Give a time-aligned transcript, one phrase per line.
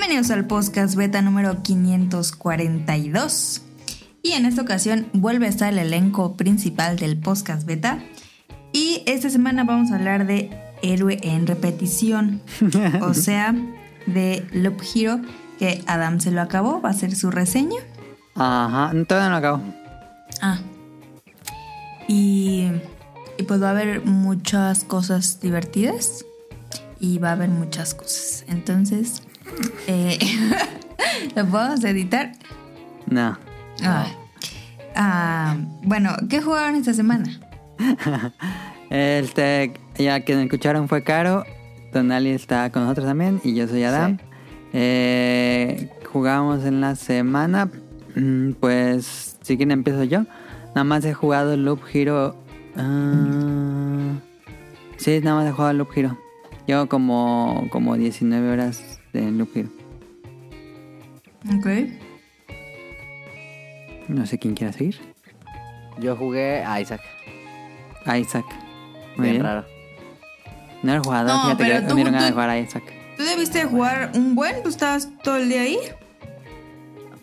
[0.00, 3.60] Bienvenidos al podcast beta número 542.
[4.22, 7.98] Y en esta ocasión vuelve a estar el elenco principal del podcast beta.
[8.72, 10.48] Y esta semana vamos a hablar de
[10.80, 12.40] héroe en repetición.
[13.02, 13.54] o sea,
[14.06, 15.20] de Loop Hero,
[15.58, 17.80] que Adam se lo acabó, va a ser su reseña.
[18.36, 19.62] Ajá, todavía no lo acabo.
[20.40, 20.60] Ah.
[22.08, 22.70] Y,
[23.36, 26.24] y pues va a haber muchas cosas divertidas.
[26.98, 28.46] Y va a haber muchas cosas.
[28.48, 29.22] Entonces,
[29.86, 30.18] eh,
[31.36, 32.32] ¿lo podemos editar?
[33.06, 33.38] No.
[33.82, 34.06] Ah.
[34.94, 37.24] Ah, bueno, ¿qué jugaron esta semana?
[38.90, 41.44] Este, ya que me escucharon fue Caro.
[41.92, 43.40] Tonali está con nosotros también.
[43.44, 44.18] Y yo soy Adam.
[44.72, 47.70] Eh, jugamos en la semana.
[48.16, 50.24] mm, Pues, si quieren empiezo yo.
[50.74, 52.36] Nada más he jugado Loop Hero.
[52.76, 54.14] ah,
[54.96, 56.18] sí, nada más he jugado Loop Hero.
[56.66, 59.68] Llevo como, como 19 horas de Loop Hero.
[61.56, 61.66] Ok.
[64.08, 64.98] No sé quién quiera seguir.
[66.00, 67.00] Yo jugué a Isaac.
[68.06, 68.44] A Isaac.
[69.16, 69.42] Muy Bien bien.
[69.44, 69.64] raro.
[70.82, 72.58] No era jugador, No, fíjate pero que tú- me dieron ganas tú- de jugar a
[72.58, 72.82] Isaac.
[73.16, 74.62] ¿Tú debiste jugar un buen?
[74.62, 75.78] ¿Tú estabas todo el día ahí?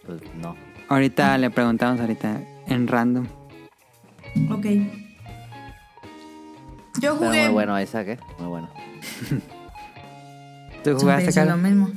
[0.05, 0.55] Pues no.
[0.89, 3.25] Ahorita le preguntamos ahorita en random.
[4.51, 4.65] Ok.
[6.99, 7.43] Yo Pero jugué.
[7.45, 8.19] muy bueno Isaac, ¿eh?
[8.39, 8.69] Muy bueno.
[10.93, 11.89] ¿Tú jugaste, hice lo mismo.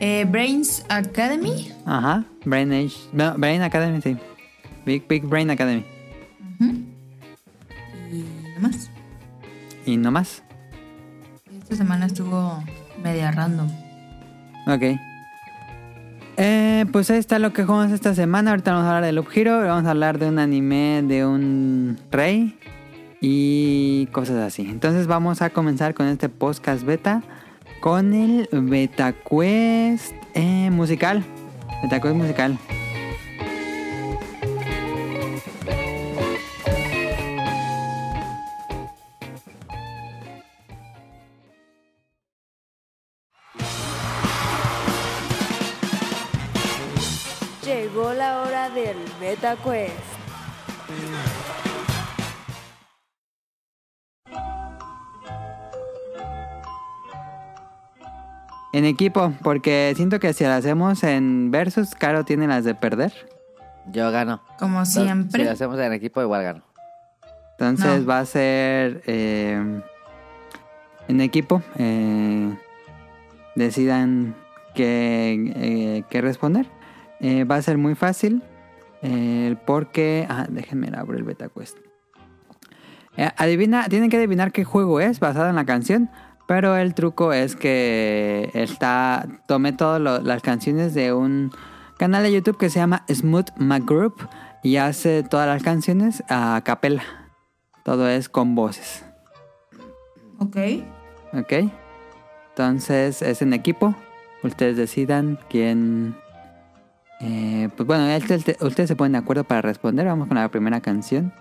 [0.00, 1.72] Eh, Brains Academy.
[1.84, 2.24] Ajá.
[2.44, 2.96] Brain Age.
[3.12, 4.16] No, Brain Academy, sí.
[4.86, 5.84] Big Big Brain Academy.
[6.58, 6.72] Ujú.
[8.10, 8.90] Y nada más.
[9.84, 10.42] Y no más.
[11.62, 12.62] Esta semana estuvo
[13.02, 13.68] media random.
[14.66, 14.98] Ok.
[16.36, 18.52] Eh, pues ahí está lo que jugamos esta semana.
[18.52, 19.58] Ahorita vamos a hablar de Loop Hero.
[19.60, 22.58] Vamos a hablar de un anime de un rey.
[23.20, 24.62] Y cosas así.
[24.62, 27.22] Entonces vamos a comenzar con este podcast beta.
[27.80, 31.24] Con el Beta Quest eh, musical.
[31.82, 32.58] Beta Quest musical.
[47.64, 49.56] Llegó la hora del Beta
[58.72, 63.12] En equipo, porque siento que si lo hacemos en versus, Caro tiene las de perder.
[63.90, 64.42] Yo gano.
[64.58, 65.44] Como Si siempre.
[65.44, 66.62] lo hacemos en equipo, igual gano.
[67.58, 68.06] Entonces No.
[68.06, 69.80] va a ser eh,
[71.08, 71.62] en equipo.
[71.78, 72.54] eh,
[73.56, 74.34] decidan
[74.74, 76.66] qué, eh, qué responder.
[77.20, 78.42] Eh, va a ser muy fácil.
[79.02, 80.26] eh, porque.
[80.28, 81.76] Ah, déjenme abrir el beta quest.
[83.16, 86.10] Eh, adivina, tienen que adivinar qué juego es basado en la canción.
[86.50, 89.24] Pero el truco es que está.
[89.46, 91.52] Tomé todas las canciones de un
[91.96, 94.28] canal de YouTube que se llama Smooth McGroup.
[94.64, 97.04] Y hace todas las canciones a capela.
[97.84, 99.04] Todo es con voces.
[100.40, 100.56] Ok.
[101.34, 101.70] ¿Ok?
[102.48, 103.94] Entonces es en equipo.
[104.42, 106.16] Ustedes decidan quién.
[107.20, 110.04] eh, pues bueno, ustedes se ponen de acuerdo para responder.
[110.04, 111.32] Vamos con la primera canción.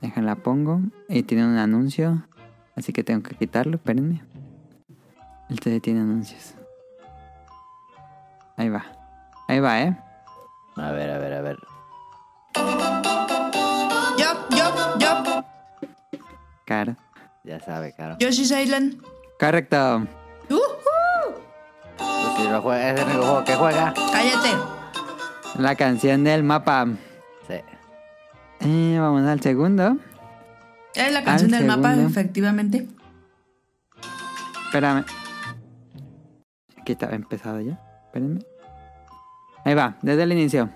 [0.00, 0.82] Déjenla pongo.
[1.08, 2.22] Y tiene un anuncio.
[2.76, 3.76] Así que tengo que quitarlo.
[3.76, 4.22] Espérenme.
[5.48, 6.54] El CD tiene anuncios.
[8.56, 8.84] Ahí va.
[9.48, 9.96] Ahí va, ¿eh?
[10.76, 11.58] A ver, a ver, a ver.
[14.16, 15.44] Yo, yo, yo.
[16.64, 16.96] Claro.
[17.44, 18.16] Ya sabe, claro.
[18.18, 19.02] Yoshi's Island.
[19.38, 20.06] Correcto.
[20.48, 20.60] ¡Uhú!
[21.98, 23.94] Pues si lo juega, es el único juego que juega.
[23.94, 24.50] Cállate.
[25.58, 26.86] La canción del mapa.
[27.46, 27.60] Sí.
[28.60, 29.96] Eh, vamos al segundo.
[30.94, 32.86] Es la canción del mapa, efectivamente.
[34.66, 35.04] Espérame.
[36.78, 37.80] Aquí estaba empezado ya.
[38.06, 38.40] Espérenme.
[39.64, 40.70] Ahí va, desde el inicio.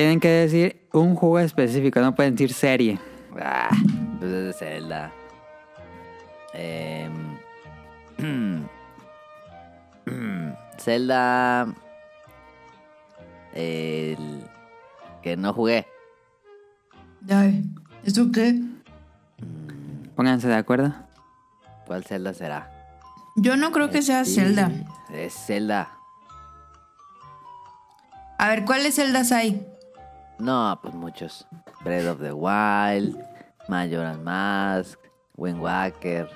[0.00, 2.98] Tienen que decir un juego específico, no pueden decir serie.
[3.38, 3.68] Ah,
[4.18, 5.12] pues es de Zelda.
[6.54, 7.36] Em,
[10.78, 11.74] Zelda.
[13.52, 14.42] El
[15.22, 15.86] que no jugué.
[17.28, 17.62] Ay,
[18.02, 18.58] ¿eso qué?
[20.16, 20.94] Pónganse de acuerdo.
[21.86, 22.72] ¿Cuál Zelda será?
[23.36, 24.70] Yo no creo que sea Sí, Zelda.
[25.12, 25.90] Es Zelda.
[28.38, 29.69] A ver, ¿cuáles Zeldas hay?
[30.40, 31.46] No, pues muchos.
[31.84, 33.16] Breath of the Wild,
[33.68, 34.98] Majora's Mask,
[35.36, 36.28] Wind Waker,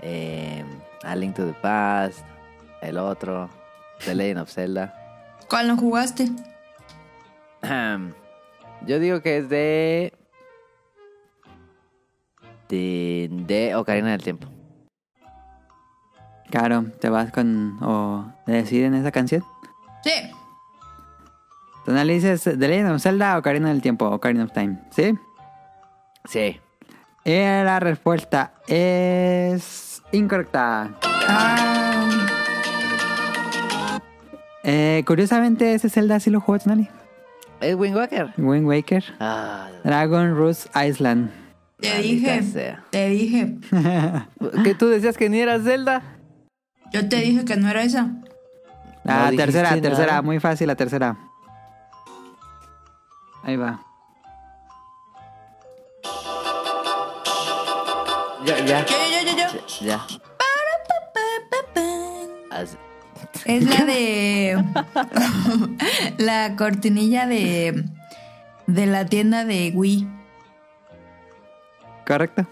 [0.00, 0.64] eh,
[1.02, 2.20] A Link to the Past,
[2.82, 3.48] el otro,
[4.04, 4.94] The Legend of Zelda.
[5.48, 6.28] ¿Cuál no jugaste?
[8.86, 10.12] Yo digo que es de.
[12.68, 14.48] De, de Ocarina del Tiempo.
[16.50, 17.78] Claro, te vas con.
[17.82, 19.42] o deciden esa canción.
[20.02, 20.10] Sí.
[21.86, 25.14] Entonces le dices The Legend of Zelda o Ocarina del Tiempo, Ocarina of Time, ¿sí?
[26.28, 26.60] Sí.
[27.24, 30.90] Y la respuesta es incorrecta.
[31.28, 31.98] Ah,
[34.64, 36.88] Eh, curiosamente, ese Zelda sí lo jugó Tonali.
[37.60, 38.32] ¿Es Wind Waker?
[38.38, 39.02] Wind Waker.
[39.18, 41.30] Ah, Dragon Roots Island.
[41.80, 42.42] te dije.
[42.44, 42.84] sea.
[42.90, 43.56] Te dije.
[44.64, 46.02] ¿Que tú decías que ni era Zelda?
[46.92, 48.10] Yo te dije que no era esa.
[49.04, 50.22] La No tercera, tercera, nada.
[50.22, 51.16] muy fácil la tercera.
[53.44, 53.80] Ahí va.
[58.44, 58.84] Ya, ya.
[58.86, 59.86] Yo, yo, yo, yo.
[59.86, 60.06] Ya.
[62.50, 62.76] As-
[63.44, 64.64] Es la de.
[66.18, 67.84] la cortinilla de.
[68.66, 70.06] De la tienda de Wii.
[72.06, 72.46] ¿Correcto?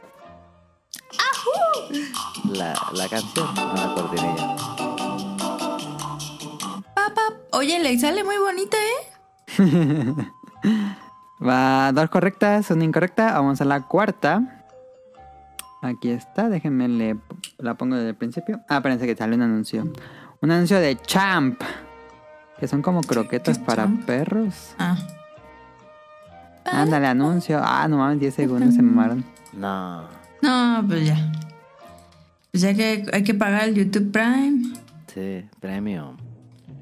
[2.52, 4.56] La, la canción, no la cortinilla.
[6.94, 7.22] Papá.
[7.52, 9.06] Oye, le sale muy bonita, ¿eh?
[11.46, 13.32] Va dos correctas, una incorrecta.
[13.32, 14.64] Vamos a la cuarta.
[15.82, 17.16] Aquí está, déjenme le,
[17.58, 18.60] la pongo desde el principio.
[18.68, 19.90] Ah, parece que sale un anuncio.
[20.42, 21.60] Un anuncio de Champ.
[22.58, 24.04] Que son como croquetas ¿Qué es para Champ?
[24.04, 24.74] perros.
[24.78, 24.98] Ah.
[26.66, 27.58] Ándale, anuncio.
[27.62, 29.24] Ah, no mames, 10 segundos se mamaron.
[29.54, 30.02] No.
[30.42, 31.32] No, pues ya.
[32.50, 34.74] Pues ya que hay que pagar el YouTube Prime.
[35.06, 36.16] Sí, premium.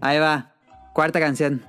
[0.01, 0.51] Ahí va.
[0.93, 1.63] Cuarta canción.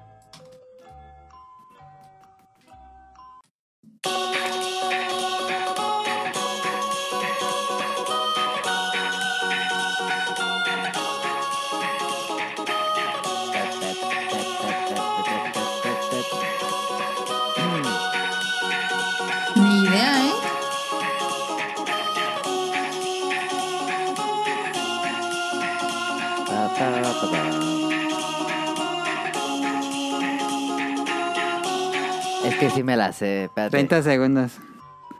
[32.79, 33.71] Sí me la sé, espérate.
[33.71, 34.53] 30 segundos.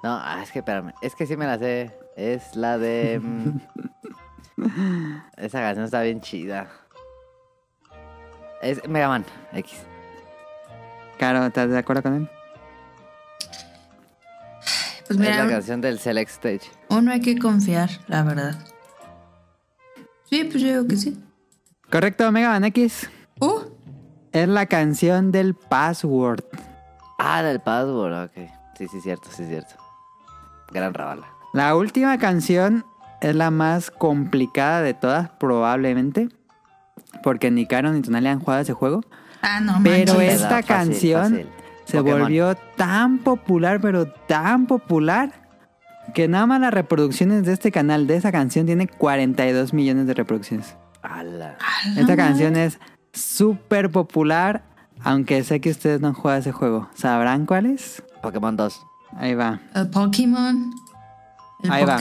[0.02, 0.94] No, ah, es que espérame.
[1.02, 1.92] Es que sí me la sé.
[2.16, 3.20] Es la de.
[3.22, 3.60] mm,
[5.38, 6.70] Esa canción está bien chida.
[8.62, 9.74] Es Mega Man X.
[11.18, 12.30] Caro, ¿estás de acuerdo con él?
[15.08, 16.72] Pues es la mira, canción del Select Stage.
[16.90, 18.56] uno hay que confiar, la verdad.
[20.30, 21.22] Sí, pues yo digo que sí.
[21.92, 23.10] Correcto, Mega Man X.
[23.42, 23.64] Uh,
[24.32, 26.44] Es la canción del password.
[27.20, 28.50] Ah, del password, ok.
[28.78, 29.76] Sí, sí, cierto, sí, cierto.
[30.72, 31.28] Gran rabala.
[31.54, 32.86] La última canción
[33.22, 36.30] es la más complicada de todas, probablemente.
[37.24, 39.02] Porque ni Caro ni Tonali han jugado ese juego.
[39.42, 40.36] ah, no Pero manches.
[40.36, 41.50] esta Fácil, canción fácil.
[41.86, 42.22] se Pokémon.
[42.22, 45.32] volvió tan popular, pero tan popular,
[46.14, 50.14] que nada más las reproducciones de este canal, de esa canción, tiene 42 millones de
[50.14, 50.76] reproducciones.
[51.02, 51.58] Ala.
[51.98, 52.80] Esta canción es
[53.12, 54.64] súper popular,
[55.04, 56.90] aunque sé que ustedes no han jugado ese juego.
[56.94, 58.04] ¿Sabrán cuál es?
[58.22, 58.86] Pokémon 2.
[59.18, 59.60] Ahí va.
[59.74, 60.72] El Pokémon.
[61.64, 61.98] El Ahí va.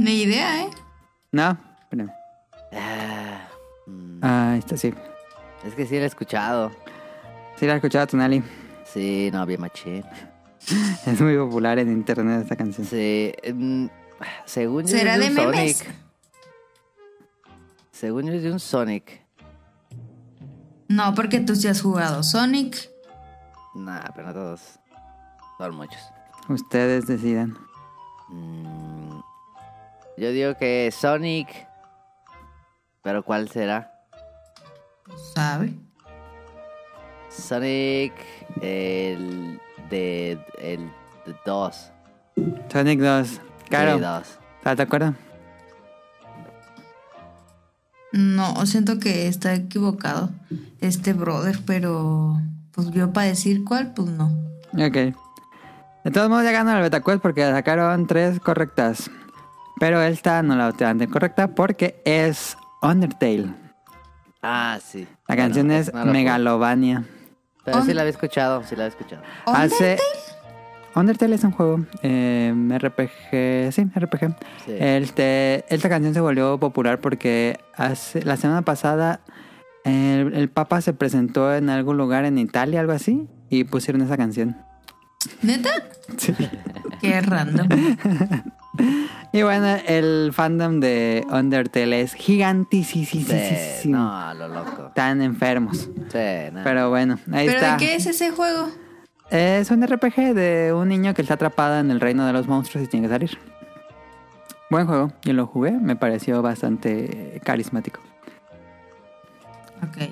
[0.00, 0.70] Ni idea, ¿eh?
[1.32, 2.10] No, espérame.
[2.72, 3.46] Ah,
[3.86, 4.94] mm, Ah, esta sí.
[5.64, 6.70] es que sí la he escuchado.
[7.56, 8.42] Sí la he escuchado Tonali.
[8.86, 10.02] Sí, no, bien machín.
[11.06, 12.86] Es muy popular en internet esta canción.
[12.86, 13.32] Sí.
[13.52, 13.86] mm,
[14.46, 15.76] según yo ¿Será es de un memes?
[15.78, 15.94] Sonic.
[17.92, 19.22] Según yo es de un Sonic.
[20.88, 22.90] No, porque tú sí has jugado Sonic.
[23.74, 24.60] Nah, pero no todos.
[25.58, 26.00] Son muchos.
[26.48, 27.56] Ustedes decidan.
[28.28, 28.89] Mm,
[30.20, 31.48] yo digo que Sonic.
[33.02, 33.90] Pero ¿cuál será?
[35.34, 35.72] ¿Sabe?
[37.30, 38.12] Sonic.
[38.60, 39.58] El.
[39.88, 40.38] De.
[40.58, 40.92] El.
[41.24, 41.92] De 2.
[42.70, 43.40] Sonic 2.
[43.68, 43.96] Claro.
[43.96, 44.76] Sí, dos.
[44.76, 45.14] ¿Te acuerdas?
[48.12, 50.30] No, siento que está equivocado
[50.80, 52.36] este brother, pero
[52.72, 54.26] pues yo para decir cuál, pues no.
[54.74, 55.14] Ok.
[56.04, 59.10] De todos modos ya ganó el Betacuest porque sacaron tres correctas.
[59.80, 63.46] Pero esta no la dan correcta porque es Undertale.
[64.42, 65.08] Ah, sí.
[65.26, 66.04] La Bueno, canción es no.
[66.04, 67.04] Megalovania.
[67.64, 69.22] Pero sí la había escuchado, sí la había escuchado.
[69.46, 69.98] Hace...
[70.94, 74.36] Undertale es un juego eh, RPG, sí, RPG.
[74.66, 74.72] Sí.
[74.78, 79.20] Este, esta canción se volvió popular porque hace, la semana pasada
[79.84, 84.16] el, el Papa se presentó en algún lugar en Italia, algo así, y pusieron esa
[84.16, 84.56] canción.
[85.42, 85.70] ¿Neta?
[86.18, 86.34] Sí.
[87.00, 87.68] Qué random.
[89.32, 93.98] Y bueno, el fandom de Undertale es Sí, gigantísimo.
[93.98, 94.88] no, lo loco.
[94.88, 95.88] Están enfermos.
[96.10, 96.18] Sí,
[96.52, 96.64] no.
[96.64, 97.72] Pero bueno, ahí ¿Pero está.
[97.76, 98.68] de qué es ese juego?
[99.30, 102.84] Es un RPG de un niño que está atrapado en el reino de los monstruos
[102.84, 103.38] y tiene que salir.
[104.68, 108.00] Buen juego, yo lo jugué, me pareció bastante carismático.
[109.82, 110.10] Ok.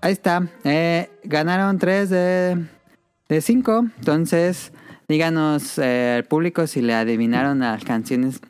[0.00, 4.72] Ahí está, eh, ganaron 3 de 5, entonces
[5.08, 8.40] díganos eh, al público si le adivinaron las canciones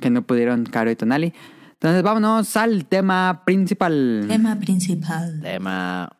[0.00, 1.32] que no pudieron Caro y Tonali.
[1.72, 4.24] Entonces vámonos al tema principal.
[4.28, 5.40] Tema principal.
[5.40, 6.10] Tema.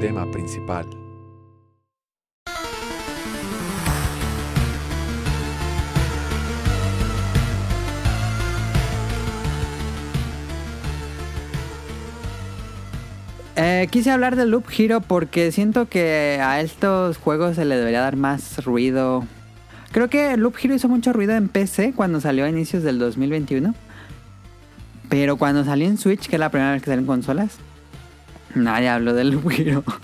[0.00, 0.99] Tema principal.
[13.62, 18.00] Eh, quise hablar de Loop Hero porque siento que a estos juegos se le debería
[18.00, 19.26] dar más ruido.
[19.92, 23.74] Creo que Loop Hero hizo mucho ruido en PC cuando salió a inicios del 2021.
[25.10, 27.58] Pero cuando salió en Switch, que es la primera vez que salió en consolas,
[28.54, 29.84] nadie habló de Loop Hero.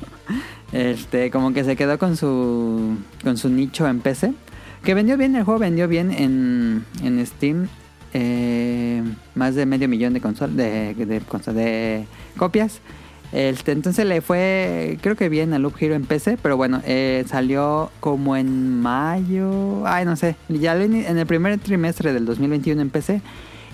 [0.73, 4.35] Este, como que se quedó con su con su nicho en PC.
[4.83, 7.69] Que vendió bien, el juego vendió bien en, en Steam.
[8.13, 9.03] eh,
[9.37, 11.21] más de medio millón de consolas de, de,
[11.55, 12.81] de copias.
[13.33, 17.25] Este, entonces le fue, creo que bien a Loop Hero en PC, pero bueno, eh,
[17.26, 22.90] salió como en mayo, ay no sé, ya en el primer trimestre del 2021 en
[22.90, 23.21] PC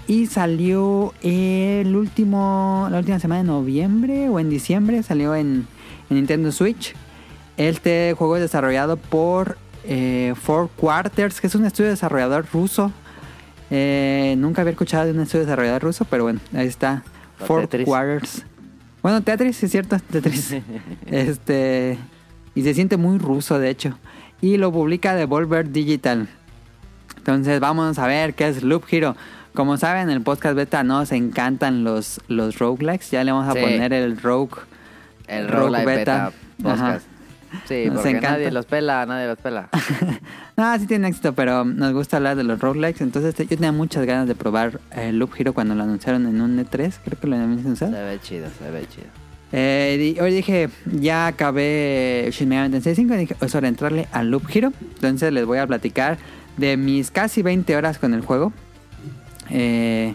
[0.06, 5.66] y salió el último, la última semana de noviembre o en diciembre, salió en,
[6.11, 6.94] en Nintendo Switch.
[7.56, 12.92] Este juego es desarrollado por eh, Four Quarters, que es un estudio desarrollador ruso.
[13.71, 17.04] Eh, nunca había escuchado de un estudio desarrollador ruso, pero bueno, ahí está.
[17.38, 17.87] Four Tetris.
[17.87, 18.44] Quarters.
[19.02, 20.54] Bueno, Tetris, sí es cierto, Tetris.
[21.06, 21.99] este.
[22.54, 23.99] Y se siente muy ruso, de hecho.
[24.40, 26.28] Y lo publica Devolver Digital.
[27.16, 29.16] Entonces vamos a ver qué es Loop Hero.
[29.54, 33.06] Como saben, en el podcast beta nos encantan los, los roguelikes.
[33.11, 33.61] Ya le vamos a Sí.
[33.61, 34.56] poner el rogue.
[35.28, 36.32] El Rogue Rogue Beta.
[36.59, 37.06] Beta, podcast.
[37.68, 38.30] Sí, Nos porque encanta.
[38.32, 39.68] nadie los pela, nadie los pela.
[40.56, 43.02] No, sí tiene éxito, pero nos gusta hablar de los roguelikes.
[43.02, 46.59] Entonces yo tenía muchas ganas de probar eh, Loop Hero cuando lo anunciaron en un
[46.59, 46.92] E3.
[47.04, 49.06] Creo que lo habían Se ve chido, se ve chido.
[49.52, 54.09] Eh, hoy dije, ya acabé Shin Megami Tensei 5 y dije, es hora de entrarle
[54.12, 54.73] a Loop Hero.
[54.94, 56.18] Entonces les voy a platicar
[56.59, 58.52] de mis casi 20 horas con el juego.
[59.50, 60.14] Eh,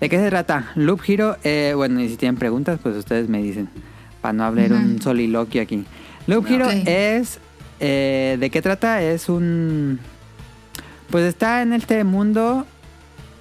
[0.00, 0.70] ¿De qué se trata?
[0.76, 3.68] Loop Hero, eh, bueno, y si tienen preguntas, pues ustedes me dicen,
[4.20, 4.80] para no hablar Ujú.
[4.80, 5.84] un soliloquio aquí.
[6.28, 7.38] Loop Hero es,
[7.80, 9.02] eh, ¿de qué trata?
[9.02, 9.98] Es un...
[11.10, 12.66] Pues está en este mundo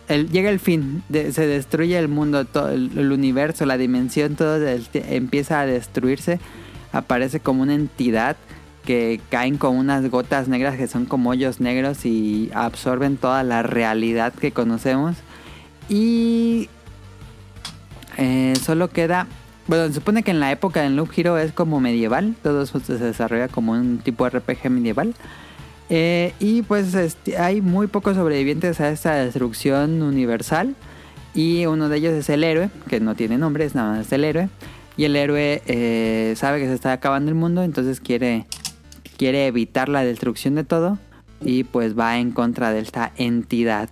[0.07, 4.35] el- llega el fin, de- se destruye el mundo, todo el, el universo, la dimensión,
[4.35, 6.39] todo el- empieza a destruirse.
[6.93, 8.37] Aparece como una entidad
[8.85, 13.61] que caen como unas gotas negras que son como hoyos negros y absorben toda la
[13.63, 15.17] realidad que conocemos.
[15.89, 16.69] Y
[18.17, 19.27] eh, solo queda.
[19.67, 22.79] Bueno, se supone que en la época del Loop Hero es como medieval, todo eso
[22.79, 25.13] se desarrolla como un tipo de RPG medieval.
[25.89, 30.75] Eh, y pues este, hay muy pocos sobrevivientes a esta destrucción universal.
[31.33, 34.23] Y uno de ellos es el héroe, que no tiene nombre, es nada más el
[34.23, 34.49] héroe.
[34.95, 38.45] Y el héroe eh, sabe que se está acabando el mundo, entonces quiere,
[39.17, 40.97] quiere evitar la destrucción de todo.
[41.41, 43.89] Y pues va en contra de esta entidad.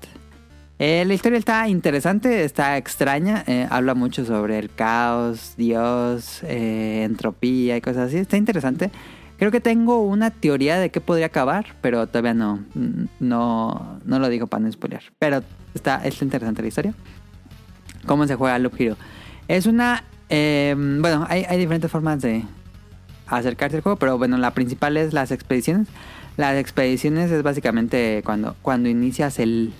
[0.77, 3.43] Eh, la historia está interesante, está extraña.
[3.47, 8.17] eh, habla mucho sobre el caos, Dios, eh, entropía y cosas así.
[8.17, 8.91] Está interesante.
[9.37, 12.63] Creo que tengo una teoría de qué podría acabar, pero todavía no,
[13.19, 15.03] no, no lo digo para no spoilear.
[15.19, 16.93] Pero está, está interesante la historia.
[18.05, 18.97] ¿Cómo se juega Loop Hero?
[19.47, 20.03] Es una...
[20.29, 22.43] eh, bueno, hay, hay diferentes formas de
[23.27, 25.87] acercarse al juego, pero bueno, la principal es las expediciones.
[26.37, 29.73] Las expediciones es básicamente cuando, cuando inicias el,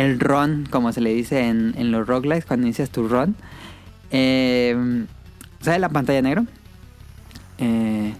[0.00, 3.34] el run, como se le dice en, en los roguelikes, cuando inicias tu run.
[4.10, 5.04] Eh,
[5.60, 6.46] sale la pantalla negro.
[7.58, 8.14] Eh,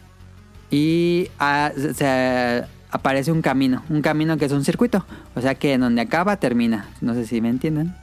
[0.71, 5.05] y ah, se- aparece un camino, un camino que es un circuito.
[5.35, 6.89] O sea que en donde acaba termina.
[7.01, 7.95] No sé si me entienden.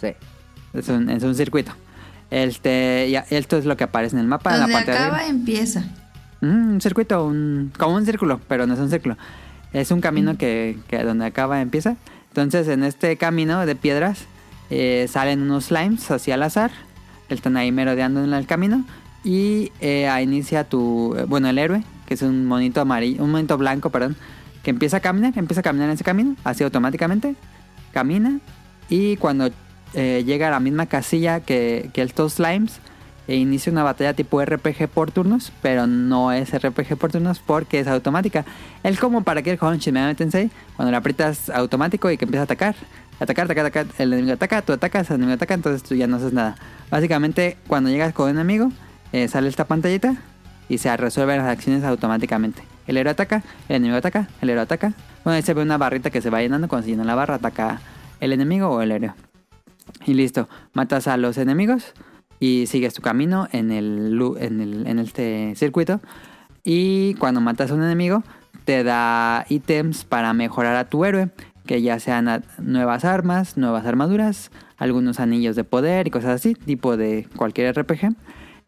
[0.00, 0.08] Sí.
[0.74, 1.72] Es un, es un circuito.
[2.30, 4.52] Este, ya- esto es lo que aparece en el mapa.
[4.54, 5.26] en la Donde de acaba arriba.
[5.28, 5.84] empieza.
[6.42, 9.16] Mm, un circuito, un, como un círculo, pero no es un círculo.
[9.72, 11.96] Es un camino que, que donde acaba empieza.
[12.36, 14.26] Entonces, en este camino de piedras
[14.68, 16.70] eh, salen unos slimes así al azar.
[17.30, 18.84] Están ahí merodeando en el camino.
[19.24, 21.16] Y eh, inicia tu.
[21.16, 24.16] eh, Bueno, el héroe, que es un monito amarillo, un monito blanco, perdón,
[24.62, 27.36] que empieza a caminar, empieza a caminar en ese camino, así automáticamente.
[27.92, 28.38] Camina.
[28.90, 29.48] Y cuando
[29.94, 32.80] eh, llega a la misma casilla que, que estos slimes,
[33.28, 37.80] e inicia una batalla tipo RPG por turnos, pero no es RPG por turnos porque
[37.80, 38.44] es automática.
[38.82, 42.42] Es como para que el en Shin Tensei, cuando le aprietas automático y que empieza
[42.42, 42.76] a atacar.
[43.18, 46.16] Atacar, atacar, atacar, el enemigo ataca, tú atacas, el enemigo ataca, entonces tú ya no
[46.16, 46.56] haces nada.
[46.90, 48.70] Básicamente, cuando llegas con un enemigo,
[49.12, 50.16] eh, sale esta pantallita
[50.68, 52.62] y se resuelven las acciones automáticamente.
[52.86, 54.92] El héroe ataca, el enemigo ataca, el héroe ataca.
[55.24, 57.36] Bueno, ahí se ve una barrita que se va llenando, cuando se llena la barra,
[57.36, 57.80] ataca
[58.20, 59.14] el enemigo o el héroe.
[60.04, 61.94] Y listo, matas a los enemigos
[62.40, 64.20] y sigues tu camino en el,
[64.86, 66.00] en este circuito.
[66.64, 68.22] Y cuando matas a un enemigo,
[68.64, 71.30] te da ítems para mejorar a tu héroe,
[71.66, 76.96] que ya sean nuevas armas, nuevas armaduras, algunos anillos de poder y cosas así, tipo
[76.96, 78.14] de cualquier RPG.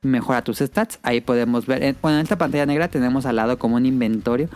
[0.02, 1.00] Mejora tus stats.
[1.02, 1.82] Ahí podemos ver.
[1.82, 4.48] en- Bueno, en esta pantalla negra tenemos al lado como un inventario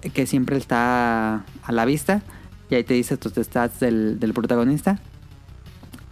[0.00, 2.22] que, que siempre está a la vista.
[2.70, 4.98] Y ahí te dice tus stats del, del protagonista.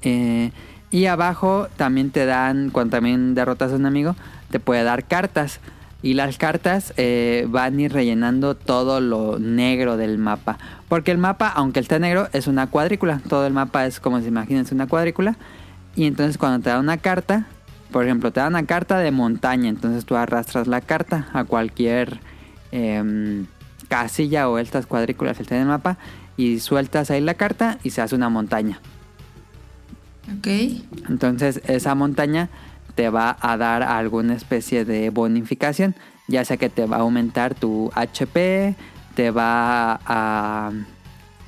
[0.02, 0.52] Eh,
[0.90, 4.16] y abajo también te dan, cuando también derrotas a un amigo,
[4.50, 5.60] te puede dar cartas.
[6.00, 10.56] Y las cartas eh, van a ir rellenando todo lo negro del mapa.
[10.88, 13.20] Porque el mapa, aunque esté negro, es una cuadrícula.
[13.28, 15.36] Todo el mapa es como si imagines una cuadrícula.
[15.96, 17.46] Y entonces cuando te da una carta,
[17.90, 19.68] por ejemplo, te da una carta de montaña.
[19.68, 22.20] Entonces tú arrastras la carta a cualquier
[22.70, 23.46] em,
[23.88, 25.98] casilla o estas cuadrículas que estén en el mapa.
[26.36, 28.80] Y sueltas ahí la carta y se hace una montaña.
[30.36, 30.46] Ok.
[31.08, 32.48] Entonces esa montaña
[32.94, 35.94] te va a dar alguna especie de bonificación,
[36.26, 38.74] ya sea que te va a aumentar tu HP,
[39.14, 40.72] te va a,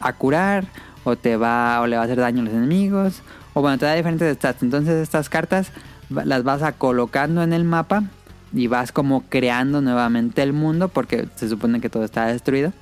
[0.00, 0.64] a curar
[1.04, 3.86] o te va o le va a hacer daño a los enemigos o bueno te
[3.86, 4.62] da diferentes stats.
[4.62, 5.72] Entonces estas cartas
[6.08, 8.04] las vas a colocando en el mapa
[8.52, 12.72] y vas como creando nuevamente el mundo porque se supone que todo está destruido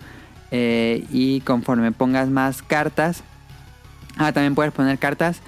[0.50, 3.22] Eh, y conforme pongas más cartas
[4.16, 5.42] ah también puedes poner cartas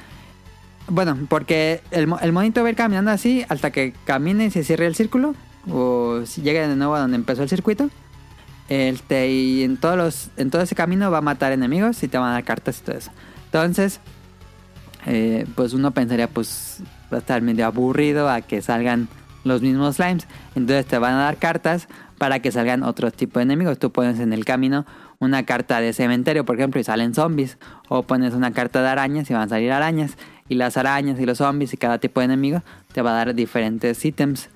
[0.90, 4.64] bueno, porque el, el monito va a ir caminando así hasta que camine y se
[4.64, 5.34] cierre el círculo.
[5.70, 7.90] O si llegue de nuevo a donde empezó el circuito.
[8.68, 12.18] Este, y en todos los, en todo ese camino va a matar enemigos y te
[12.18, 13.10] van a dar cartas y todo eso.
[13.46, 14.00] Entonces,
[15.06, 19.08] eh, pues uno pensaría, pues va a estar medio aburrido a que salgan
[19.42, 20.26] los mismos slimes.
[20.54, 23.78] Entonces te van a dar cartas para que salgan otros tipos de enemigos.
[23.78, 24.86] Tú pones en el camino
[25.18, 27.58] una carta de cementerio, por ejemplo, y salen zombies.
[27.88, 30.16] O pones una carta de arañas y van a salir arañas.
[30.50, 32.60] Y las arañas y los zombies y cada tipo de enemigo
[32.92, 34.50] te va a dar diferentes ítems.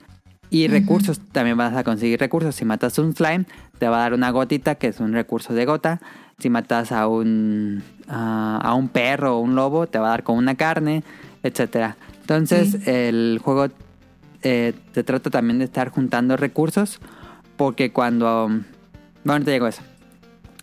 [0.50, 2.54] Y recursos, también vas a conseguir recursos.
[2.54, 3.46] Si matas un slime,
[3.78, 6.00] te va a dar una gotita, que es un recurso de gota.
[6.38, 10.22] Si matas a un, a, a un perro o un lobo, te va a dar
[10.22, 11.02] con una carne,
[11.42, 11.96] etcétera.
[12.20, 12.78] Entonces, Sí.
[12.90, 13.68] el juego
[14.42, 17.00] eh, te trata también de estar juntando recursos.
[17.56, 18.50] Porque cuando.
[19.24, 19.82] Bueno, te a eso.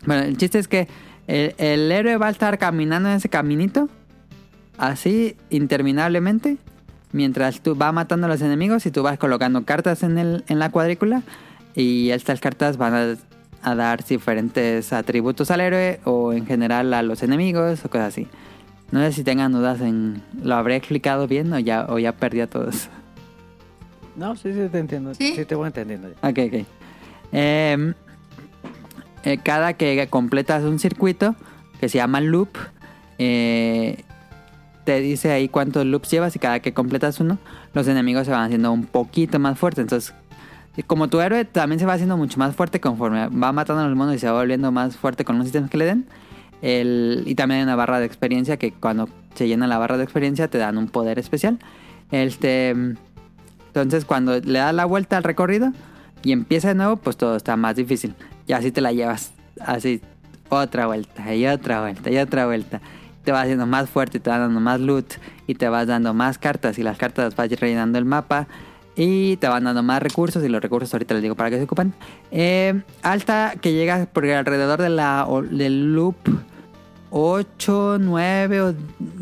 [0.05, 0.87] Bueno, el chiste es que
[1.27, 3.89] el, el héroe va a estar caminando en ese caminito.
[4.81, 6.57] Así interminablemente.
[7.11, 10.57] Mientras tú vas matando a los enemigos y tú vas colocando cartas en, el, en
[10.57, 11.21] la cuadrícula.
[11.75, 13.15] Y estas cartas van a,
[13.61, 18.27] a dar diferentes atributos al héroe o en general a los enemigos o cosas así.
[18.91, 20.23] No sé si tengan dudas en...
[20.41, 22.89] ¿Lo habré explicado bien o ya, o ya perdí a todos?
[24.15, 25.13] No, sí, sí, te entiendo.
[25.13, 25.35] ¿Sí?
[25.35, 26.09] Sí, te voy entendiendo.
[26.09, 26.27] ya.
[26.27, 26.65] Ok, ok.
[27.33, 27.93] Em,
[29.25, 31.35] eh, cada que completas un circuito
[31.79, 32.49] que se llama loop,
[33.19, 34.03] eh,
[34.83, 37.37] te dice ahí cuántos loops llevas y cada que completas uno,
[37.73, 39.83] los enemigos se van haciendo un poquito más fuertes.
[39.83, 40.13] Entonces,
[40.87, 43.97] como tu héroe también se va haciendo mucho más fuerte conforme va matando a los
[43.97, 46.05] monos y se va volviendo más fuerte con los ítems que le den.
[46.61, 50.03] El, y también hay una barra de experiencia que cuando se llena la barra de
[50.03, 51.59] experiencia te dan un poder especial.
[52.11, 55.73] Este, entonces cuando le das la vuelta al recorrido
[56.23, 58.15] y empieza de nuevo, pues todo está más difícil.
[58.47, 59.33] Y así te la llevas.
[59.59, 60.01] Así
[60.49, 62.81] otra vuelta y otra vuelta y otra vuelta.
[63.23, 65.13] Te vas haciendo más fuerte, te vas dando más loot
[65.47, 68.47] y te vas dando más cartas y las cartas vas rellenando el mapa
[68.95, 71.63] y te van dando más recursos y los recursos ahorita les digo para qué se
[71.63, 71.93] ocupan.
[72.31, 76.15] Eh, alta que llegas por alrededor de la, del loop
[77.12, 78.75] 8, 9 o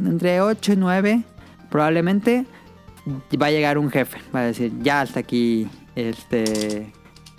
[0.06, 1.24] entre 8 y 9
[1.70, 2.46] probablemente
[3.42, 6.92] va a llegar un jefe, va a decir, ya hasta aquí, este,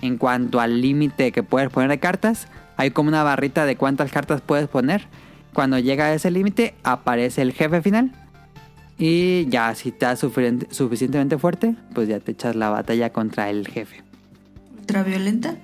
[0.02, 4.10] en cuanto al límite que puedes poner de cartas, hay como una barrita de cuántas
[4.10, 5.06] cartas puedes poner.
[5.52, 8.12] Cuando llega a ese límite, aparece el jefe final.
[8.98, 13.66] Y ya, si estás suficiente- suficientemente fuerte, pues ya te echas la batalla contra el
[13.66, 14.02] jefe.
[14.78, 15.56] ¿Ultraviolenta?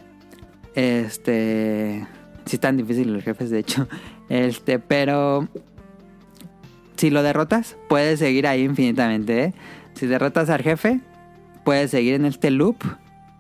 [0.74, 2.06] Este.
[2.46, 3.88] Sí, están difíciles los jefes, de hecho.
[4.28, 5.46] Este, pero.
[6.96, 9.54] Si lo derrotas, puedes seguir ahí infinitamente, ¿eh?
[9.94, 11.00] Si derrotas al jefe,
[11.64, 12.76] puedes seguir en este loop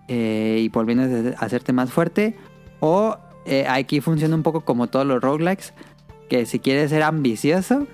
[0.08, 1.04] eh, y volviendo
[1.36, 2.36] a hacerte más fuerte.
[2.80, 5.72] O eh, aquí funciona un poco como todos los roguelikes:
[6.28, 7.86] que si quieres ser ambicioso,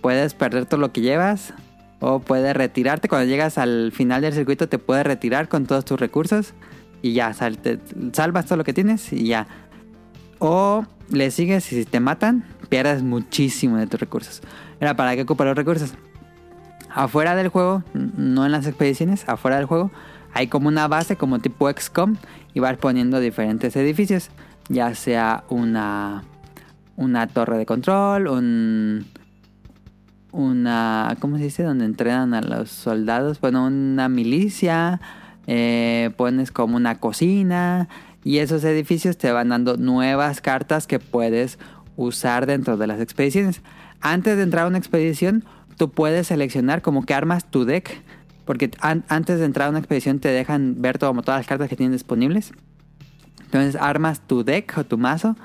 [0.00, 1.54] puedes perder todo lo que llevas.
[1.98, 3.08] O puedes retirarte.
[3.08, 6.52] Cuando llegas al final del circuito, te puedes retirar con todos tus recursos
[7.00, 9.46] y ya salvas todo lo que tienes y ya.
[10.38, 14.42] O le sigues y si te matan, pierdes muchísimo de tus recursos.
[14.80, 15.94] Era para qué ocupar los recursos.
[16.90, 19.90] Afuera del juego, no en las expediciones, afuera del juego,
[20.32, 22.16] hay como una base como tipo XCOM
[22.52, 24.30] y vas poniendo diferentes edificios,
[24.68, 26.24] ya sea una
[26.96, 29.06] una torre de control, un
[30.32, 31.62] una ¿cómo se dice?
[31.62, 35.00] donde entrenan a los soldados, bueno, una milicia,
[35.46, 37.88] eh, pones como una cocina
[38.24, 41.58] y esos edificios te van dando nuevas cartas que puedes
[41.96, 43.62] usar dentro de las expediciones.
[44.00, 45.44] Antes de entrar a una expedición,
[45.78, 48.02] tú puedes seleccionar como que armas tu deck,
[48.44, 51.46] porque an- antes de entrar a una expedición te dejan ver todo- como todas las
[51.46, 52.52] cartas que tienes disponibles.
[53.44, 55.36] Entonces armas tu deck o tu mazo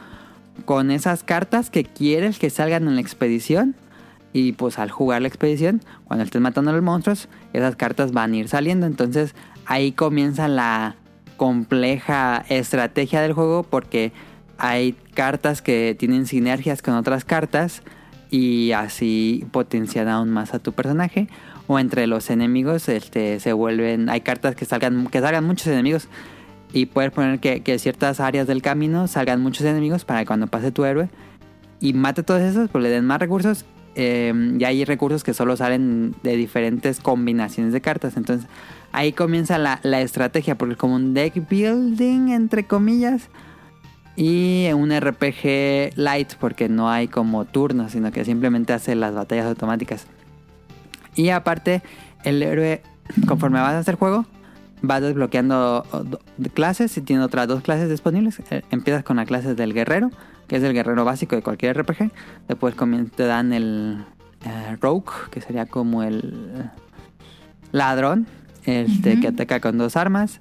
[0.66, 3.76] con esas cartas que quieres que salgan en la expedición.
[4.34, 8.34] Y pues al jugar la expedición, cuando estés matando a los monstruos, esas cartas van
[8.34, 8.86] a ir saliendo.
[8.86, 9.36] Entonces
[9.66, 10.96] ahí comienza la
[11.36, 14.14] compleja estrategia del juego porque
[14.58, 17.82] hay cartas que tienen sinergias con otras cartas
[18.30, 21.28] y así potencian aún más a tu personaje.
[21.68, 24.10] O entre los enemigos este, se vuelven...
[24.10, 26.08] Hay cartas que salgan, que salgan muchos enemigos
[26.74, 30.48] y puedes poner que, que ciertas áreas del camino salgan muchos enemigos para que cuando
[30.48, 31.10] pase tu héroe
[31.82, 33.66] y mate todos esos, pues le den más recursos.
[33.96, 38.16] eh, y hay recursos que solo salen de diferentes combinaciones de cartas.
[38.16, 38.48] Entonces
[38.92, 43.30] ahí comienza la, la estrategia, porque es como un deck building, entre comillas.
[44.16, 49.48] Y un RPG light, porque no hay como turnos, sino que simplemente hace las batallas
[49.48, 50.06] automáticas.
[51.16, 51.82] Y aparte,
[52.24, 52.82] el héroe,
[53.28, 54.26] conforme avanzas el juego,
[54.82, 56.20] vas desbloqueando do-
[56.54, 58.42] clases y tiene otras dos clases disponibles.
[58.50, 60.10] Eh, Empiezas con la clase del guerrero,
[60.48, 62.12] que es el guerrero básico de cualquier RPG.
[62.48, 62.76] Después
[63.16, 64.04] te dan el
[64.46, 66.70] eh, rogue, que sería como el
[67.72, 68.28] ladrón,
[68.66, 70.40] este, que ataca con dos armas.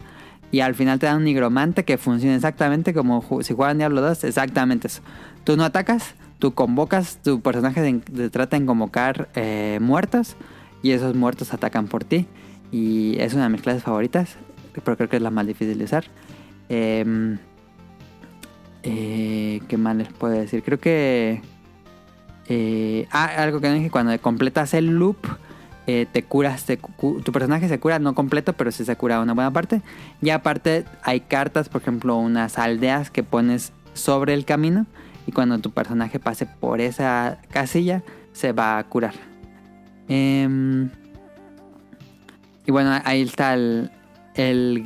[0.53, 4.25] Y al final te dan un nigromante que funciona exactamente como si juegan Diablo 2,
[4.25, 5.01] exactamente eso.
[5.45, 10.35] Tú no atacas, tú convocas, tu personaje de- de- trata en convocar eh, muertos
[10.83, 12.27] y esos muertos atacan por ti.
[12.73, 14.37] Y es una de mis clases favoritas,
[14.85, 16.05] pero creo que es la más difícil de usar.
[16.69, 17.39] Em,
[18.83, 20.63] eh, ¿Qué más les puedo decir?
[20.63, 21.43] Creo que...
[22.49, 25.19] eh, ah, algo que dije, cuando completas el loop,
[25.87, 29.51] eh, te curas, tu personaje se cura, no completo, pero sí se cura una buena
[29.53, 29.83] parte.
[30.23, 34.87] Y aparte hay cartas, por ejemplo, unas aldeas que pones sobre el camino
[35.27, 39.15] y cuando tu personaje pase por esa casilla, se va a curar.
[40.09, 40.91] Em,
[42.71, 43.91] y bueno, ahí está el,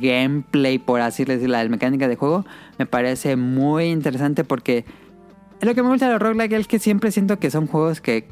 [0.01, 2.43] gameplay, por así decirlo, la mecánica de juego.
[2.79, 4.85] Me parece muy interesante porque
[5.61, 8.27] lo que me gusta de los roguelike es que siempre siento que son juegos que,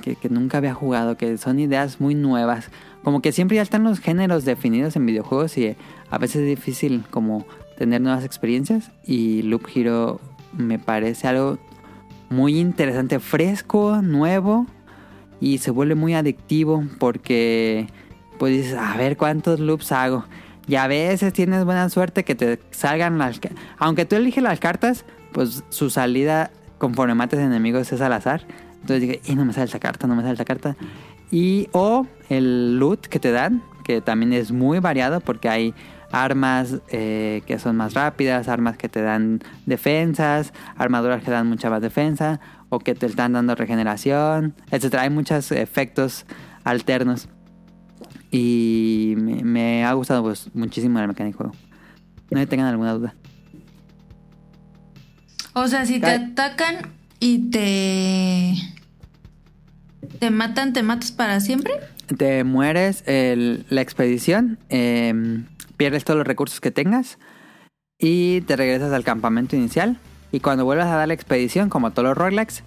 [0.00, 2.70] que, que nunca había jugado, que son ideas muy nuevas.
[3.04, 5.76] Como que siempre ya están los géneros definidos en videojuegos y
[6.08, 7.44] a veces es difícil como
[7.76, 8.92] tener nuevas experiencias.
[9.04, 10.22] Y Loop Hero
[10.56, 11.58] me parece algo
[12.30, 14.64] muy interesante, fresco, nuevo
[15.38, 17.88] y se vuelve muy adictivo porque
[18.40, 20.24] pues dices, a ver cuántos loops hago.
[20.66, 23.38] Y a veces tienes buena suerte que te salgan las...
[23.76, 28.46] Aunque tú eliges las cartas, pues su salida conforme mates enemigos es al azar.
[28.80, 30.74] Entonces dije, y no me sale esa carta, no me sale esa carta.
[31.30, 35.74] Y o el loot que te dan, que también es muy variado porque hay
[36.10, 41.68] armas eh, que son más rápidas, armas que te dan defensas, armaduras que dan mucha
[41.68, 45.02] más defensa, o que te están dando regeneración, etcétera.
[45.02, 46.24] Hay muchos efectos
[46.64, 47.28] alternos.
[48.30, 51.52] Y me, me ha gustado pues, muchísimo la mecánica del juego.
[52.30, 53.14] No tengan alguna duda.
[55.52, 56.76] O sea, si te Ca- atacan
[57.18, 58.54] y te.
[60.20, 61.72] te matan, te matas para siempre.
[62.16, 67.18] Te mueres el- la expedición, em, pierdes todos los recursos que tengas
[67.98, 69.98] y te regresas al campamento inicial.
[70.32, 72.62] Y cuando vuelvas a dar la expedición, como todos los roguelikes,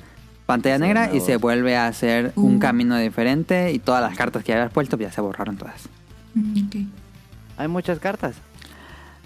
[0.45, 2.59] pantalla negra y se vuelve a hacer un Uh.
[2.59, 5.87] camino diferente y todas las cartas que habías puesto ya se borraron todas.
[6.33, 6.87] Mm.
[7.57, 8.35] Hay muchas cartas.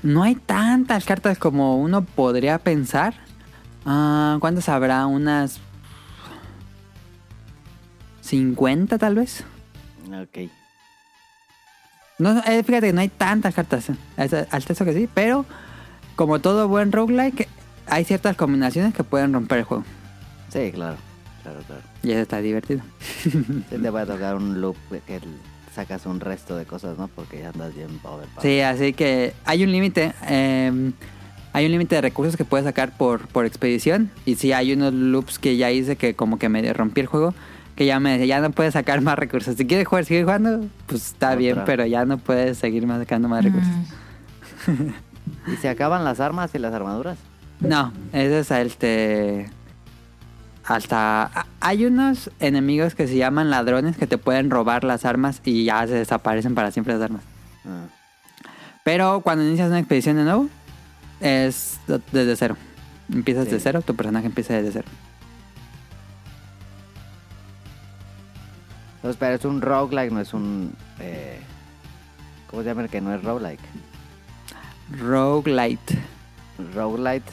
[0.04, 3.16] No hay tantas cartas como uno podría pensar.
[3.86, 5.06] Ah, ¿Cuántas habrá?
[5.08, 5.60] Unas
[8.22, 9.44] 50 tal vez.
[10.08, 10.50] Ok.
[12.20, 13.90] No, eh, fíjate que no hay tantas cartas.
[13.90, 13.96] eh.
[14.52, 15.46] Hasta eso que sí, pero
[16.16, 17.48] como todo buen roguelike,
[17.88, 19.84] hay ciertas combinaciones que pueden romper el juego.
[20.50, 20.98] Sí, claro.
[21.48, 21.82] Claro, claro.
[22.04, 22.82] Y eso está divertido.
[23.24, 25.20] Sí te va a tocar un loop que
[25.74, 27.08] sacas un resto de cosas, ¿no?
[27.08, 28.42] Porque ya andas bien overpowered.
[28.42, 30.14] Sí, así que hay un límite.
[30.28, 30.92] eh,
[31.54, 34.12] hay un límite de recursos que puedes sacar por, por expedición.
[34.26, 37.34] Y sí, hay unos loops que ya hice que como que me rompí el juego.
[37.76, 39.56] Que ya me decía, ya no puedes sacar más recursos.
[39.56, 41.38] Si quieres jugar, sigue jugando, pues está Otra.
[41.38, 43.72] bien, pero ya no puedes seguir más sacando más recursos.
[44.68, 44.90] Mm.
[45.54, 47.18] ¿Y se acaban las armas y las armaduras?
[47.60, 49.50] No, ese es este.
[50.68, 51.46] Hasta.
[51.62, 55.88] Hay unos enemigos que se llaman ladrones que te pueden robar las armas y ya
[55.88, 57.22] se desaparecen para siempre las armas.
[57.66, 57.86] Ah,
[58.84, 60.48] Pero cuando inicias una expedición de nuevo,
[61.22, 61.80] es
[62.12, 62.58] desde cero.
[63.12, 63.52] Empiezas Sí.
[63.52, 64.88] de cero, tu personaje empieza desde cero.
[68.98, 70.74] Entonces, pero es un roguelike, no es un...
[71.00, 71.40] Eh,
[72.50, 73.62] ¿Cómo se llama el que no es roguelike?
[75.00, 75.98] Roguelite.
[76.74, 77.32] Roguelite.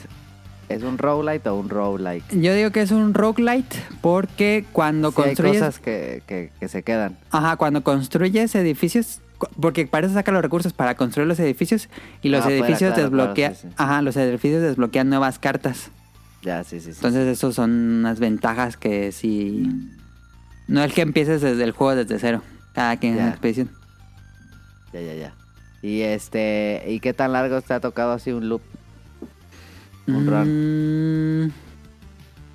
[0.69, 2.23] ¿Es un roguelite o un roguelike?
[2.41, 5.57] Yo digo que es un roguelite porque cuando Sí, hay construyes.
[5.59, 7.17] cosas que, que, que se quedan.
[7.29, 9.21] Ajá, cuando construyes edificios,
[9.61, 11.87] porque para eso saca los recursos para construir los edificios
[12.23, 13.73] y los Ah, edificios claro, desbloquean, claro, sí, sí.
[13.77, 15.91] ajá, los edificios desbloquean nuevas cartas.
[16.41, 16.97] Ya, sí, sí, sí.
[16.97, 19.67] Entonces, esos son unas ventajas que si
[20.67, 22.41] no es que empieces desde el juego desde cero,
[22.73, 23.69] cada quien en una expedición.
[24.93, 25.33] Ya, ya, ya.
[25.81, 26.83] Y este...
[26.87, 28.61] ¿Y qué tan largo te ha tocado así un loop?
[30.07, 31.51] Un Mm,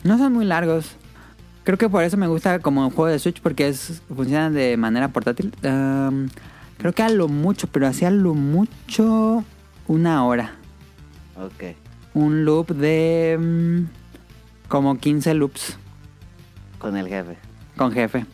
[0.04, 0.96] no son muy largos.
[1.64, 4.76] Creo que por eso me gusta como un juego de Switch porque es funciona de
[4.76, 5.52] manera portátil.
[5.62, 6.28] Um,
[6.78, 9.44] creo que a lo mucho, pero hacía lo mucho
[9.86, 10.54] una hora.
[11.36, 11.76] Ok.
[12.14, 15.76] Un loop de mm, como 15 loops
[16.78, 17.36] Con el jefe.
[17.76, 18.24] con jefe.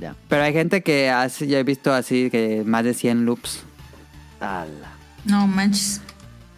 [0.00, 0.16] Ya.
[0.28, 3.62] Pero hay gente que hace, ya he visto así que más de 100 loops.
[4.40, 4.92] Ala.
[5.24, 6.00] No manches.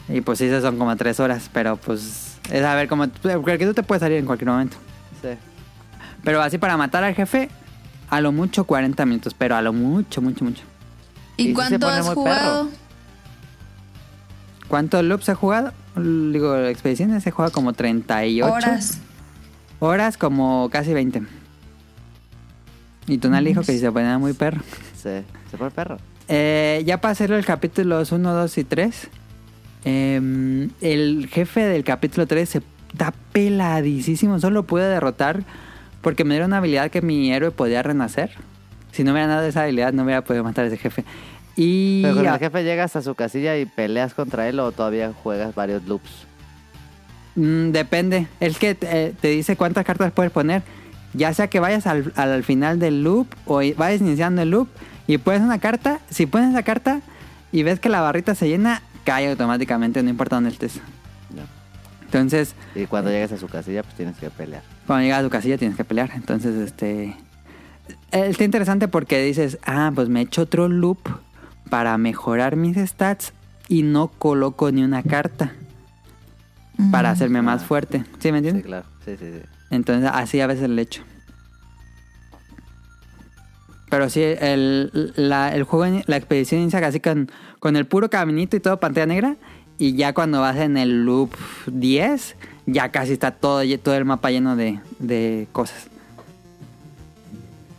[0.09, 1.51] Y pues sí, esas son como 3 horas.
[1.53, 3.09] Pero pues es a ver cómo...
[3.09, 4.77] Porque tú te puedes salir en cualquier momento.
[5.23, 5.31] Sí.
[6.23, 7.49] Pero así para matar al jefe,
[8.11, 9.35] a lo mucho 40 minutos.
[9.35, 10.63] Pero a lo mucho, mucho, mucho.
[11.37, 12.69] ¿Y, Y cuánto has jugado?
[14.69, 15.73] ¿Cuántos loops he jugado?
[15.97, 18.53] Digo, expediciones he jugado como 38.
[18.53, 18.99] Horas.
[19.79, 21.23] Horas como casi 20.
[23.07, 24.63] Y Tonal dijo que si se ponía muy perro.
[24.95, 25.23] Sí.
[25.51, 25.99] ¿Se fue el perro?
[26.29, 29.09] Eh, ya para hacerlo el capítulos 1, 2 y 3.
[29.85, 34.39] Em, el jefe del capítulo 3 se da peladísimo.
[34.41, 35.43] Solo pude derrotar
[36.01, 38.31] porque me dieron una habilidad que mi héroe podía renacer.
[38.93, 41.05] Si no me hubieran dado esa habilidad, no hubiera podido matar a ese jefe.
[41.57, 45.13] Y Pero con el jefe llegas a su casilla y peleas contra él o todavía
[45.13, 46.27] juegas varios loops.
[47.37, 48.29] Mm, depende.
[48.41, 50.63] Es que te, te dice cuántas cartas puedes poner.
[51.13, 54.69] Ya sea que vayas al, al final del loop o vayas iniciando el loop
[55.07, 56.01] y pones una carta.
[56.11, 57.01] Si pones esa carta
[57.53, 60.75] y ves que la barrita se llena, cae automáticamente, no importa dónde estés.
[61.35, 61.45] Ya.
[62.05, 64.63] Entonces, Y cuando llegues a su casilla, pues tienes que pelear.
[64.87, 66.11] cuando llegas a tu casilla tienes que pelear.
[66.15, 67.17] Entonces, este.
[68.13, 70.99] eh, Está interesante porque dices, ah, pues me he hecho otro loop
[71.71, 73.33] para mejorar mis stats
[73.69, 75.53] y no coloco ni una carta
[76.91, 77.67] para hacerme más Ah.
[77.67, 78.05] fuerte.
[78.19, 78.65] ¿Sí me Sí, entiendes?
[78.65, 78.87] claro.
[79.05, 79.41] Sí, sí, sí.
[79.71, 81.03] Entonces así a veces le echo.
[83.95, 87.31] Pero sí, el, la, el juego, la expedición inicia casi con,
[87.61, 89.37] con el puro caminito y todo pantalla negra.
[89.79, 91.31] Y ya cuando vas en el loop
[91.67, 92.35] 10,
[92.67, 95.87] ya casi está todo, todo el mapa lleno de, de cosas.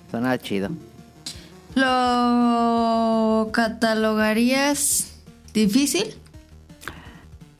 [0.09, 0.69] Suena chido.
[1.75, 5.17] ¿Lo catalogarías
[5.53, 6.13] difícil?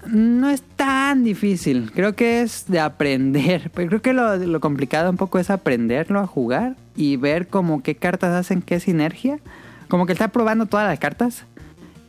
[0.08, 3.70] No es tan difícil, creo que es de aprender.
[3.76, 7.82] Pero creo que lo, lo complicado un poco es aprenderlo a jugar y ver como
[7.84, 9.40] qué cartas hacen qué sinergia.
[9.88, 11.44] Como que está probando todas las cartas.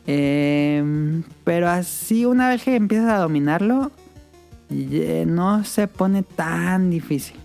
[0.07, 3.91] Eh, pero así una vez que empiezas a dominarlo,
[4.69, 7.35] no se pone tan difícil,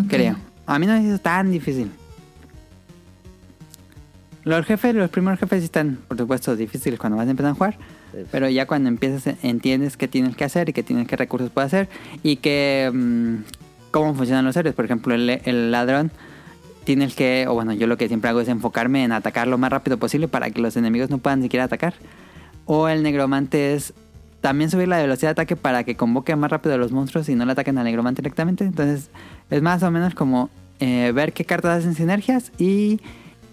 [0.00, 0.06] Ok.
[0.08, 0.36] creo.
[0.66, 1.90] A mí no me hizo tan difícil.
[4.44, 7.54] Los jefes, los primeros jefes sí están, por supuesto, difíciles cuando vas a empezar a
[7.54, 7.78] jugar.
[8.30, 11.50] Pero ya cuando empiezas eh, entiendes qué tienes que hacer y qué tienes qué recursos
[11.50, 11.88] puedes hacer
[12.22, 13.34] y que mm,
[13.90, 14.74] cómo funcionan los héroes.
[14.74, 16.12] Por ejemplo, el, el ladrón
[16.86, 19.70] tienes que, o bueno, yo lo que siempre hago es enfocarme en atacar lo más
[19.70, 21.94] rápido posible para que los enemigos no puedan siquiera atacar.
[22.64, 23.92] O el negromante es
[24.40, 27.34] también subir la velocidad de ataque para que convoque más rápido a los monstruos y
[27.34, 28.64] no le ataquen al negromante directamente.
[28.64, 29.10] Entonces
[29.50, 33.00] es más o menos como eh, ver qué cartas hacen sinergias y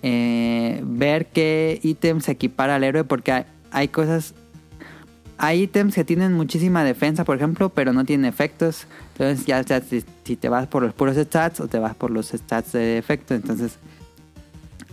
[0.03, 4.35] eh, ver qué ítems equipar al héroe porque hay, hay cosas...
[5.37, 8.85] Hay ítems que tienen muchísima defensa, por ejemplo, pero no tienen efectos.
[9.13, 12.11] Entonces ya sea si, si te vas por los puros stats o te vas por
[12.11, 13.33] los stats de efecto.
[13.33, 13.77] Entonces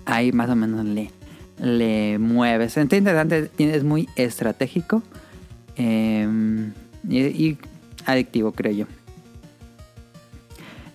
[0.06, 1.10] ahí más o menos le,
[1.58, 2.76] le mueves.
[2.76, 5.02] Está interesante, es muy estratégico
[5.76, 6.24] y,
[7.08, 7.58] y
[8.06, 8.86] adictivo, creo yo.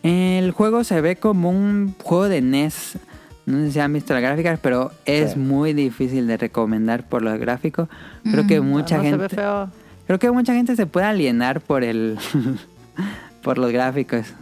[0.03, 2.97] El juego se ve como un juego de NES.
[3.45, 5.39] No sé si han visto las gráficas, pero es Sí.
[5.39, 7.87] muy difícil de recomendar por lo gráfico.
[8.23, 8.65] Creo que Mm.
[8.65, 9.69] mucha no, no se ve gente, feo.
[10.07, 12.17] creo que mucha gente se puede alienar por el,
[13.43, 14.33] por los gráficos.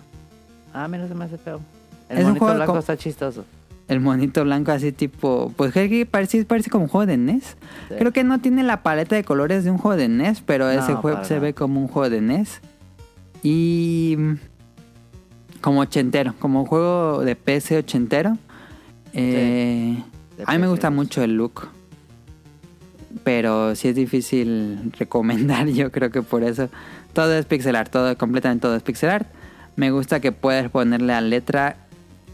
[0.73, 1.59] Ah, mira, se me hace feo.
[2.09, 3.45] Es El un monito juego blanco co- está chistoso.
[3.89, 7.43] El monito blanco así tipo, pues creo que parece, parece como un juego de NES.
[7.89, 7.95] Sí.
[7.99, 10.71] Creo que no tiene la paleta de colores de un juego de NES, pero No,
[10.71, 12.61] ese juego se ve como un juego de NES.
[13.43, 14.33] Y mm,
[15.59, 18.37] como ochentero, como un juego de PC ochentero.
[19.13, 20.01] Eh,
[20.45, 20.93] a mí me gusta sí.
[20.93, 21.67] mucho el look.
[23.23, 26.69] Pero sí es difícil recomendar, yo creo que por eso.
[27.13, 29.27] Todo es pixel art, todo, completamente todo es pixel art.
[29.75, 31.77] Me gusta que puedes ponerle a letra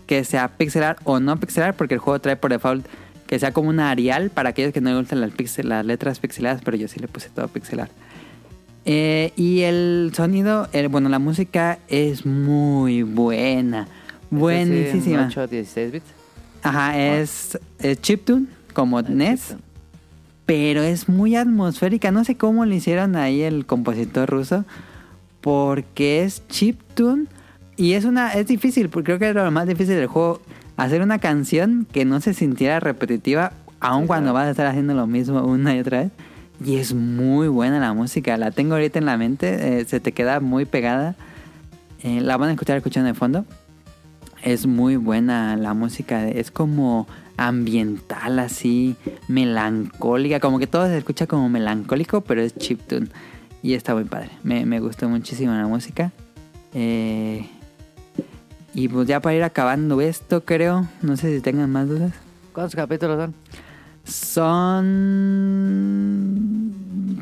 [0.07, 2.85] que sea pixel art o no pixel art, porque el juego trae por default
[3.29, 6.19] que sea como una Arial para aquellos que no les gustan las, pixel, las letras
[6.19, 7.91] pixeladas, pero yo sí le puse todo pixel art.
[8.85, 13.87] Eh, y el sonido, el, bueno, la música es muy buena.
[14.31, 15.27] Buenísima.
[15.27, 16.18] 8, 16 bits.
[16.63, 19.61] Ajá, es, es chiptune, como Ah, NES, chiptune.
[20.45, 22.11] pero es muy atmosférica.
[22.11, 24.65] No sé cómo le hicieron ahí el compositor ruso,
[25.41, 27.25] porque es chiptune
[27.77, 30.41] y es una es difícil, porque creo que era lo más difícil del juego
[30.77, 34.33] hacer una canción que no se sintiera repetitiva, aun Sí, cuando claro.
[34.35, 36.11] vas a estar haciendo lo mismo una y otra vez.
[36.65, 40.11] Y es muy buena la música, la tengo ahorita en la mente, eh, se te
[40.11, 41.15] queda muy pegada.
[42.03, 43.45] Eh, la van a escuchar escuchando de fondo.
[44.41, 48.95] Es muy buena la música, es como ambiental así,
[49.28, 53.08] melancólica, como que todo se escucha como melancólico, pero es chiptune.
[53.62, 56.12] Y está muy padre, me, me gustó muchísimo la música.
[56.73, 57.47] Eh,
[58.73, 62.13] y pues ya para ir acabando esto creo, no sé si tengan más dudas.
[62.54, 63.34] ¿Cuántos capítulos son?
[64.04, 65.49] Son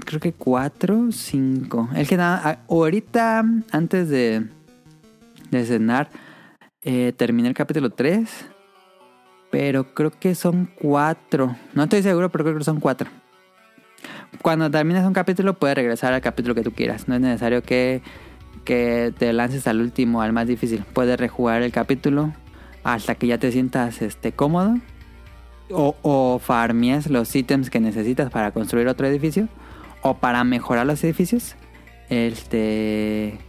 [0.05, 1.89] creo que cuatro, cinco.
[1.95, 4.47] El que nada, ahorita antes de,
[5.51, 6.09] de cenar
[6.87, 8.47] eh, terminé el capítulo 3.
[9.51, 11.55] Pero creo que son cuatro.
[11.73, 13.09] No estoy seguro, pero creo que son cuatro.
[14.41, 17.07] Cuando terminas un capítulo puedes regresar al capítulo que tú quieras.
[17.07, 18.01] No es necesario que,
[18.63, 20.83] que te lances al último, al más difícil.
[20.93, 22.33] Puedes rejugar el capítulo
[22.83, 24.77] hasta que ya te sientas este, cómodo.
[25.69, 29.49] O, o farmies los ítems que necesitas para construir otro edificio.
[30.01, 31.55] O para mejorar los edificios.
[32.09, 33.39] Este.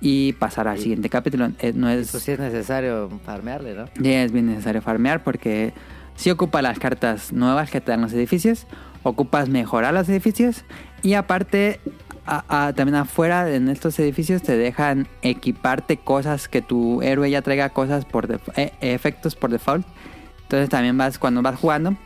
[0.00, 0.82] Y pasar al Sí.
[0.84, 1.48] siguiente capítulo.
[1.60, 3.86] Eh, no es, Eso sí es necesario farmearle, ¿no?
[3.98, 5.72] ya es bien necesario farmear porque
[6.16, 8.66] si ocupas las cartas nuevas que te dan los edificios,
[9.02, 10.64] ocupas mejorar los edificios
[11.02, 11.80] y aparte
[12.26, 17.40] a- a- también afuera en estos edificios te dejan equiparte cosas que tu héroe ya
[17.40, 19.86] traiga cosas por eh, efectos por default.
[20.42, 21.96] Entonces también vas cuando vas jugando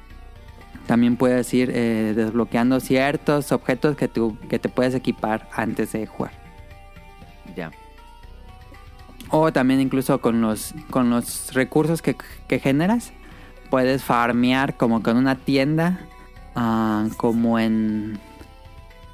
[0.87, 6.07] también puedes ir eh, desbloqueando ciertos objetos que, tú, que te puedes equipar antes de
[6.07, 6.33] jugar.
[7.57, 7.71] Ya.
[9.31, 12.17] O también incluso con los, con los recursos que,
[12.49, 13.13] que generas,
[13.71, 16.01] puedes farmear como con una tienda,
[16.55, 18.19] ah, como en...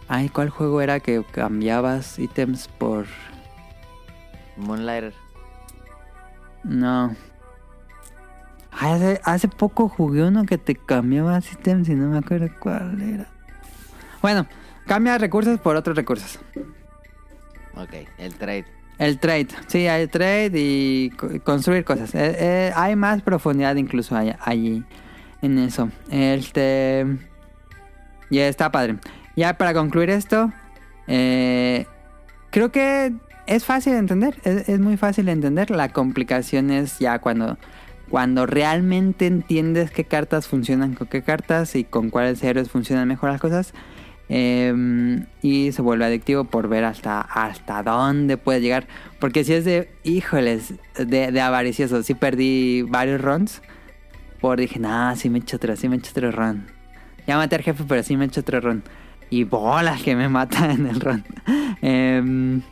[0.09, 3.07] Ay, ¿cuál juego era que cambiabas ítems por...
[4.57, 5.13] Moonlighter.
[6.65, 7.15] No.
[8.71, 13.01] Ay, hace, hace poco jugué uno que te cambiabas ítems y no me acuerdo cuál
[13.03, 13.27] era.
[14.23, 14.47] Bueno,
[14.87, 16.39] cambias recursos por otros recursos.
[17.75, 18.76] Ok, el trade.
[18.99, 22.15] El trade, sí, hay trade y co- construir cosas.
[22.15, 24.85] Eh, eh, hay más profundidad incluso allí
[25.43, 25.91] en eso.
[26.11, 27.05] Este.
[28.31, 28.97] Y está padre.
[29.37, 30.51] Ya para concluir esto,
[31.07, 31.87] eh,
[32.51, 33.13] creo que
[33.47, 34.41] es fácil de entender.
[34.45, 35.71] Es, es muy fácil de entender.
[35.71, 37.59] La complicación es ya cuando,
[38.09, 43.31] cuando realmente entiendes qué cartas funcionan con qué cartas y con cuáles héroes funcionan mejor
[43.31, 43.75] las cosas.
[44.29, 48.87] Eh, y se vuelve adictivo por ver hasta, hasta dónde puede llegar.
[49.21, 52.03] Porque si es de, híjoles, de, de avaricioso.
[52.03, 53.63] Sí perdí varios runs.
[54.41, 56.67] Por dije, nah, sí me echo otro, sí me echo otro run.
[57.27, 58.83] Ya maté al jefe, pero sí me echo otro run.
[59.31, 61.25] Y bolas que me mata en el run.
[61.83, 62.63] Em,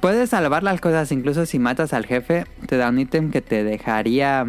[0.00, 3.64] puedes salvar las cosas, incluso si matas al jefe, te da un ítem que te
[3.64, 4.46] dejaría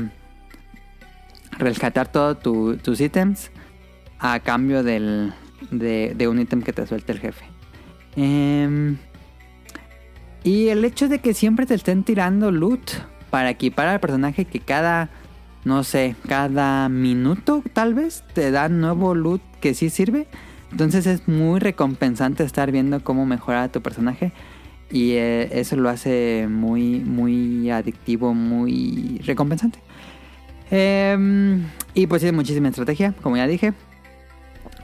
[1.58, 3.52] rescatar todos tus ítems
[4.20, 5.34] a cambio del,
[5.72, 7.46] de, un ítem que te suelte el jefe.
[8.16, 8.98] Em,
[10.44, 12.92] y el hecho de que siempre te estén tirando loot
[13.30, 15.10] para equipar al personaje que cada,
[15.66, 20.28] no sé, cada minuto tal vez te dan nuevo loot que sí sirve.
[20.72, 24.32] Entonces es muy recompensante estar viendo cómo mejorar a tu personaje.
[24.92, 29.80] Y eh, eso lo hace muy, muy adictivo, muy recompensante.
[30.72, 33.74] Em, y pues tiene muchísima estrategia, como ya dije.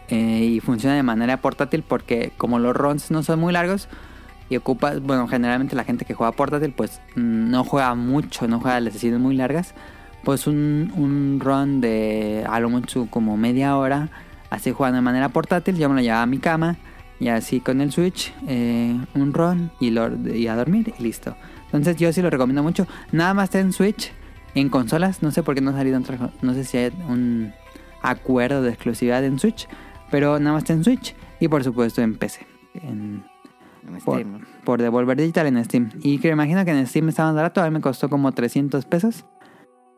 [0.10, 3.88] Eh, y funciona de manera portátil porque como los runs no son muy largos
[4.50, 8.60] y ocupa, bueno, generalmente la gente que juega portátil pues mm, no juega mucho, no
[8.60, 9.74] juega las sesiones muy largas.
[10.24, 14.10] Pues un, un run de a lo mucho como media hora,
[14.50, 16.78] así jugando de manera portátil, yo me lo llevaba a mi cama
[17.20, 21.36] y así con el Switch, eh, un run y, lo, y a dormir y listo.
[21.66, 22.88] Entonces yo sí lo recomiendo mucho.
[23.12, 24.12] Nada más está en Switch,
[24.56, 26.00] en consolas, no sé por qué no ha salido
[26.42, 27.54] no sé si hay un
[28.02, 29.68] acuerdo de exclusividad en Switch,
[30.16, 32.48] pero nada más está en Switch y por supuesto en PC.
[32.76, 33.22] En,
[34.00, 35.90] Steam, por Devolver Digital en Steam.
[36.02, 38.86] Y que me imagino que en Steam estaba barato, a mí me costó como 300
[38.86, 39.26] pesos.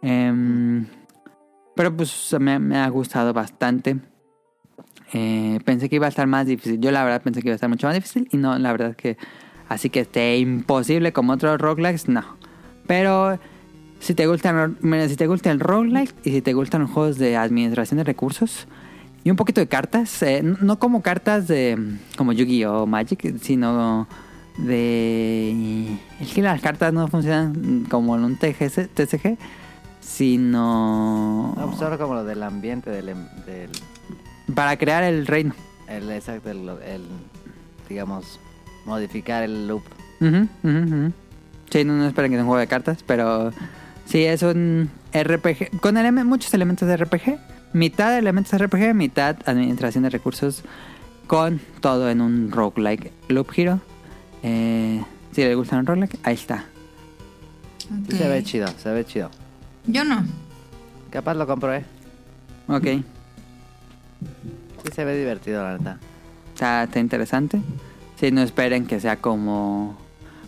[0.01, 0.87] Em,
[1.75, 3.97] pero pues me, me ha gustado bastante.
[5.13, 6.81] Eh, pensé que iba a estar más difícil.
[6.81, 8.27] Yo la verdad pensé que iba a estar mucho más difícil.
[8.31, 9.17] Y no, la verdad que
[9.69, 12.23] así que esté imposible como otros roguelikes, no.
[12.87, 13.37] Pero
[13.99, 17.37] si te gustan, si te gusta el roguelike y si te gustan los juegos de
[17.37, 18.67] administración de recursos
[19.23, 21.77] y un poquito de cartas, eh, no- como cartas de
[22.17, 24.07] como Yu-Gi-Oh Magic, sino
[24.57, 29.37] de es que las cartas no funcionan como en un TGC, TCG,
[30.01, 33.69] sino No, pues solo como lo del ambiente, del, em- del
[34.55, 35.53] para crear el reino.
[35.87, 37.03] el, exacto, el, el,
[37.89, 38.39] digamos,
[38.85, 39.83] modificar el loop.
[40.21, 41.11] Ujú, ujú, ujú.
[41.69, 43.51] Sí, no, no esperen que sea un juego de cartas, pero
[44.05, 45.95] sí es un RPG con
[46.25, 47.37] muchos elementos de RPG.
[47.77, 50.63] Mitad de elementos RPG, mitad administración de recursos
[51.27, 53.11] con todo en un roguelike.
[53.27, 53.79] Loop Hero.
[54.41, 56.65] Eh, si le gustan un roguelike, ahí está.
[58.09, 59.29] Se ve chido, se ve chido.
[59.85, 60.25] Yo no.
[61.11, 61.85] Capaz lo compro, eh.
[62.67, 62.83] Ok,
[64.83, 65.97] Sí se ve divertido, la
[66.53, 67.61] está, está interesante.
[68.19, 69.95] Si no esperen que sea como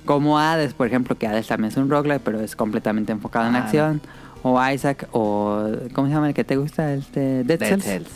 [0.06, 3.56] como Hades, por ejemplo, que Hades también es un roguelike, pero es completamente enfocado en
[3.56, 4.02] Ah, acción.
[4.42, 6.94] O Isaac, o ¿cómo se llama el que te gusta?
[6.94, 7.84] El de Dead, Dead Cells.
[7.84, 8.10] Cells.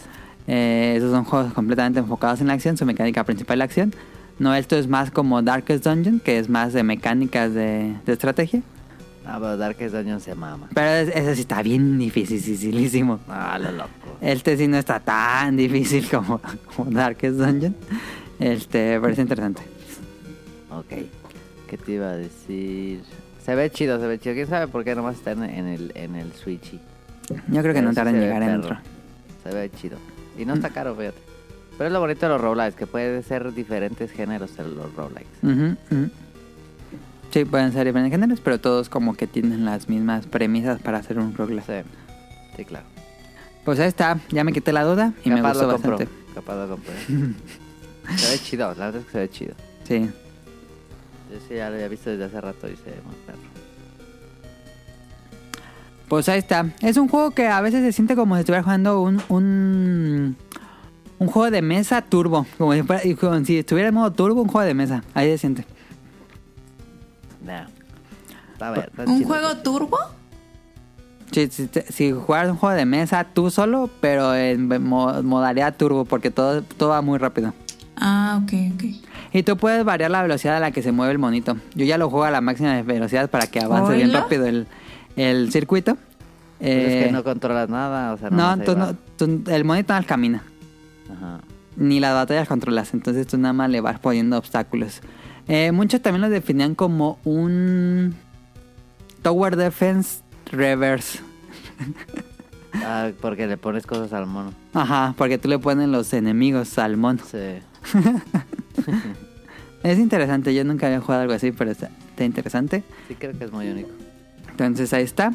[0.47, 3.93] Eh, esos son juegos completamente enfocados en la acción, su mecánica principal es la acción.
[4.39, 8.61] No, esto es más como Darkest Dungeon, que es más de mecánicas de, de estrategia.
[9.25, 10.67] Ah, pero Darkest Dungeon se mama.
[10.73, 13.19] Pero es- ese sí está bien dificilísimo.
[13.29, 13.89] Ah, lo loco.
[14.21, 16.41] Este sí no está tan difícil como,
[16.75, 17.75] como Darkest Dungeon.
[18.39, 19.61] Este, es interesante.
[20.71, 21.05] Ok.
[21.67, 23.01] ¿Qué te iba a decir?
[23.45, 24.35] Se ve chido, se ve chido.
[24.35, 26.79] ¿Quién sabe por qué nomás está en, en el, en el Switchy?
[27.29, 28.77] Yo creo que Pero no tarda en llegar otro.
[29.43, 29.97] Se ve chido.
[30.37, 31.17] Y no está caro, fíjate.
[31.77, 36.11] Pero es lo bonito de los roguelikes, que puede ser diferentes géneros de los roguelikes.
[37.31, 41.17] Sí, pueden ser diferentes géneros, pero todos como que tienen las mismas premisas para hacer
[41.17, 41.65] un roguelike.
[41.65, 41.89] Sí,
[42.57, 42.85] sí, claro.
[43.65, 46.07] Pues ahí está, ya me quité la duda y me gustó lo bastante.
[46.35, 46.93] Capaz lo compro.
[48.17, 49.55] se ve chido, la verdad es que se ve chido.
[49.83, 50.09] Sí.
[51.33, 53.39] Yo sí ya lo había visto desde hace rato y se ve muy perro.
[56.07, 56.67] Pues ahí está.
[56.81, 60.37] Es un juego que a veces se siente como si estuviera jugando un, un,
[61.17, 62.45] un juego de mesa turbo.
[62.59, 65.03] Como si, fuera- y como si estuviera en modo turbo, un juego de mesa.
[65.15, 65.65] Ahí se siente.
[67.43, 67.65] Nah.
[69.07, 69.27] ¿Un chido.
[69.27, 69.97] juego turbo?
[71.31, 76.29] Si, si, jugaras un juego de mesa tú solo, pero en mo- modalidad turbo, porque
[76.29, 77.53] todo, todo va muy rápido.
[77.97, 78.83] Ah, ok, ok.
[79.33, 81.57] Y tú puedes variar la velocidad a la que se mueve el monito.
[81.75, 84.67] Yo ya lo juego a la máxima de velocidad para que avance bien rápido el,
[85.15, 85.95] el circuito.
[86.59, 89.65] Pues es Eh, que no controlas nada, o sea, no, ahí tú no tú- el
[89.65, 90.43] monito no camina.
[91.11, 91.41] Ajá.
[91.75, 95.01] ni las batallas controlas, entonces tú nada más le vas poniendo obstáculos.
[95.47, 98.15] Eh, muchos también lo definían como un
[99.23, 100.21] Tower Defense
[100.51, 101.19] Reverse.
[102.75, 104.53] Ah, porque le pones cosas al mono.
[104.73, 107.21] Ajá, porque tú le pones los enemigos al mono.
[107.29, 107.59] Sí.
[109.83, 112.83] Es interesante, yo nunca había jugado algo así, pero está, está interesante.
[113.09, 113.89] Sí, creo que es muy único.
[114.49, 115.33] Entonces ahí está.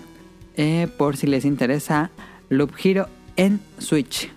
[0.56, 2.10] Eh, por si les interesa,
[2.48, 4.30] Loop Hero en Switch.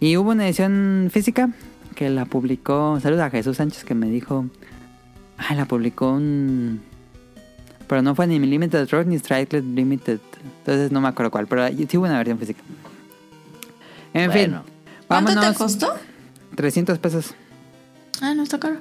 [0.00, 1.50] Y hubo una edición física
[1.94, 2.98] que la publicó.
[3.00, 4.46] Saludos a Jesús Sánchez que me dijo.
[5.36, 6.80] Ah, la publicó un.
[7.92, 10.18] Pero no fue ni Limited Rock ni Strike Limited.
[10.60, 11.46] Entonces no me acuerdo cuál.
[11.46, 12.62] Pero sí hubo una versión física.
[14.14, 14.62] En Bueno.
[14.64, 14.72] fin.
[15.06, 15.92] ¿Cuánto te costó?
[16.56, 17.34] 300 pesos.
[18.22, 18.76] Ah, no está caro.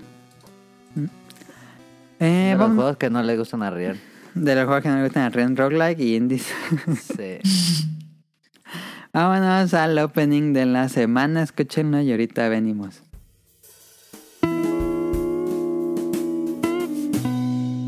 [2.21, 3.99] Eh, de los juegos que no le gustan a Riel.
[4.33, 6.47] de los juegos que no me gustan, Ren Roguelike y Indies.
[7.17, 7.89] Sí.
[9.13, 11.43] Vámonos al opening de la semana.
[11.43, 13.03] Escúchenlo y ahorita venimos.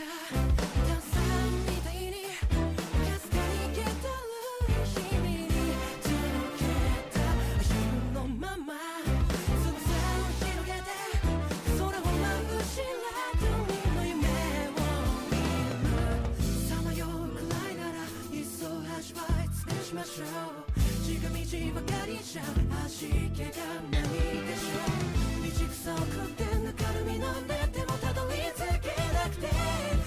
[0.02, 0.08] 「探
[1.76, 2.24] 偵に
[3.74, 5.52] ゲットル君に
[6.00, 6.16] 届
[6.58, 6.64] け
[7.12, 7.20] た」
[7.60, 7.84] 「自分
[8.14, 8.72] のまま
[9.60, 10.88] 存在を広げて」
[11.76, 14.80] 「空をまぶしらって海の夢を
[15.28, 15.52] 見る」
[16.48, 18.00] 「彷徨うくらいなら
[18.32, 20.26] 理想は宿営しましょう」
[21.04, 21.36] 「地下道
[25.68, 28.59] 草を食って抜かるみの出でもたどり着く」
[29.22, 29.99] perfect day.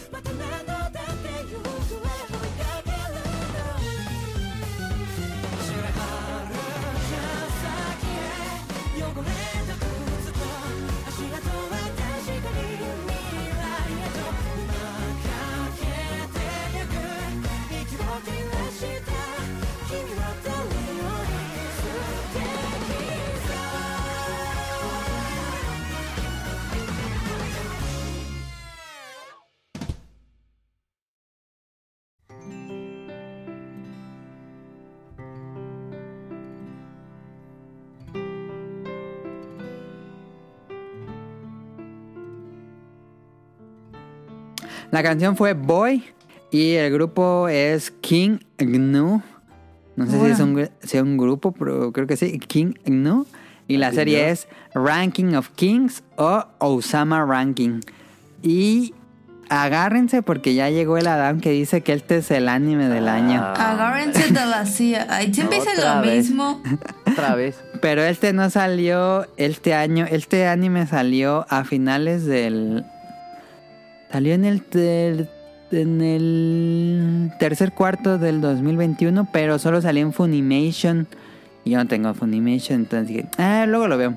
[44.94, 46.04] La canción fue Boy
[46.52, 49.24] y el grupo es King Gnu.
[49.96, 52.38] No sé si es un, grupo, pero creo que sí.
[52.38, 53.26] King Gnu.
[53.68, 57.80] Y la serie es Ranking of Kings o Osama Ranking.
[58.44, 58.94] Y
[59.50, 63.44] agárrense porque ya llegó el Adam que dice que este es el anime del año.
[63.44, 65.08] Agárrense de la CIA.
[65.10, 66.30] Ay, siempre dicen lo vez.
[66.30, 66.62] mismo.
[67.12, 67.58] Otra vez.
[67.82, 70.06] Pero este no salió este año.
[70.08, 72.86] Este anime salió a finales del.
[74.14, 74.62] Salió en el,
[75.72, 81.08] en el tercer cuarto del 2021, pero solo salió en Funimation.
[81.66, 84.16] Y yo no tengo Funimation, entonces ah, luego lo veo.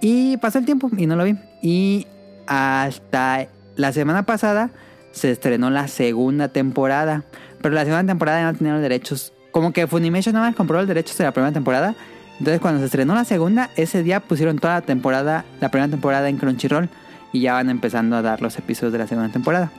[0.00, 1.36] Y pasó el tiempo y no lo vi.
[1.62, 2.08] Y
[2.48, 4.70] hasta la semana pasada
[5.12, 7.22] se estrenó la segunda temporada.
[7.62, 9.32] Pero la segunda temporada ya no tenía los derechos.
[9.52, 11.94] Como que Funimation nada más compró los derechos de la primera temporada.
[12.40, 16.28] Entonces cuando se estrenó la segunda, ese día pusieron toda la temporada, la primera temporada
[16.28, 16.90] en Crunchyroll.
[17.32, 19.70] Y ya van empezando a dar los episodios de la segunda temporada.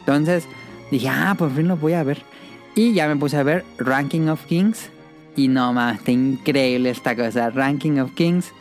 [0.00, 0.46] Entonces
[0.90, 2.22] dije, ah, por fin lo voy a ver.
[2.74, 4.90] Y ya me puse a ver Ranking of Kings.
[5.36, 7.50] Y no mames, está increíble esta cosa.
[7.50, 8.52] Ranking of Kings.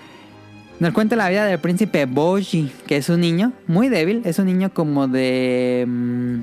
[0.79, 4.21] Nos cuenta la vida del príncipe Boji, que es un niño muy débil.
[4.25, 5.85] Es un niño como de...
[5.87, 6.39] mm,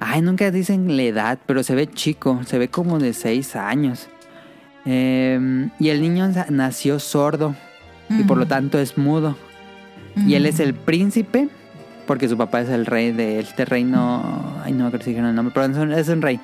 [0.00, 2.40] Ay, nunca dicen la edad, pero se ve chico.
[2.44, 4.08] Se ve como de 6 años.
[4.84, 7.54] Eh, y el niño nació sordo.
[8.10, 9.36] Y por lo tanto es mudo.
[10.16, 11.48] Y él es el príncipe,
[12.06, 14.60] porque su papá es el rey de este reino.
[14.64, 16.38] Ay, no creo que dijeron el nombre, pero es un, es un rey.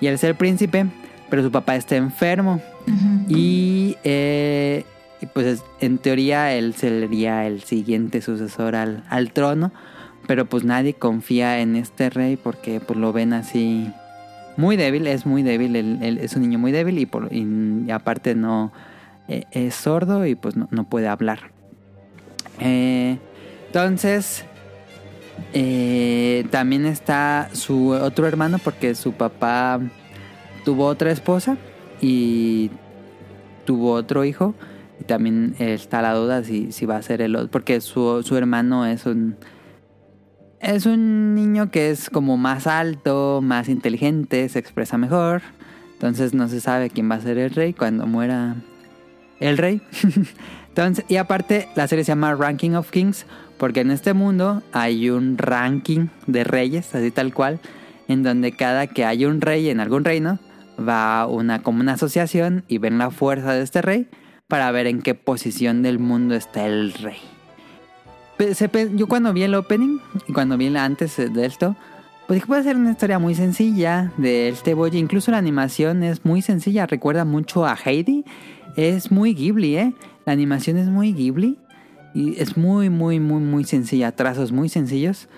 [0.00, 0.86] Y él es el príncipe,
[1.30, 2.60] pero su papá está enfermo.
[3.28, 4.84] Y eh,
[5.32, 9.72] pues es- en teoría él sería el siguiente sucesor al, al trono.
[10.26, 13.90] Pero pues nadie confía en este rey porque pues lo ven así
[14.56, 17.90] muy débil, es muy débil, él, él es un niño muy débil y, por, y
[17.90, 18.70] aparte no
[19.28, 21.50] eh, es sordo y pues no, no puede hablar.
[22.64, 23.18] Eh,
[23.66, 24.44] entonces,
[25.52, 29.80] eh, también está su otro hermano porque su papá
[30.64, 31.56] tuvo otra esposa
[32.00, 32.70] y
[33.64, 34.54] tuvo otro hijo.
[35.00, 37.50] Y también está la duda si, si va a ser el otro.
[37.50, 39.36] Porque su, su hermano es un.
[40.60, 45.42] Es un niño que es como más alto, más inteligente, se expresa mejor.
[45.94, 48.54] Entonces no se sabe quién va a ser el rey cuando muera
[49.40, 49.82] el rey.
[50.72, 53.26] Entonces, y aparte, la serie se llama Ranking of Kings.
[53.58, 57.60] Porque en este mundo hay un ranking de reyes, así tal cual.
[58.08, 60.40] En donde cada que hay un rey en algún reino,
[60.80, 64.08] va una como una asociación y ven la fuerza de este rey
[64.48, 67.18] para ver en qué posición del mundo está el rey.
[68.96, 71.76] Yo cuando vi el opening y cuando vi antes de esto,
[72.26, 74.90] pues dije puede ser una historia muy sencilla de este boy.
[74.94, 78.24] Incluso la animación es muy sencilla, recuerda mucho a Heidi.
[78.76, 79.94] Es muy Ghibli, ¿eh?
[80.24, 81.58] La animación es muy Ghibli
[82.14, 85.28] y es muy, muy, muy, muy sencilla, trazos muy sencillos.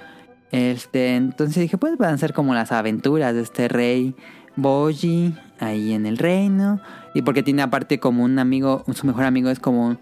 [0.52, 4.14] Este, entonces dije, pues van a ser como las aventuras de este rey
[4.56, 6.80] Boji ahí en el reino.
[7.14, 9.96] Y porque tiene aparte como un amigo, su mejor amigo es como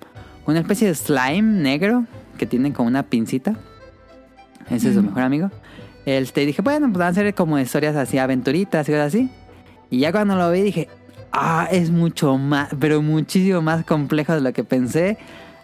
[0.47, 2.07] una especie de slime negro
[2.39, 3.55] que tiene como una pincita.
[4.70, 5.51] Ese es su mejor amigo.
[6.05, 9.30] Este, dije, bueno, pues van a ser como historias así, aventuritas y cosas así.
[9.91, 10.89] Y ya cuando lo vi dije,
[11.33, 15.18] ah, es mucho más, pero muchísimo más complejo de lo que pensé.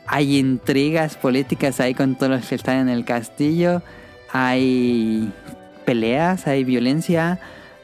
[0.07, 3.83] Hay intrigas políticas ahí con todos los que están en el castillo.
[4.33, 5.33] Hay
[5.85, 7.39] peleas, hay violencia,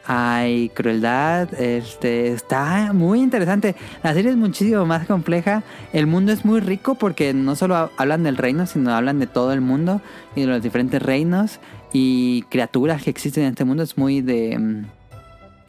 [0.06, 1.52] hay crueldad.
[1.60, 3.74] Este está muy interesante.
[4.02, 5.62] La serie es muchísimo más compleja.
[5.92, 9.26] El mundo es muy rico porque no solo ha- hablan del reino, sino hablan de
[9.26, 10.00] todo el mundo
[10.34, 11.60] y de los diferentes reinos
[11.92, 13.82] y criaturas que existen en este mundo.
[13.82, 14.84] Es muy de mm,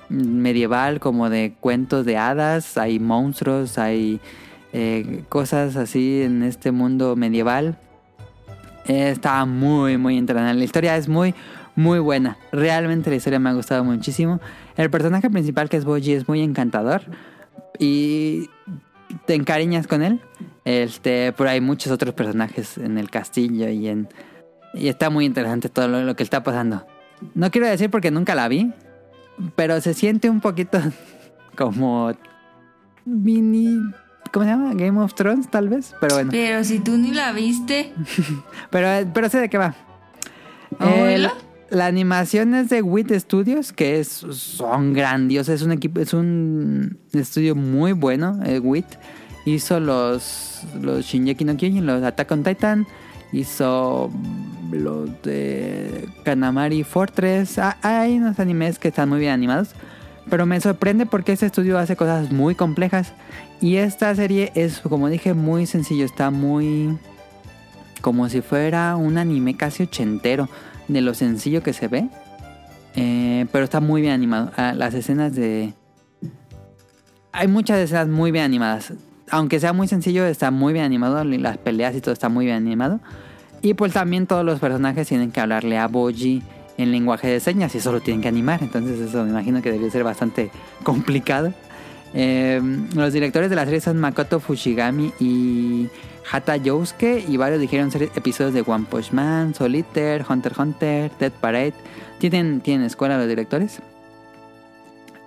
[0.09, 2.77] medieval, como de cuentos de hadas.
[2.77, 4.19] Hay monstruos, hay
[4.73, 7.77] eh, cosas así en este mundo medieval.
[8.87, 10.57] Eh, Está muy, muy interesante.
[10.57, 11.33] La historia es muy,
[11.75, 12.37] muy buena.
[12.51, 14.39] Realmente la historia me ha gustado muchísimo.
[14.77, 17.01] El personaje principal, que es Boji, es muy encantador.
[17.79, 18.49] Y
[19.25, 20.19] te encariñas con él.
[20.65, 24.07] Este, pero hay muchos otros personajes en el castillo y en.
[24.73, 26.85] Y está muy interesante todo lo que está pasando.
[27.33, 28.73] No quiero decir porque nunca la vi.
[29.55, 30.79] Pero se siente un poquito
[31.57, 32.11] como.
[33.05, 33.77] Mini.
[34.31, 34.73] ¿Cómo se llama?
[34.73, 35.93] Game of Thrones, tal vez.
[36.01, 36.31] Pero bueno.
[36.31, 37.93] Pero si tú ni la viste.
[38.69, 39.75] Pero, pero sé de qué va.
[40.81, 41.33] Eh, la,
[41.69, 45.55] la animación es de WIT Studios, que es, son grandiosos.
[45.55, 48.39] Es un equipo, es un estudio muy bueno.
[48.45, 48.86] eh, WIT
[49.45, 52.88] hizo los, los Shinjeki no Kyojin, los Attack on Titan.
[53.31, 54.11] Hizo
[54.72, 57.57] los de Kanamari Fortress.
[57.59, 59.76] Ah, hay unos animes que están muy bien animados.
[60.30, 63.13] Pero me sorprende porque este estudio hace cosas muy complejas.
[63.61, 66.05] Y esta serie es, como dije, muy sencillo.
[66.05, 66.97] Está muy
[68.01, 70.47] como si fuera un anime casi ochentero
[70.88, 72.07] de lo sencillo que se ve.
[72.95, 74.51] Eh, pero está muy bien animado.
[74.55, 75.74] Ah, las escenas de...
[77.32, 78.93] Hay muchas escenas muy bien animadas.
[79.30, 81.24] Aunque sea muy sencillo, está muy bien animado.
[81.24, 82.99] Las peleas y todo está muy bien animado.
[83.66, 86.43] Y pues también todos los personajes tienen que hablarle a Boji
[86.78, 88.61] en lenguaje de señas y eso lo tienen que animar.
[88.61, 90.51] Entonces eso me imagino que debería ser bastante
[90.84, 91.51] complicado.
[92.13, 92.61] Eh,
[92.93, 95.88] los directores de la serie son Makoto Fushigami y
[96.32, 101.32] Hata Yousuke y varios dijeron ser episodios de One Punch Man, Solitaire, Hunter Hunter, Dead
[101.32, 101.74] Parade.
[102.20, 103.82] Tienen, tienen escuela los directores.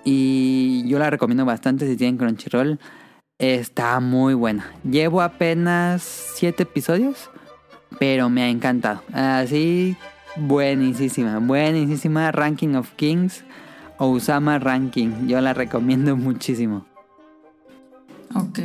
[0.05, 2.79] Y yo la recomiendo bastante si tienen Crunchyroll.
[3.41, 4.71] Está muy buena.
[4.89, 6.03] Llevo apenas
[6.37, 7.31] 7 episodios,
[7.99, 9.03] pero me ha encantado.
[9.13, 9.97] Así,
[10.37, 12.33] buenísima, buenísima.
[12.33, 13.45] Ranking of Kings,
[13.99, 15.27] Osama Ranking.
[15.27, 16.87] Yo la recomiendo muchísimo.
[18.35, 18.59] Ok.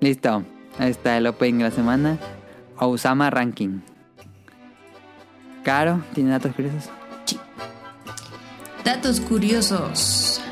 [0.00, 0.44] Listo.
[0.78, 2.18] Ahí está el opening de la semana.
[2.78, 3.80] Osama Ranking.
[5.62, 6.90] Caro, ¿tiene datos curiosos?
[8.84, 10.42] Datos curiosos.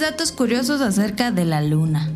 [0.00, 2.08] 10 datos curiosos acerca de la luna.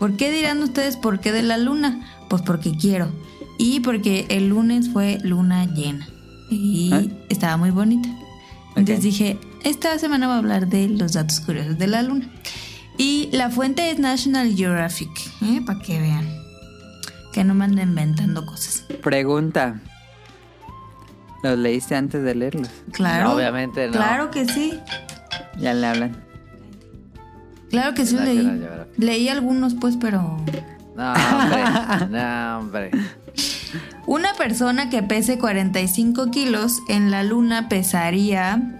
[0.00, 2.04] ¿Por qué dirán ustedes por qué de la luna?
[2.28, 3.12] Pues porque quiero.
[3.58, 6.08] Y porque el lunes fue luna llena.
[6.50, 7.02] Y ¿Ah?
[7.28, 8.08] estaba muy bonita.
[8.74, 12.28] Entonces dije, esta semana voy a hablar de los datos curiosos de la luna.
[12.98, 15.10] Y la fuente es National Geographic,
[15.42, 15.62] ¿eh?
[15.64, 16.28] para que vean.
[17.32, 18.84] Que no me anden inventando cosas.
[19.00, 19.80] Pregunta.
[21.44, 22.68] ¿Los leíste antes de leerlos?
[22.90, 23.34] Claro.
[23.34, 23.92] Obviamente no.
[23.92, 24.76] Claro que sí.
[25.56, 26.29] Ya le hablan.
[27.70, 28.60] Claro que sí leí.
[28.96, 30.36] Leí algunos pues, pero...
[30.96, 31.62] No, hombre.
[32.10, 32.90] no, hombre.
[34.06, 38.76] Una persona que pese 45 kilos en la luna pesaría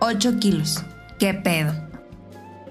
[0.00, 0.82] 8 kilos.
[1.18, 1.74] ¿Qué pedo?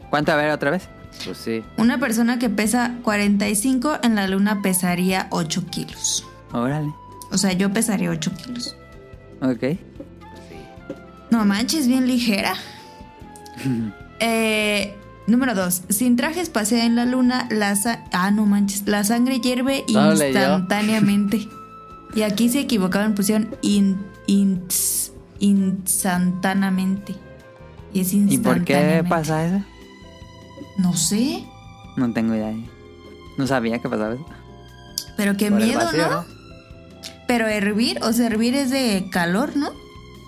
[0.10, 0.32] ¿Cuánto?
[0.32, 0.90] A ver, otra vez.
[1.24, 1.64] Pues sí.
[1.78, 6.26] Una persona que pesa 45 en la luna pesaría 8 kilos.
[6.52, 6.92] Órale.
[7.32, 8.76] O sea, yo pesaría 8 kilos.
[9.42, 9.78] Ok.
[11.30, 12.54] No manches, bien ligera.
[14.20, 14.96] Eh,
[15.28, 15.84] número 2.
[15.90, 20.12] Sin traje espacial en la luna, la sa- ah, no manches, la sangre hierve No
[20.12, 21.48] instantáneamente.
[22.16, 23.98] y aquí se equivocaron, pusieron in-
[24.28, 27.16] ins- instantáneamente.
[27.94, 29.10] Y es ¿Y por qué instantáneamente.
[29.10, 29.64] pasa eso?
[30.78, 31.44] No sé,
[31.96, 32.54] No tengo idea.
[33.38, 34.26] No sabía que pasaba eso.
[35.16, 36.26] pero qué Por miedo, vacío, ¿no?
[37.28, 39.70] Pero hervir, o sea, hervir es de calor, ¿no?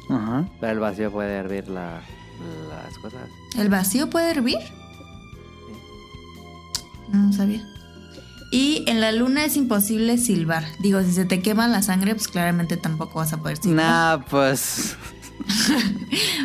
[0.10, 0.46] Ajá.
[0.60, 2.02] Pero el vacío puede hervir la,
[2.70, 3.30] las cosas.
[3.58, 4.60] ¿El vacío puede hervir?
[7.12, 7.66] No sabía.
[8.52, 10.64] Y en la luna es imposible silbar.
[10.80, 13.86] Digo, si se te quema la sangre, pues claramente tampoco vas a poder silbar.
[13.86, 14.96] Nah, pues.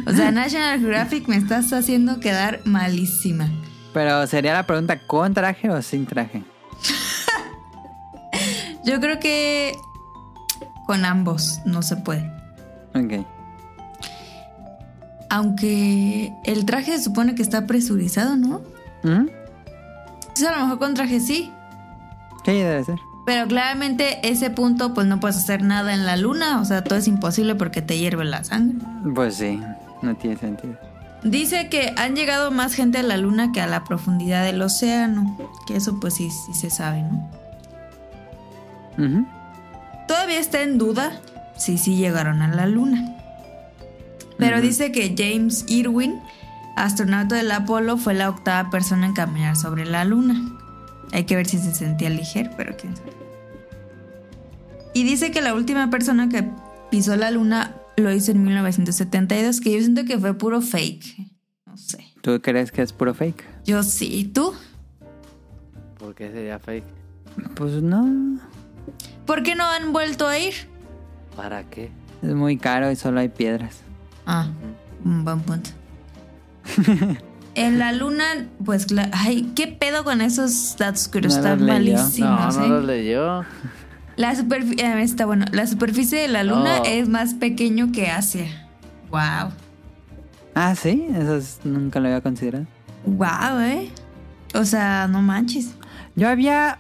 [0.07, 3.49] O sea, National Geographic me estás haciendo quedar malísima.
[3.93, 6.45] Pero sería la pregunta: ¿con traje o sin traje?
[8.85, 9.75] Yo creo que
[10.87, 12.31] con ambos no se puede.
[12.95, 13.27] Ok.
[15.35, 18.61] Aunque el traje se supone que está presurizado, ¿no?
[19.03, 19.27] ¿Mm?
[20.19, 21.51] Entonces a lo mejor con traje sí.
[22.45, 23.01] ¿Qué debe ser?
[23.27, 26.61] Pero claramente ese punto pues no puedes hacer nada en la luna.
[26.61, 28.79] O sea, todo es imposible porque te hierve la sangre.
[29.13, 29.61] Pues sí,
[30.03, 30.79] no tiene sentido.
[31.25, 35.37] Dice que han llegado más gente a la luna que a la profundidad del océano.
[35.67, 37.29] Que eso pues sí, sí se sabe, ¿no?
[40.07, 41.19] Todavía está en duda
[41.57, 43.14] si sí llegaron a la luna.
[44.39, 46.21] Pero dice que James Irwin,
[46.77, 50.59] astronauta del Apolo, fue la octava persona en caminar sobre la luna.
[51.13, 53.13] Hay que ver si se sentía ligero, pero quién sabe.
[54.93, 56.49] Y dice que la última persona que
[56.91, 61.17] pisó la luna lo hizo en 1972, que yo siento que fue puro fake.
[61.67, 62.05] No sé.
[62.23, 63.45] ¿Tú crees que es puro fake?
[63.65, 64.55] Yo sí, ¿tú?
[65.99, 66.85] ¿Por qué sería fake?
[67.55, 68.39] Pues no.
[69.27, 70.55] ¿Por qué no han vuelto a ir?
[71.37, 71.91] ¿Para qué?
[72.23, 73.83] Es muy caro y solo hay piedras.
[74.27, 74.49] Ah,
[75.05, 75.71] un buen punto.
[77.55, 78.25] en la luna,
[78.65, 82.57] pues, ay, ¿qué pedo con esos datos que No están los malísimos?
[82.57, 82.69] no, no eh?
[82.69, 83.45] lo leyó.
[84.17, 85.45] La superficie, está bueno.
[85.53, 88.47] La superficie de la luna es más pequeño que Asia.
[89.11, 89.51] Wow.
[90.55, 92.67] Ah, sí, eso es- nunca lo había considerado.
[93.07, 93.91] Wow, eh.
[94.55, 95.75] O sea, no manches.
[96.15, 96.79] Yo había.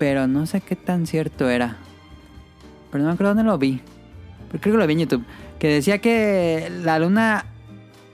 [0.00, 1.76] Pero no sé qué tan cierto era.
[2.90, 3.80] Pero no me acuerdo dónde lo vi.
[4.48, 5.24] Pero creo que lo vi en YouTube.
[5.58, 7.46] Que decía que la luna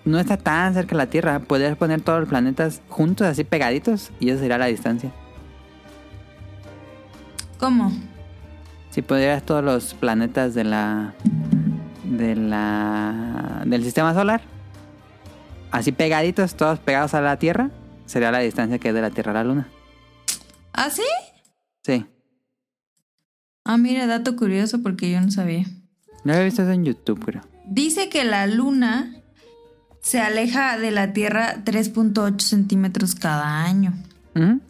[0.05, 1.40] no está tan cerca de la Tierra.
[1.40, 5.12] Podrías poner todos los planetas juntos, así pegaditos, y esa sería la distancia.
[7.59, 7.93] ¿Cómo?
[8.90, 11.14] Si pudieras todos los planetas de la.
[12.05, 13.62] de la.
[13.64, 14.43] del sistema solar.
[15.70, 17.70] Así pegaditos, todos pegados a la Tierra.
[18.07, 19.68] Sería la distancia que es de la Tierra a la Luna.
[20.72, 21.03] ¿Ah, sí?
[21.82, 22.05] Sí.
[23.64, 25.66] Ah, mira, dato curioso porque yo no sabía.
[26.24, 27.42] No había visto eso en YouTube, creo.
[27.66, 29.16] Dice que la luna
[30.00, 33.94] se aleja de la Tierra 3.8 centímetros cada año.
[34.34, 34.60] Ujú.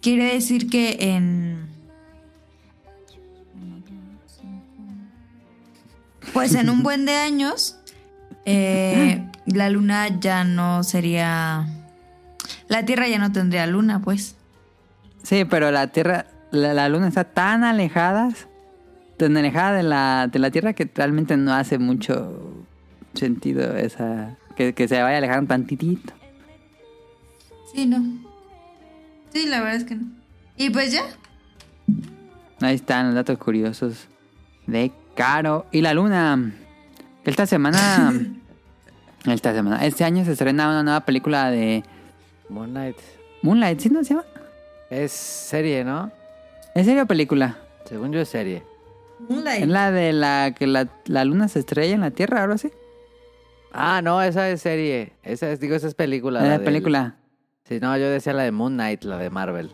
[0.00, 1.68] Quiere decir que en...
[6.32, 7.76] Pues en un buen de años,
[8.44, 11.66] eh, la luna ya no sería...
[12.68, 14.36] La Tierra ya no tendría luna, pues.
[15.22, 18.28] Sí, pero la Tierra, la, la Luna está tan alejada,
[19.26, 22.66] tan alejada de la, de la Tierra que realmente no hace mucho
[23.14, 26.12] sentido esa que, que se vaya alejando tantitito.
[27.74, 28.02] Sí, no.
[29.32, 30.06] Sí, la verdad es que no.
[30.56, 31.02] Y pues ya.
[32.60, 34.06] Ahí están los datos curiosos
[34.66, 35.66] de Caro.
[35.72, 36.54] Y la Luna.
[37.24, 38.12] Esta semana.
[39.26, 39.84] esta semana.
[39.84, 41.82] Este año se estrena una nueva película de
[42.48, 42.96] Moon Knight.
[43.42, 44.24] Moonlight, ¿sí no se llama?
[44.88, 46.10] Es serie, ¿no?
[46.74, 47.58] ¿En serio película?
[47.84, 48.62] Según yo es serie.
[49.62, 52.70] Es la de la que la, la luna se estrella en la Tierra, ahora sí.
[53.72, 55.12] Ah, no, esa es serie.
[55.22, 56.40] Esa es, digo, esa es película.
[56.40, 57.16] La la de del- película.
[57.68, 59.70] Sí, no, yo decía la de Moon Knight, la de Marvel.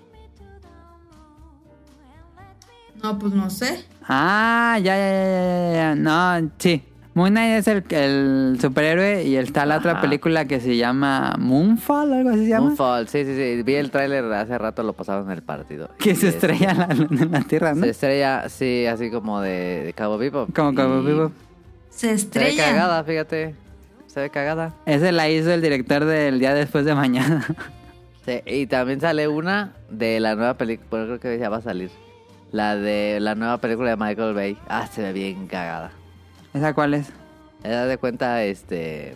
[3.02, 3.84] No, pues no sé.
[4.06, 5.94] Ah, ya, ya, ya, ya, ya.
[5.94, 6.84] No, sí.
[7.14, 12.12] Moon Knight es el, el superhéroe y está la otra película que se llama Moonfall,
[12.12, 12.66] algo así se llama.
[12.66, 13.62] Moonfall, sí, sí, sí.
[13.64, 15.88] Vi el tráiler hace rato, lo pasaron en el partido.
[15.98, 17.82] Que se es- estrella la en la Tierra, ¿no?
[17.82, 20.46] Se estrella, sí, así como de, de Cabo Vivo.
[20.54, 21.32] Como como vivo.
[21.90, 22.64] Se Se ve estrella.
[22.64, 23.54] cagada, fíjate.
[24.06, 24.74] Se ve cagada.
[24.86, 27.44] Ese la hizo el director del día después de mañana.
[28.26, 31.90] Sí, y también sale una de la nueva película, creo que ya va a salir.
[32.52, 34.58] La de la nueva película de Michael Bay.
[34.68, 35.90] Ah, se ve bien cagada.
[36.54, 37.08] ¿Esa cuál es?
[37.62, 39.14] Te das de cuenta, este.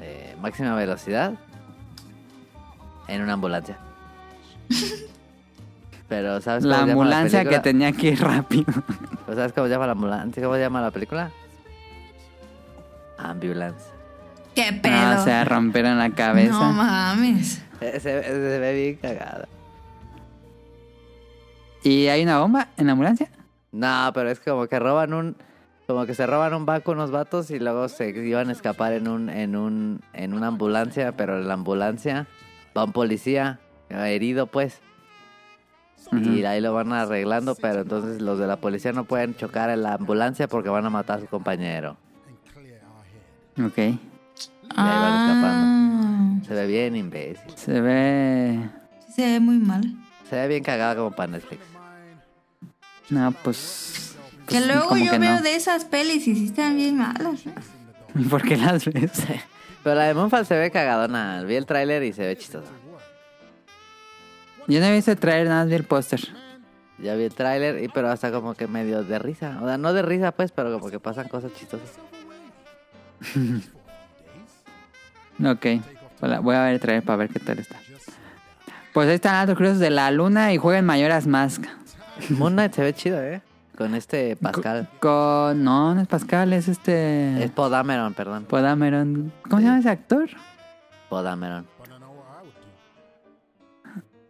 [0.00, 1.34] eh, máxima velocidad.
[3.08, 3.78] En una ambulancia.
[6.08, 8.72] Pero, ¿sabes cómo La se llama ambulancia que tenía que ir rápido.
[9.26, 10.42] ¿O ¿Sabes cómo se llama la ambulancia?
[10.42, 11.30] ¿Cómo se llama la película?
[13.18, 13.86] Ambulance.
[14.54, 14.94] ¿Qué pedo?
[15.14, 16.52] No, se rompieron la cabeza.
[16.52, 17.62] No mames.
[17.80, 19.48] Eh, Se, se ve bien cagada.
[21.82, 23.28] ¿Y hay una bomba en la ambulancia?
[23.72, 25.36] No, pero es como que roban un.
[25.86, 29.06] Como que se roban un banco unos vatos y luego se iban a escapar en
[29.06, 32.26] un, en un, en una ambulancia, pero en la ambulancia
[32.76, 34.80] va un policía eh, herido pues.
[36.12, 39.82] Y ahí lo van arreglando, pero entonces los de la policía no pueden chocar en
[39.82, 41.96] la ambulancia porque van a matar a su compañero.
[43.58, 43.78] Ok.
[43.78, 43.98] ahí
[44.76, 47.56] van Ah, Se ve bien imbécil.
[47.56, 48.68] Se ve...
[49.06, 49.82] sí Se ve muy mal.
[50.28, 51.62] Se ve bien cagada como para Netflix.
[53.10, 54.15] No, pues.
[54.46, 55.42] Que pues, luego como yo que veo no.
[55.42, 57.46] de esas pelis y sí están bien malas.
[57.46, 57.54] ¿eh?
[58.30, 59.10] ¿Por qué las ves?
[59.82, 61.42] Pero la de Moonfall se ve cagadona.
[61.44, 62.70] Vi el tráiler y se ve chistosa.
[64.68, 66.20] Yo no he visto traer nada del póster.
[66.98, 69.58] Ya vi el tráiler, y pero hasta como que medio de risa.
[69.62, 71.90] O sea, no de risa pues, pero como que pasan cosas chistosas.
[75.38, 75.66] Ok.
[76.22, 77.76] Hola, Voy a ver el trailer para ver qué tal está.
[78.94, 81.62] Pues ahí están los cruces de la luna y juegan Mayoras Mask.
[82.30, 83.42] Moon Knight se ve chido, ¿eh?
[83.76, 84.88] Con este Pascal.
[85.00, 85.62] Con.
[85.62, 87.44] No, no es Pascal, es este.
[87.44, 88.44] Es Podameron, perdón.
[88.44, 89.32] Podameron.
[89.44, 90.28] ¿Cómo se llama ese actor?
[91.08, 91.66] Podameron.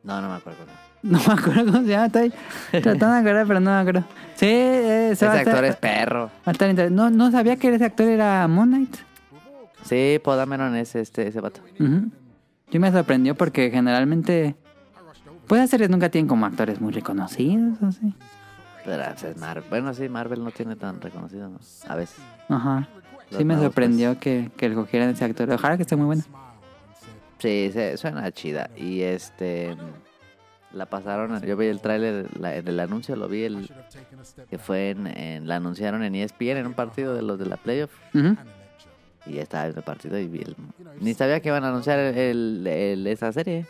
[0.02, 0.58] No, no me acuerdo.
[1.02, 2.06] No me acuerdo cómo se llama.
[2.06, 2.32] Estoy
[2.82, 4.04] tratando de acordar, pero no me acuerdo.
[4.34, 6.30] Sí, eh, Ese estar- actor es perro.
[6.90, 8.96] No, no sabía que ese actor era Moon Knight.
[9.84, 11.60] Sí, Podameron es este, ese vato.
[11.78, 14.56] Yo me sorprendió porque generalmente.
[15.46, 18.12] Puede ser que nunca tienen como actores muy reconocidos o así.
[18.86, 19.64] Pero pues, es Marvel.
[19.68, 21.58] Bueno, sí, Marvel no tiene tan reconocido, ¿no?
[21.88, 22.16] A veces.
[22.48, 22.88] Ajá.
[23.30, 25.50] Los Sí me nuevos, sorprendió que, que escogieran ese actor.
[25.50, 26.22] Ojalá que esté muy bueno.
[27.38, 28.70] Sí, se, suena chida.
[28.76, 29.76] Y este.
[30.72, 31.40] La pasaron.
[31.42, 33.44] Yo vi el tráiler, en el anuncio lo vi.
[33.44, 33.68] el
[34.48, 37.56] Que fue en, en- La anunciaron en ESPN en un partido de los de la
[37.56, 37.90] playoff.
[39.24, 40.54] Y ya estaba viendo el partido y vi el.
[41.00, 43.66] Ni sabía que iban a anunciar el, el- esa serie.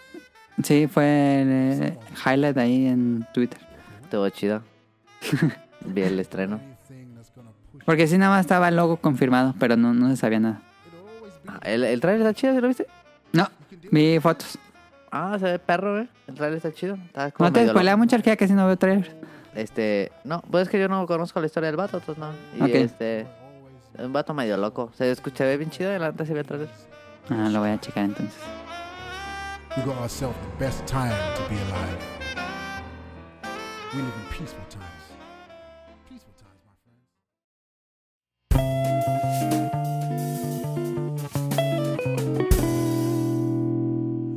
[0.63, 1.49] Sí, fue el
[1.83, 3.59] eh, highlight ahí en Twitter.
[4.03, 4.63] Estuvo chido.
[5.85, 6.61] vi el estreno.
[7.85, 10.63] Porque sí, nada más estaba el logo confirmado, pero no, no se sabía nada.
[11.47, 12.55] Ah, ¿El, el tráiler está chido?
[12.55, 12.87] ¿sí lo viste?
[13.33, 13.49] No,
[13.93, 14.59] vi fotos.
[15.13, 16.09] Ah, se ve perro, ¿eh?
[16.27, 16.97] El tráiler está chido.
[17.07, 19.11] Está como No te spoilea mucho que casi no veo trailers.
[19.55, 22.33] Este, no, pues es que yo no conozco la historia del vato, entonces no.
[22.59, 22.75] Y Ok.
[22.77, 24.91] este, es un vato medio loco.
[24.97, 26.69] Se escucha, bien chido y la neta se ve el tráiler.
[27.31, 28.35] Ah, lo voy a checar entonces.
[29.77, 31.99] We got ourselves the best time to be alive.
[33.95, 34.65] We live in peaceful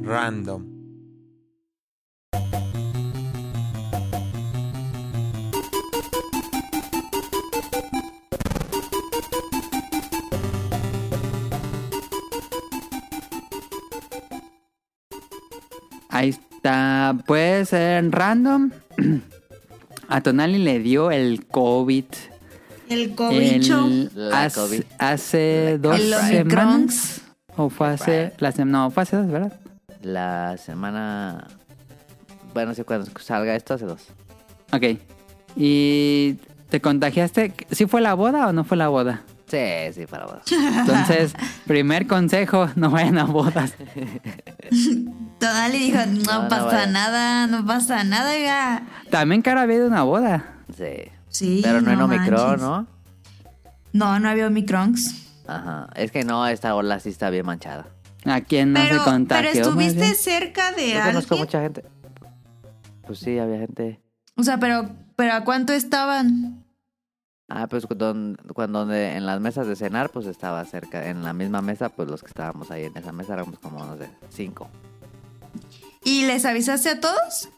[0.09, 0.65] Random.
[16.09, 17.15] Ahí está.
[17.27, 18.71] Puede ser random.
[20.09, 22.05] A Tonali le dio el COVID.
[22.89, 23.85] El cobicho.
[23.85, 24.83] el- La hace, COVID.
[24.97, 27.21] hace dos El semanas.
[27.55, 28.33] O fue hace.
[28.39, 29.59] La no, fue hace dos, ¿verdad?
[30.01, 31.47] La semana.
[32.53, 34.07] Bueno, sí, cuando salga esto, hace dos.
[34.71, 34.99] Ok.
[35.55, 36.35] ¿Y
[36.69, 37.53] te contagiaste?
[37.71, 39.21] ¿Sí fue la boda o no fue la boda?
[39.47, 39.57] Sí,
[39.93, 40.41] sí, para vos.
[40.51, 41.33] Entonces,
[41.65, 43.73] primer consejo, no vayan a bodas.
[45.39, 48.83] Toda le dijo, no, No, no pasa nada, no pasa nada, oiga.
[49.09, 50.45] También Caro había una boda.
[50.77, 51.09] Sí.
[51.29, 52.61] Sí, Pero no en no Omicron, manches.
[52.61, 52.87] ¿no?
[53.93, 55.27] No, no había Omicrons.
[55.47, 55.87] Ajá.
[55.95, 57.87] Es que no, esta ola sí está bien manchada.
[58.25, 59.49] ¿A quién no Pero, se contagió?
[59.51, 61.39] pero estuviste cerca de Yo conozco alguien.
[61.39, 61.83] mucha gente.
[63.07, 64.01] Pues sí, había gente.
[64.35, 66.65] O sea, pero, pero ¿a cuánto estaban?
[67.47, 71.09] Ah, pues cuando, cuando en las mesas de cenar, pues estaba cerca.
[71.09, 73.97] En la misma mesa, pues los que estábamos ahí en esa mesa éramos como, no
[73.97, 74.69] sé, cinco.
[76.03, 77.49] ¿Y les avisaste a todos?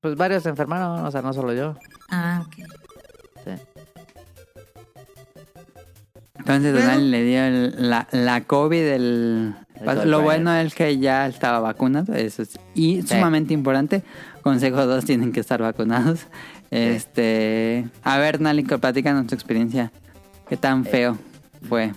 [0.00, 1.76] Pues varios se enfermaron, o sea, no solo yo.
[2.10, 2.66] Ah, ok.
[6.46, 8.76] Entonces Donald le dio el- la, la COVID.
[8.82, 10.04] El, El COVID.
[10.04, 12.14] lo bueno es que ya estaba vacunado.
[12.14, 13.08] Eso es y Sí.
[13.08, 14.02] sumamente importante.
[14.42, 16.26] Consejo 2, tienen que estar vacunados.
[16.70, 19.90] Este, A ver, Nalico, platícanos tu experiencia.
[20.48, 21.16] ¿Qué Eh, tan feo
[21.68, 21.92] fue?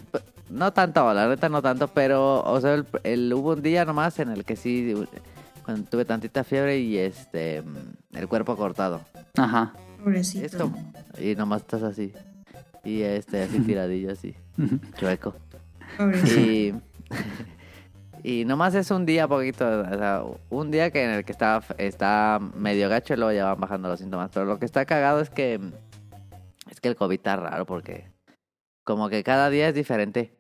[0.50, 4.18] No tanto, la neta no tanto, pero, o sea, el, el- hubo un día nomás
[4.20, 4.94] en el que sí,
[5.66, 7.64] cuando tuve tantita fiebre y este,
[8.14, 9.02] el cuerpo cortado.
[9.36, 9.74] Ajá.
[10.02, 10.46] Pobrecito.
[10.46, 12.14] Es como, y nomás estás así.
[12.88, 14.34] Y este, así tiradillo, así,
[14.98, 15.36] chueco.
[16.38, 16.74] Y,
[18.24, 21.62] y nomás es un día poquito, o sea, un día que en el que está,
[21.78, 24.32] está medio gacho y luego ya van bajando los síntomas.
[24.34, 25.60] Pero lo que está cagado es que,
[26.70, 28.08] es que el COVID está raro porque
[28.86, 30.34] como que cada día es diferente.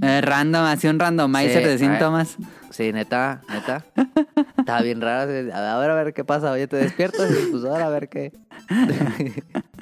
[0.00, 2.36] Eh, random, así un randomizer Sí, de a síntomas.
[2.70, 3.84] Sí, neta, neta.
[4.56, 5.30] Está bien raro.
[5.30, 6.52] así, A ver, a ver qué pasa.
[6.52, 8.32] Oye, te despiertas y pues ahora a ver qué.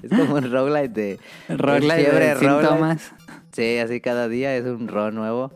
[0.07, 1.21] Es como un roguelite de,
[1.57, 2.61] Roguelite fiebre, de roguelite.
[2.63, 3.13] síntomas.
[3.53, 5.53] Sí, así cada día es un ro nuevo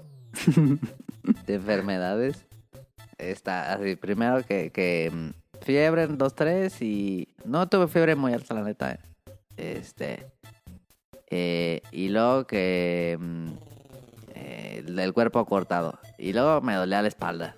[1.47, 2.47] de enfermedades.
[3.19, 8.55] Está así, primero que, que mm, fiebre en 2-3 y no tuve fiebre muy alta,
[8.55, 8.93] la neta.
[8.93, 8.99] eh.
[9.57, 10.27] Este.
[11.29, 13.47] eh, y luego que mm,
[14.35, 15.99] eh, el cuerpo cortado.
[16.17, 17.57] Y luego me dolía la espalda.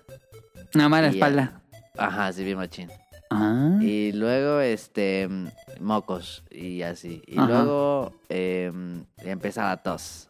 [0.73, 1.61] Nada más la Y espalda.
[1.97, 2.89] Ajá, sí, bien machín.
[3.35, 3.77] Ah.
[3.81, 5.47] Y luego, este, mm,
[5.81, 7.21] mocos y así.
[7.27, 7.47] Y Ajá.
[7.47, 8.71] luego eh,
[9.17, 10.29] empieza la tos.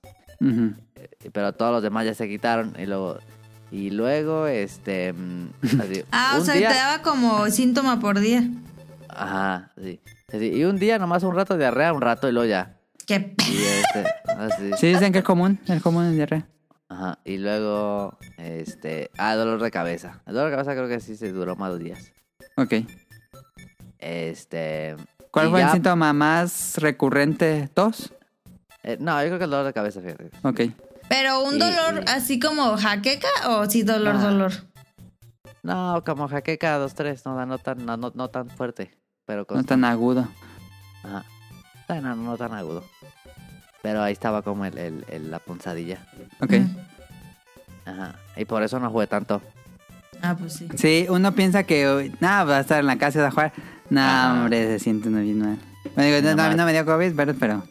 [1.31, 2.73] Pero todos los demás ya se quitaron.
[2.79, 3.17] Y luego,
[3.71, 5.49] y luego este, mm,
[5.81, 8.43] así, Ah, o sea, día- te daba como síntoma por día.
[9.09, 9.99] Ajá, sí.
[10.33, 12.77] Así, Y un día nomás un rato de diarrea, un rato y luego ya.
[13.05, 14.71] Qué Y este, así.
[14.77, 16.47] Sí, dicen que es común, es común en diarrea.
[16.89, 17.19] Ajá.
[17.25, 20.21] Y luego, este, ah, dolor de cabeza.
[20.25, 22.11] El dolor de cabeza creo que sí se duró más de días.
[22.57, 22.73] Ok.
[23.99, 24.95] Este.
[25.31, 27.69] ¿Cuál fue el síntoma más recurrente?
[27.73, 28.13] ¿Tos?
[28.83, 30.29] eh, no, yo creo que el dolor de cabeza, fíjate.
[30.43, 30.61] Ok.
[31.09, 34.23] Pero un dolor y- así como jaqueca o sí dolor, Ah.
[34.23, 34.51] dolor.
[35.63, 38.91] No, como jaqueca, dos, tres, no, no tan, no, no, no tan fuerte.
[39.25, 40.27] Pero con No tan agudo.
[41.03, 41.23] Ajá.
[41.87, 42.83] No, no, no tan agudo.
[43.81, 46.05] Pero ahí estaba como el, el- el- la punzadilla.
[46.41, 46.51] Ok.
[46.53, 46.77] Mm.
[47.89, 48.15] Ajá.
[48.35, 49.41] Y por eso no jugué tanto.
[50.23, 50.67] Ah, pues sí.
[50.75, 53.51] Sí, uno piensa que, nada, va a estar en la casa de jugar.
[53.89, 54.01] No,
[54.41, 55.57] hombre, se siente bien mal.
[55.95, 57.63] Bueno, digo, no, a mí no me dio COVID, pero, pero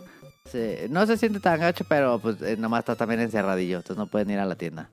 [0.44, 3.78] Sí, no se siente tan gacho, pero pues eh, nomás está también encerradillo.
[3.78, 4.90] Entonces no pueden ir a la tienda.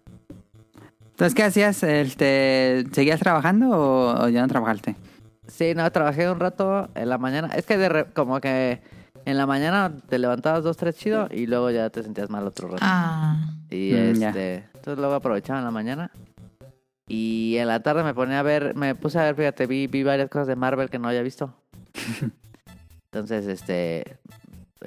[1.11, 1.83] Entonces, ¿qué hacías?
[1.83, 4.95] Este, ¿Seguías trabajando o, o ya no trabajaste?
[5.47, 7.49] Sí, no, trabajé un rato en la mañana.
[7.53, 8.81] Es que de re- como que
[9.25, 12.69] en la mañana te levantabas dos, tres chido y luego ya te sentías mal otro
[12.69, 12.79] rato.
[12.85, 13.35] Ah.
[13.69, 14.29] Y Mm, ya.
[14.29, 16.09] este, entonces luego aprovechaba en la mañana.
[17.09, 20.03] Y en la tarde me ponía a ver, me puse a ver, fíjate, vi, vi
[20.03, 21.53] varias cosas de Marvel que no había visto.
[23.11, 24.17] entonces, este,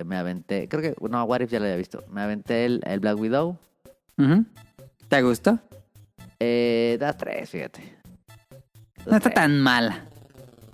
[0.04, 2.04] me aventé, creo que, no, What If ya lo había visto.
[2.10, 3.58] Me aventé el, el Black Widow.
[5.08, 5.58] ¿Te gustó?
[6.38, 7.98] Eh, da tres, fíjate.
[9.04, 9.34] No está Ok.
[9.34, 10.04] tan mala.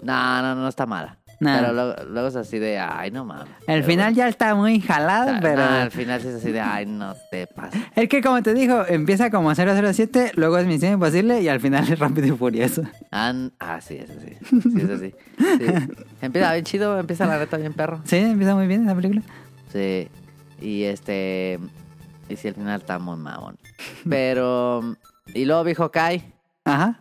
[0.03, 1.19] No, no, no está mala.
[1.41, 1.55] No.
[1.55, 3.47] Pero luego, luego es así de, ay, no mames.
[3.69, 5.65] El final ya está muy jalado, pero...
[5.65, 7.81] no, al final sí es así de, ay, no te pases.
[7.95, 11.85] Es que como te digo, empieza como 007, luego es Misión Imposible y al final
[11.91, 12.83] es Rápido y Furioso.
[13.13, 14.37] Ah, ah, sí, es así.
[14.51, 15.15] Sí, es así.
[15.39, 15.95] Sí.
[16.23, 18.01] Empieza bien chido, empieza la neta bien perro.
[18.05, 19.23] Sí, empieza muy bien esa película.
[19.73, 20.09] Sí.
[20.61, 21.59] Y este.
[22.29, 23.57] Y si el final está muy mamón.
[24.09, 24.97] Pero.
[25.35, 26.23] Y luego vi Hawkeye.
[26.65, 27.01] Ajá.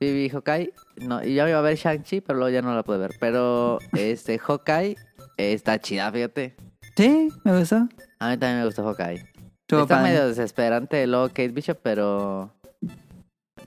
[0.00, 0.72] Vi, vi Hawkeye.
[1.00, 3.14] No, y ya me iba a ver Shang-Chi, pero luego ya no la pude ver.
[3.20, 4.96] Pero este Hawkeye
[5.36, 6.56] está chida, fíjate.
[6.96, 7.88] Sí, me gustó.
[8.18, 9.24] A mí también me gustó Hawkeye.
[9.60, 10.10] Estuvo está padre.
[10.10, 12.52] medio desesperante luego Kate Bishop, pero.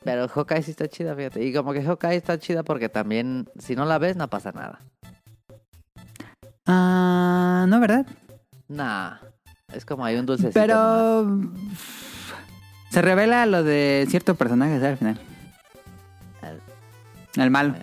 [0.03, 1.43] Pero Hawkeye sí está chida, fíjate.
[1.43, 4.79] Y como que Hawkeye está chida porque también, si no la ves, no pasa nada.
[6.65, 8.05] Ah, no, ¿verdad?
[8.67, 9.17] Nah.
[9.73, 10.59] Es como hay un dulcecito.
[10.59, 10.67] nomás.
[10.67, 11.51] Pero...
[12.91, 14.91] Se revela lo de cierto personaje ¿sabes?
[14.91, 15.19] al final.
[17.35, 17.75] El- malo.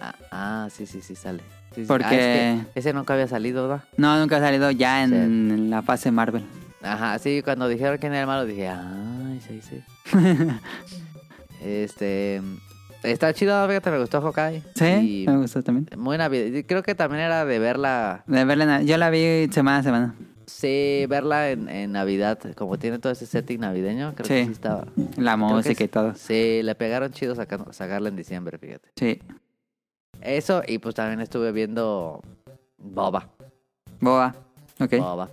[0.00, 1.42] Ah, ah, sí, sí, sí, sale.
[1.74, 1.84] Sí.
[1.86, 2.12] Porque- Ah,
[2.60, 3.84] es que ese nunca había salido, ¿verdad?
[3.96, 5.16] No, nunca ha salido ya en, Sí.
[5.16, 6.44] en la fase Marvel.
[6.82, 9.82] Ajá, sí, cuando dijeron quién era el malo dije, ay, sí, sí.
[11.64, 12.42] este.
[13.02, 14.62] Está chido, fíjate, me gustó Hawkeye.
[14.76, 15.88] Sí, me gustó también.
[15.98, 16.64] muy navideño.
[16.68, 18.22] Creo que también era de verla.
[18.28, 20.14] De verla, yo la vi semana a semana.
[20.46, 22.38] Sí, verla en, en Navidad.
[22.54, 24.50] Como tiene todo ese setting navideño, creo que Sí.
[24.52, 24.86] estaba.
[25.16, 26.14] La música y todo.
[26.14, 28.90] Sí, le pegaron chido sacando, sacarla en diciembre, fíjate.
[28.96, 29.20] Sí.
[30.20, 32.20] Eso, y pues también estuve viendo
[32.78, 33.28] Boba.
[34.00, 34.34] Boa.
[34.80, 34.96] Ok.
[34.98, 35.28] Boba.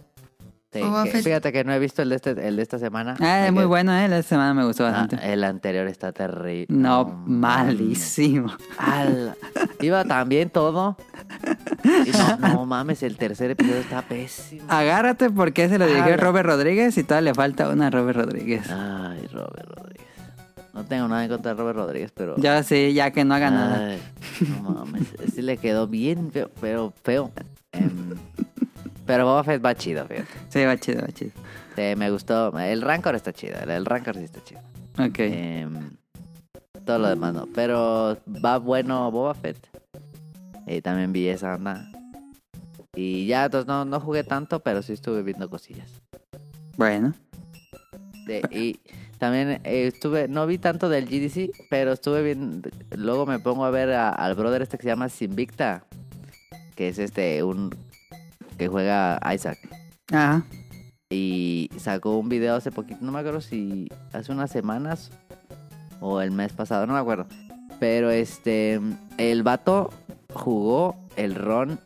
[0.71, 1.23] Sí, Boba que- Fett.
[1.23, 3.15] fíjate que no he visto el de, este, el de esta semana.
[3.19, 4.07] Ah, es muy que- bueno, ¿eh?
[4.07, 5.33] La semana me gustó Ah, bastante.
[5.33, 6.67] el anterior está terrible.
[6.69, 8.51] no, malísimo.
[9.81, 10.95] Iba tan bien todo.
[12.13, 14.63] No, no mames, el tercer episodio está pésimo.
[14.67, 16.17] Agárrate porque se lo dirigió.
[16.17, 18.69] Robert Rodríguez y todavía le falta una a Robert Rodríguez.
[18.69, 20.05] Ay, Robert Rodríguez.
[20.73, 22.35] No tengo nada en contra de Robert Rodríguez, pero.
[22.37, 23.95] Ya sí, ya que no haga nada.
[24.61, 25.03] No mames.
[25.33, 27.31] Sí le quedó bien feo, pero feo.
[27.71, 28.15] Em,
[29.09, 30.27] pero Boba Fett va chido, fíjate.
[30.49, 31.31] Sí, va chido, va chido.
[31.75, 32.55] Sí, me gustó.
[32.59, 33.57] El Rancor está chido.
[33.59, 34.61] El Rancor sí está chido.
[34.99, 35.17] Ok.
[35.17, 35.89] Em,
[36.85, 37.47] todo lo demás no.
[37.47, 39.57] Pero va bueno Boba Fett.
[40.67, 41.89] Y también vi esa onda.
[42.93, 45.89] Y ya, entonces no, no jugué tanto, pero sí estuve viendo cosillas.
[46.77, 47.15] Bueno.
[48.51, 48.79] Y
[49.17, 53.71] también eh, estuve, no vi tanto del GDC, pero estuve viendo, luego me pongo a
[53.71, 55.83] ver a- al brother este que se llama Sinvicta,
[56.75, 57.71] que es este, un,
[58.59, 59.57] que juega Isaac.
[60.11, 60.43] Ajá.
[61.09, 65.09] Y sacó un video hace poquito, no me acuerdo si hace unas semanas
[65.99, 67.25] o el mes pasado, no me acuerdo.
[67.79, 68.79] Pero este,
[69.17, 69.89] el vato
[70.33, 71.79] jugó el ron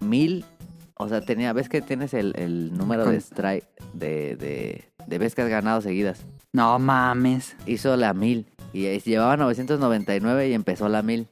[0.00, 0.46] mil,
[0.94, 5.42] o sea, tenía, ves que tienes el, el número de strike, de, de, de que
[5.42, 6.24] has ganado seguidas.
[6.52, 7.56] No mames.
[7.66, 11.28] Hizo la mil y llevaba 999 y empezó la mil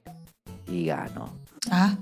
[0.66, 1.32] y ganó.
[1.70, 1.96] Ah,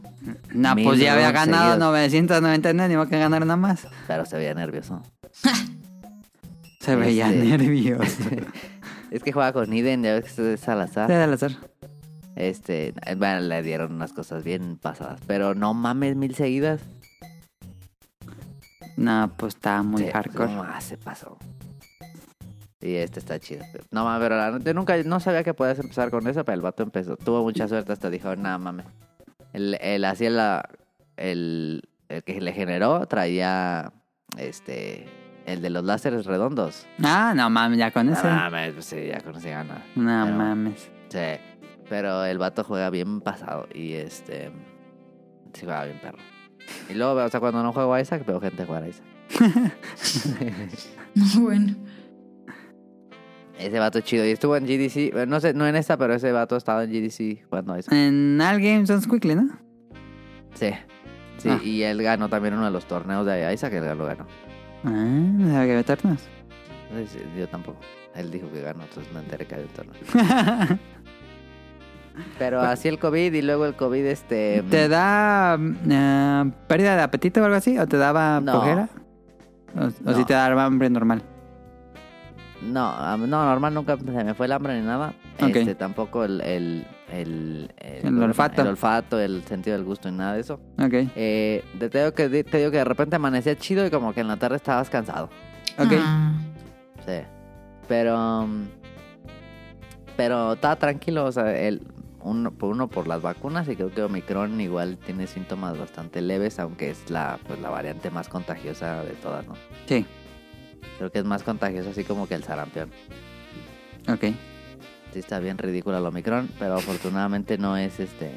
[0.53, 1.79] No, pues ya había ganado seguidos.
[1.79, 3.87] 999, ni modo que ganar nada más.
[4.07, 5.03] Pero se veía nervioso.
[6.81, 8.23] Se veía Este- nervioso.
[9.11, 11.09] Es que juega con Iden, ya ves que es al azar.
[11.09, 11.53] Sí, al azar.
[12.35, 15.21] Este, bueno, le dieron unas cosas bien pasadas.
[15.27, 16.81] Pero no mames, mil seguidas.
[18.97, 20.47] No, pues está muy Sí, hardcore.
[20.49, 21.39] ¿Cómo ah, se pasó?
[22.81, 23.65] Y este está chido.
[23.91, 26.63] No mames, pero la neta, nunca, no sabía que podías empezar con eso, pero el
[26.63, 27.17] vato empezó.
[27.17, 28.87] Tuvo mucha suerte hasta dijo, nada mames.
[29.57, 30.69] El, el así la,
[31.17, 33.91] el, el que le generó traía
[34.37, 35.07] este
[35.47, 36.87] el de los láseres redondos.
[37.03, 38.25] Ah, no mames, ya con No eso.
[38.29, 39.83] mames, pues sí, ya con ese gana.
[39.95, 40.91] No Pero- mames.
[41.09, 41.41] Sí.
[41.89, 44.51] Pero el vato juega bien pasado y este
[45.55, 46.19] sí juega bien perro.
[46.91, 49.07] Y luego, o sea, cuando no juego a Isaac, veo gente jugar a Isaac.
[51.15, 51.75] No, bueno.
[53.59, 54.25] Ese vato es chido.
[54.27, 55.27] Y estuvo en GDC.
[55.27, 57.93] No sé, no en esta, pero ese vato estaba en GDC a Isaac.
[57.93, 59.49] En All Games on Quickly, ¿no?
[60.55, 60.71] Sí.
[61.39, 61.61] Sí, Ah.
[61.63, 64.27] y él ganó también uno de los torneos de Isaac, él lo ganó.
[64.85, 66.21] Ah, no sabía que meternos.
[66.21, 67.79] Sí, sí, Yo tampoco.
[68.15, 70.79] Él dijo que ganó, entonces me enteré que había un torneo.
[72.39, 74.65] Pero así el COVID y luego el COVID, este...
[74.71, 77.79] ¿Te da eh, pérdida de apetito o algo así?
[77.79, 78.53] ¿O te daba No.
[78.53, 78.89] cojera?
[79.77, 80.15] ¿O, o No.
[80.17, 81.23] si te daba hambre normal?
[82.63, 85.15] No, no, normal nunca se me fue el hambre ni nada.
[85.41, 85.57] Ok.
[85.57, 86.41] Este, tampoco el...
[86.41, 87.71] El, el,
[88.03, 88.63] El olfato.
[88.63, 90.55] El olfato, el sentido del gusto y nada de eso.
[90.79, 94.21] Ok, Eh, te, digo que, te digo que de repente amanecía chido y como que
[94.21, 95.27] en la tarde estabas cansado.
[95.79, 95.93] ok.
[95.99, 96.33] Ah.
[97.07, 97.21] Sí.
[97.87, 98.41] Pero.
[98.43, 98.67] um,
[100.17, 101.83] Pero estaba tranquilo, o sea, el,
[102.23, 106.59] uno, por uno por las vacunas y creo que Omicron igual tiene síntomas bastante leves,
[106.59, 109.55] aunque es la, pues, la variante más contagiosa de todas, ¿no?
[109.87, 110.05] Sí,
[110.99, 112.91] Creo que es más contagiosa así como que el sarampión.
[114.09, 114.25] ok.
[115.13, 118.31] Sí está bien ridícula el Omicron, pero afortunadamente no es este...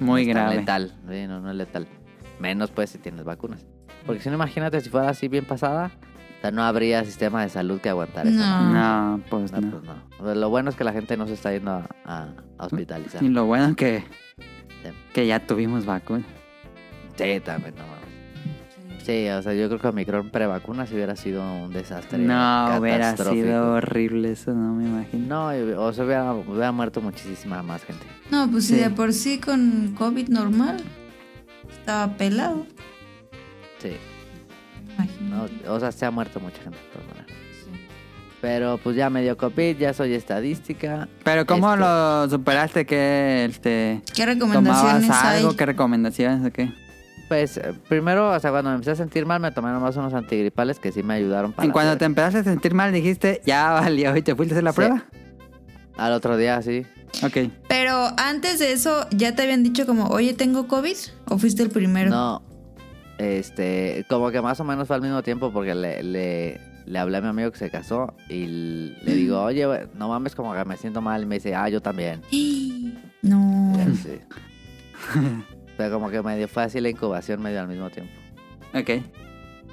[0.00, 0.56] Muy no es grave.
[0.56, 1.86] letal, sí, no, no es letal.
[2.40, 3.64] Menos pues si tienes vacunas.
[4.04, 5.92] Porque si no, imagínate si fuera así bien pasada,
[6.38, 8.36] o sea, no habría sistema de salud que aguantar eso.
[8.36, 8.72] No.
[8.72, 9.70] No, pues No, no.
[9.70, 9.84] pues
[10.20, 10.34] no.
[10.34, 12.28] Lo bueno es que la gente no se está yendo a, a-
[12.58, 13.22] a hospitalizar.
[13.22, 14.00] Y lo bueno que,
[14.82, 14.90] Sí.
[15.12, 16.24] que ya tuvimos vacuna.
[17.16, 17.84] Sí, también, no.
[19.04, 22.16] Sí, o sea, yo creo que Omicron pre-vacuna si hubiera sido un desastre.
[22.18, 23.44] No, hubiera catastrófico.
[23.46, 25.26] sido horrible eso, no me imagino.
[25.52, 28.06] No, o sea, hubiera, hubiera muerto muchísima más gente.
[28.30, 28.80] No, pues si Sí.
[28.80, 30.78] de por sí con COVID normal
[31.70, 32.66] estaba pelado.
[33.78, 33.92] Sí,
[34.94, 35.46] Imagino.
[35.66, 36.78] no, o sea, se ha muerto mucha gente.
[37.08, 37.26] maneras.
[38.40, 41.08] Pero pues ya me dio COVID, ya soy estadística.
[41.22, 42.84] Pero ¿cómo Este- lo superaste?
[42.86, 45.50] ¿Qué, este, ¿Qué tomabas recomendaciones algo?
[45.50, 45.56] hay?
[45.56, 46.72] ¿Qué recomendaciones o qué?
[47.28, 50.12] Pues eh, primero, o sea, cuando me empecé a sentir mal, me tomé nomás unos
[50.14, 51.64] antigripales que sí me ayudaron para.
[51.66, 54.56] En cuando hacer- te empezaste a sentir mal dijiste, ya valió y te fuiste a
[54.56, 54.76] hacer la Sí.
[54.76, 55.04] prueba.
[55.96, 56.84] Al otro día, sí.
[57.22, 57.50] Ok.
[57.68, 60.96] Pero antes de eso, ¿ya te habían dicho como, oye, tengo COVID?
[61.30, 62.10] ¿O fuiste el primero?
[62.10, 62.42] No,
[63.18, 67.18] este, como que más o menos fue al mismo tiempo porque le, le, le hablé
[67.18, 68.46] a mi amigo que se casó y
[69.02, 71.22] le digo, oye, no mames, como que me siento mal.
[71.22, 72.20] Y me dice, ah, yo también.
[73.22, 73.72] No.
[73.78, 74.20] Y así.
[75.76, 78.12] Pero como que medio fue así la incubación medio al mismo tiempo.
[78.74, 78.90] Ok.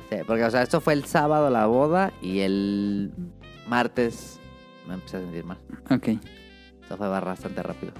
[0.10, 3.12] Sí, porque, o sea, esto fue el sábado la boda y el
[3.68, 4.40] martes
[4.88, 5.58] me empecé a sentir mal.
[5.90, 6.08] Ok.
[6.84, 7.94] Eso fue bastante rápido.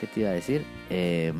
[0.00, 0.64] ¿Qué te iba a decir?
[0.90, 1.32] Eh,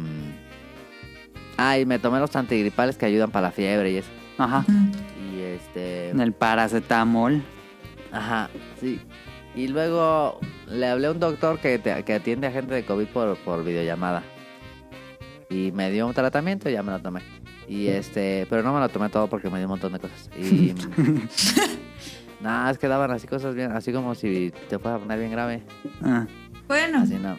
[1.58, 4.10] ah, y me tomé los antigripales que ayudan para la fiebre y eso.
[4.38, 4.64] Ajá.
[5.32, 6.10] Y este...
[6.10, 7.42] En el paracetamol.
[8.10, 8.48] Ajá,
[8.80, 9.00] sí.
[9.54, 13.06] Y luego le hablé a un doctor que, te- que atiende a gente de COVID
[13.08, 14.22] por, por videollamada.
[15.54, 17.20] Y me dio un tratamiento y ya me lo tomé.
[17.68, 20.28] Y este, pero no me lo tomé todo porque me dio un montón de cosas.
[20.36, 20.74] Y
[22.40, 25.30] nada, es que daban así cosas bien, así como si te fuera a poner bien
[25.30, 25.62] grave.
[26.02, 26.26] Ah,
[26.66, 27.36] Bueno, Así no.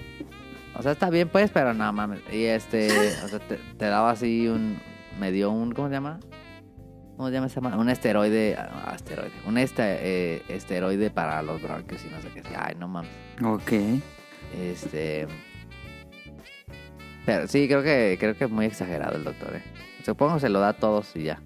[0.77, 2.21] O sea, está bien pues, pero no mames.
[2.31, 2.87] Y este,
[3.25, 4.77] o sea, te, te daba así un,
[5.19, 6.19] me dio un, ¿cómo se llama?
[7.17, 12.03] ¿Cómo se llama esa Un esteroide, ah, asteroide, un este, eh, esteroide para los bronquios
[12.05, 12.43] y no sé qué.
[12.57, 13.11] Ay, no mames.
[13.43, 13.71] ok.
[14.59, 15.27] Este,
[17.25, 19.63] pero sí, creo que, creo que es muy exagerado el doctor, eh.
[20.05, 21.41] Supongo que se lo da a todos y ya.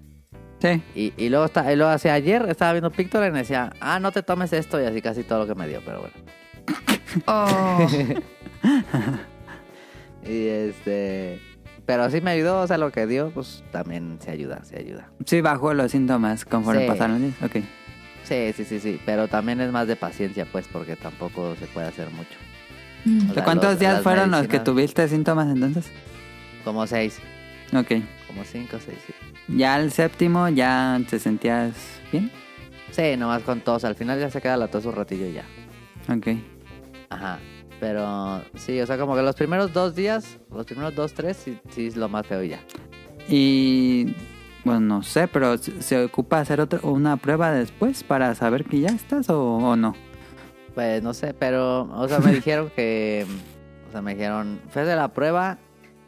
[0.60, 0.82] Sí.
[0.94, 3.98] Y, y luego está, y luego hace ayer estaba viendo Picture y me decía, ah,
[3.98, 6.14] no te tomes esto y así casi todo lo que me dio, pero bueno.
[7.26, 7.88] oh,
[10.26, 11.40] Y este.
[11.86, 15.10] Pero sí me ayudó, o sea, lo que dio, pues también se ayuda, se ayuda.
[15.24, 16.86] Sí, bajó los síntomas conforme Sí.
[16.88, 17.42] pasaron los días.
[17.42, 17.64] Ok.
[18.22, 19.00] Sí, sí, sí, sí.
[19.04, 22.38] Pero también es más de paciencia, pues, porque tampoco se puede hacer mucho.
[23.04, 23.30] Mm.
[23.30, 25.90] O sea, ¿Cuántos los- días fueron los que tuviste síntomas entonces?
[26.64, 27.18] Como seis,
[27.72, 27.88] Ok.
[28.26, 29.12] como cinco, seis, sí.
[29.56, 31.72] Ya el séptimo, ya te sentías
[32.12, 32.30] bien.
[32.90, 33.84] Sí, nomás con tos.
[33.84, 35.44] Al final ya se queda la tos un ratillo y ya.
[36.08, 36.28] Ok.
[37.08, 37.38] Ajá.
[37.80, 41.58] Pero sí, o sea, como que los primeros dos días, los primeros dos, tres, sí,
[41.70, 42.60] sí es lo más feo y ya.
[43.28, 44.14] Y
[44.64, 48.80] bueno, no sé, pero ¿se se ocupa hacer otra, una prueba después para saber que
[48.80, 49.94] ya estás o, o no?
[50.80, 53.26] Pues no sé, pero, o sea, me dijeron que,
[53.86, 55.58] O sea, me dijeron, fue de la prueba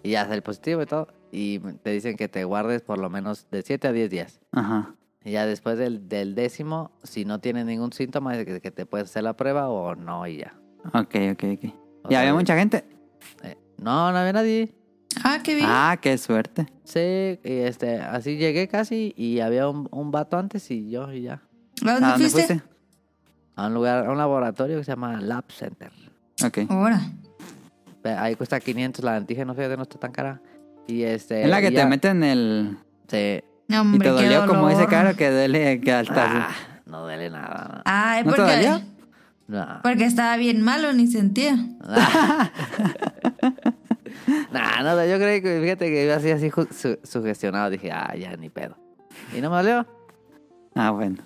[0.03, 1.09] y ya sale positivo y todo.
[1.31, 4.41] Y te dicen que te guardes por lo menos de 7 a 10 días.
[4.51, 4.95] Ajá.
[5.25, 8.87] Y ya después del, del décimo, si no tienes ningún síntoma, es que, que te
[8.87, 10.55] puedes hacer la prueba o no y ya.
[10.95, 11.65] Ok, ok, ok.
[12.05, 12.83] O ¿Y sea, había mucha gente?
[13.43, 14.75] Eh, no, no había nadie.
[15.23, 15.67] Ah, qué bien.
[15.69, 16.65] Ah, qué suerte.
[16.85, 16.99] Sí,
[17.45, 21.43] y este, así llegué casi y había un, un vato antes y yo y ya.
[21.85, 22.55] ¿A dónde, ¿A dónde fuiste?
[22.55, 22.72] fuiste?
[23.57, 25.91] A un lugar, a un laboratorio que se llama Lab Center.
[26.45, 26.59] Ok.
[26.71, 27.01] Ahora.
[28.05, 30.41] Ahí cuesta 500 la antígeno, fíjate, no está tan cara.
[30.89, 31.43] Y este...
[31.45, 32.79] Es la que y te ya- meten el...
[33.09, 33.41] Sí.
[33.69, 36.49] No, Y hombre, te qué dolió como ese caro que duele que hasta...
[36.49, 36.51] Ah,
[36.87, 37.83] no duele nada.
[37.85, 38.81] Ay, ¿No te porque, dolió?
[39.47, 39.81] No.
[39.83, 41.57] porque estaba bien malo, ni sentía.
[44.53, 47.71] Nah, no, yo creo que, fíjate que iba así, así su- sugestionado.
[47.71, 48.77] Dije, ah, ya, ni pedo.
[49.37, 49.87] Y no me dolió.
[50.75, 51.17] Ah, bueno.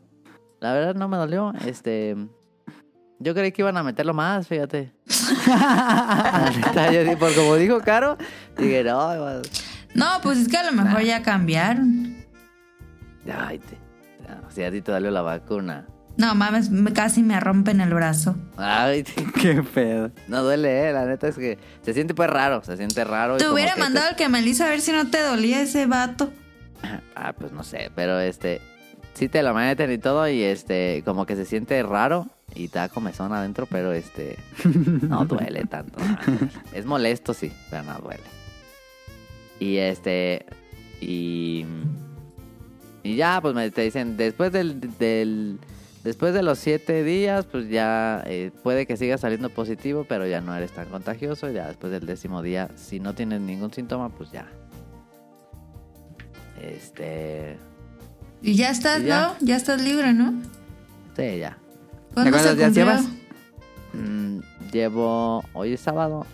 [0.61, 1.53] La verdad no me dolió.
[1.65, 2.17] Este...
[3.19, 4.93] Yo creí que iban a meterlo más, fíjate.
[6.93, 8.17] Yo por como dijo Caro,
[8.59, 9.43] dije, no, igual-
[9.95, 12.17] No, pues es que a lo mejor ya cambiaron.
[13.33, 13.79] ay, te-
[14.27, 15.87] ya, si a ti te dolió la vacuna.
[16.19, 18.37] No, mames, me- casi me rompen el brazo.
[18.57, 19.03] Ay,
[19.41, 20.11] Qué pedo.
[20.29, 20.93] no duele, eh.
[20.93, 23.37] La neta es que se siente pues raro, se siente raro.
[23.39, 26.33] Te hubiera mandado el que me hizo a ver si no te dolía ese vato.
[27.15, 28.61] Ah, pues no sé, pero este...
[29.17, 31.03] Sí te lo meten y todo y este...
[31.07, 34.37] Como que se siente raro y te da comezón adentro, pero este...
[34.65, 35.99] No duele tanto.
[36.75, 38.23] Es molesto, sí, pero no duele.
[39.59, 40.45] Y este...
[41.01, 41.65] Y...
[43.03, 44.81] Y ya, pues me te dicen, después del...
[44.99, 45.61] del
[46.05, 50.43] después de los siete días, pues ya eh, puede que siga saliendo positivo, pero ya
[50.43, 51.51] no eres tan contagioso.
[51.51, 54.47] Ya después del décimo día, si no tienes ningún síntoma, pues ya.
[56.61, 57.57] Este...
[58.43, 59.21] Y ya estás, Y ya.
[59.41, 59.47] ¿no?
[59.47, 60.35] Ya estás libre, ¿no?
[61.17, 61.59] Sí, ya.
[62.15, 63.05] ¿Cuándo cuántos se días llevas?
[63.93, 64.39] Mm,
[64.73, 65.45] llevo...
[65.53, 66.27] Hoy es sábado.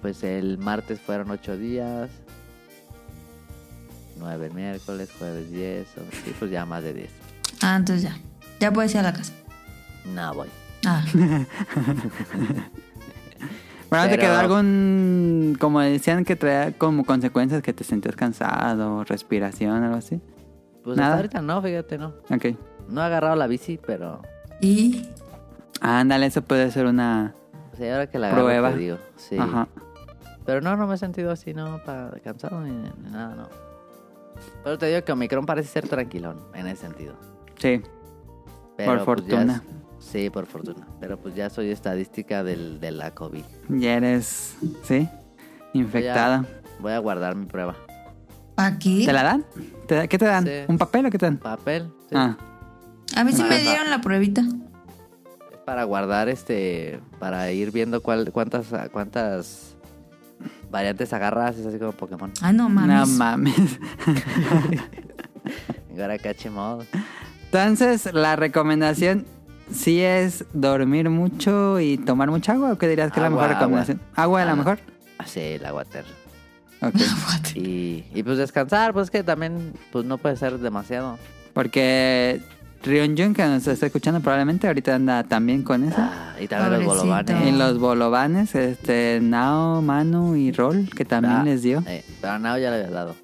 [0.00, 2.10] Pues el martes fueron ocho días.
[4.18, 5.86] Nueve miércoles, jueves diez.
[6.24, 7.10] Sí, pues ya más de diez.
[7.60, 8.18] Ah, entonces ya.
[8.60, 9.32] Ya puedes ir a la casa.
[10.14, 10.48] No voy.
[10.84, 11.04] Ah.
[13.92, 15.54] Bueno, ¿te quedó algún...
[15.60, 20.18] Como decían que traía como consecuencias que te sentías cansado, respiración, algo así?
[20.84, 21.10] Pues Nada.
[21.10, 22.08] hasta ahorita no, fíjate, no.
[22.30, 22.46] Ok.
[22.88, 24.20] No he agarrado la bici, pero...
[24.60, 25.08] Y
[25.80, 27.34] Ándale, eso puede ser una...
[27.72, 28.70] O sea, ahora que la agarro Prueba.
[28.72, 28.98] te digo.
[29.16, 29.36] Sí.
[29.38, 29.68] Ajá.
[30.44, 33.48] Pero no, no me he sentido así, no, para cansado ni, ni nada, no.
[34.64, 37.14] Pero te digo que Omicron parece ser tranquilón en ese sentido.
[37.58, 37.80] Sí.
[38.76, 39.62] Pero, Por pues, fortuna.
[39.98, 40.86] es- sí, por fortuna.
[41.00, 43.44] Pero pues ya soy estadística del, de la COVID.
[43.68, 44.56] Ya eres...
[44.82, 45.08] ¿Sí?
[45.72, 46.44] Infectada.
[46.80, 47.76] Voy a guardar mi prueba.
[48.56, 49.04] Aquí.
[49.06, 49.44] ¿Te la dan?
[49.86, 50.44] ¿Te da- ¿Qué te dan?
[50.44, 50.50] Sí.
[50.68, 51.38] ¿Un papel o qué te dan?
[51.38, 51.90] Papel.
[52.08, 52.14] sí.
[52.16, 52.36] Ah.
[53.16, 53.48] A mí sí Ah.
[53.48, 54.40] me dieron la pruebita.
[54.42, 59.74] Es para guardar este, para ir viendo cuál, cuántas, cuántas
[60.70, 61.56] variantes agarras.
[61.58, 62.32] Es así como Pokémon.
[62.40, 63.08] Ay, no mames.
[63.08, 63.78] No mames.
[66.00, 66.84] Ahora cache modo.
[67.44, 69.26] Entonces, la recomendación
[69.70, 72.72] sí es dormir mucho y tomar mucha agua.
[72.72, 74.00] ¿O qué dirías que es la Agua, mejor recomendación?
[74.14, 74.56] ¿Agua es la Ah.
[74.56, 74.78] mejor?
[75.18, 76.04] Así, el aguater.
[76.82, 76.94] Ok.
[77.54, 81.18] Y, y pues descansar, pues que también pues no puede ser demasiado.
[81.52, 82.40] Porque
[82.82, 85.96] Rion Jun, que nos está escuchando probablemente, ahorita anda también con eso.
[85.98, 87.46] Ah, y también los bolovanes.
[87.46, 91.82] Y los bolovanes, este, Nao, Manu y Rol, que también Ah, les dio.
[91.86, 93.14] eh, pero a Nao ya le había dado.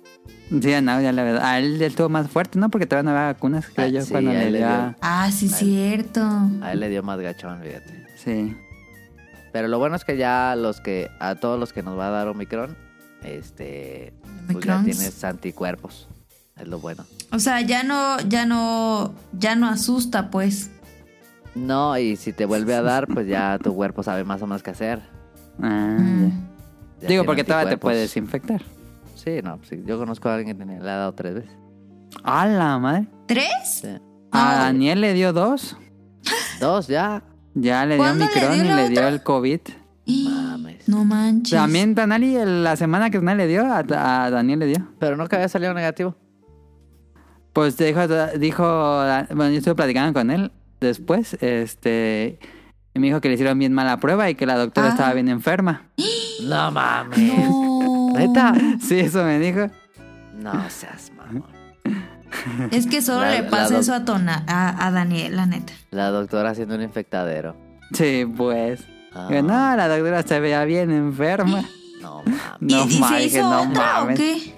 [0.61, 2.69] Sí, a Nao ya le había- A él estuvo más fuerte, ¿no?
[2.71, 4.59] Porque todavía no había vacunas, creo Ah, yo, sí, cuando a le dio.
[4.59, 4.67] dio.
[4.69, 6.21] a- Ah, sí, cierto.
[6.63, 8.07] A él le dio más gachón, fíjate.
[8.17, 8.55] Sí.
[9.53, 12.11] Pero lo bueno es que ya los que, a todos los que nos va a
[12.11, 12.77] dar Omicron,
[13.23, 14.13] este,
[14.51, 16.09] pues ya tienes anticuerpos.
[16.57, 17.05] Es lo bueno.
[17.33, 20.71] O sea, ya no, ya no, ya no asusta, pues.
[21.55, 24.63] No, y si te vuelve a dar, pues ya tu cuerpo sabe más o menos
[24.63, 25.01] qué hacer.
[25.63, 26.31] Ah, Mm.
[27.01, 27.09] ya.
[27.09, 28.63] Digo, porque todavía te puedes infectar.
[29.15, 31.51] Sí, no, sí, yo conozco a alguien que tenía- le ha dado tres veces.
[32.23, 33.09] ¡A la madre!
[33.27, 33.81] ¿Tres?
[33.83, 33.89] Sí.
[34.33, 34.55] A.
[34.65, 35.77] Daniel le dio dos.
[36.61, 37.23] Dos, ya.
[37.55, 39.61] Ya le dio ¿Cuándo le Omicron dio y le dio el COVID.
[40.09, 40.89] Mames.
[40.89, 41.51] No manches.
[41.59, 43.79] También Danali, la semana que Daniel le dio, a,
[44.25, 44.89] a Daniel le dio.
[44.99, 46.17] Pero nunca había salido negativo.
[47.53, 48.01] Pues dijo,
[48.39, 49.03] dijo,
[49.35, 52.39] bueno, yo estuve platicando con él después, este,
[52.95, 54.91] y me dijo que le hicieron bien mala prueba y que la doctora Ah.
[54.91, 55.89] estaba bien enferma.
[56.43, 57.19] No mames.
[57.49, 58.13] No.
[58.15, 58.55] ¿Neta?
[58.81, 59.69] Sí, eso me dijo.
[60.35, 61.45] No seas mamón.
[62.71, 65.73] Es que solo La- le pasa eso a, Tona, a, a Daniel, la neta.
[65.91, 67.57] La doctora haciendo un infectadero.
[67.93, 68.85] Sí, pues.
[69.15, 71.63] Ah, no, la doctora se veía bien enferma.
[72.01, 72.61] no mames.
[72.61, 74.19] No ¿Y, y ma, se dije, hizo no otra mames.
[74.19, 74.55] o qué?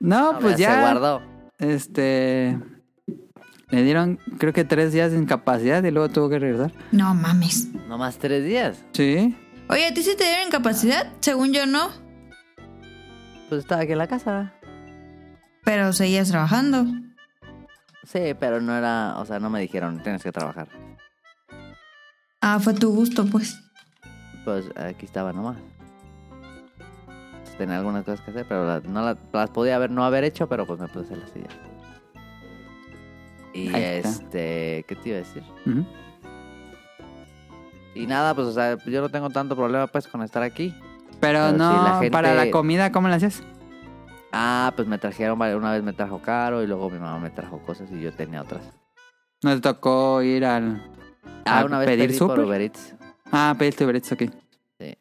[0.00, 0.74] No, No, pues ya ya.
[0.74, 1.22] Se guardó.
[1.58, 2.58] Este.
[3.70, 6.72] Le dieron, creo que tres días de incapacidad y luego tuvo que regresar.
[6.90, 7.68] No mames.
[7.88, 8.84] Nomás tres días.
[8.92, 9.34] Sí.
[9.68, 11.10] Oye, ¿a ti sí te dieron incapacidad?
[11.20, 11.88] Según yo no.
[13.48, 14.52] Pues estaba aquí en la casa.
[15.64, 16.84] Pero seguías trabajando.
[18.04, 20.68] Sí, pero no era, o sea, no me dijeron, tienes que trabajar.
[22.42, 23.58] Ah, fue tu gusto, pues.
[24.44, 25.56] Pues aquí estaba nomás.
[27.56, 30.48] Tenía algunas cosas que hacer, pero las, no las, las podía haber no haber hecho,
[30.48, 31.48] pero pues me puse la silla.
[33.54, 34.08] Y Ahí está.
[34.08, 35.42] este, ¿qué te iba a decir?
[37.94, 40.74] Y nada, pues o sea, yo no tengo tanto problema pues con estar aquí.
[41.20, 43.42] Pero Pero no, si la gente- para la comida, ¿cómo la hacías?
[44.32, 47.58] Ah, pues me trajeron, una vez me trajo caro y luego mi mamá me trajo
[47.60, 48.64] cosas y yo tenía otras.
[49.42, 50.82] Nos tocó ir al...
[51.44, 52.44] Ah, ¿A una vez pedir pedí por súper?
[52.44, 52.94] Uber Eats.
[53.30, 54.22] Ah, pediste Uber Eats, ok.
[54.78, 54.96] Sí.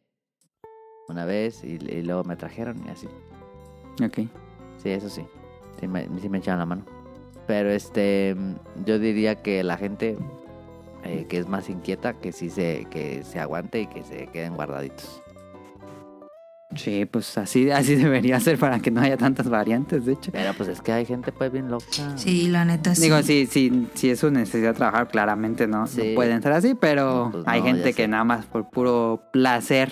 [1.08, 3.08] Una vez y, y luego me trajeron y así.
[4.04, 4.28] Ok.
[4.82, 5.26] Sí, eso sí.
[5.80, 6.86] Sí me, sí me echaban la mano.
[7.48, 8.36] Pero este,
[8.86, 10.18] yo diría que la gente
[11.04, 14.56] eh, que es más inquieta, que sí se, que se aguante y que se queden
[14.56, 15.22] guardaditos.
[16.76, 20.32] Sí, pues así, así debería ser para que no haya tantas variantes, de hecho.
[20.32, 21.86] Pero pues es que hay gente pues bien loca.
[22.16, 23.02] Sí, la neta sí.
[23.04, 26.14] Digo, si, si, si es su necesidad de trabajar, claramente no, no Sí.
[26.16, 28.08] pueden ser así, pero No, pues hay no, gente que sé.
[28.08, 29.92] nada más por puro placer.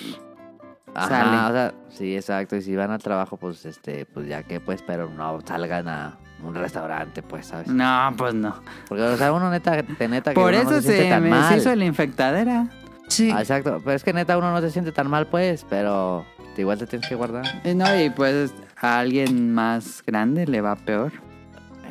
[0.95, 1.37] Ajá, sale.
[1.49, 2.55] o sea, sí, exacto.
[2.55, 6.17] Y si van al trabajo, pues este, pues ya que pues, pero no salgan a
[6.43, 7.67] un restaurante, pues, ¿sabes?
[7.67, 8.55] No, pues no.
[8.87, 11.23] Porque, o sea, uno neta, de neta que Por no eso se siente se tan
[11.23, 11.53] me mal.
[11.53, 12.69] se hizo la infectadera.
[13.07, 13.31] Sí.
[13.33, 16.25] Ah, exacto, pero es que neta uno no se siente tan mal, pues, pero
[16.61, 17.45] igual te tienes que guardar.
[17.63, 21.11] Y no, y pues a alguien más grande le va peor.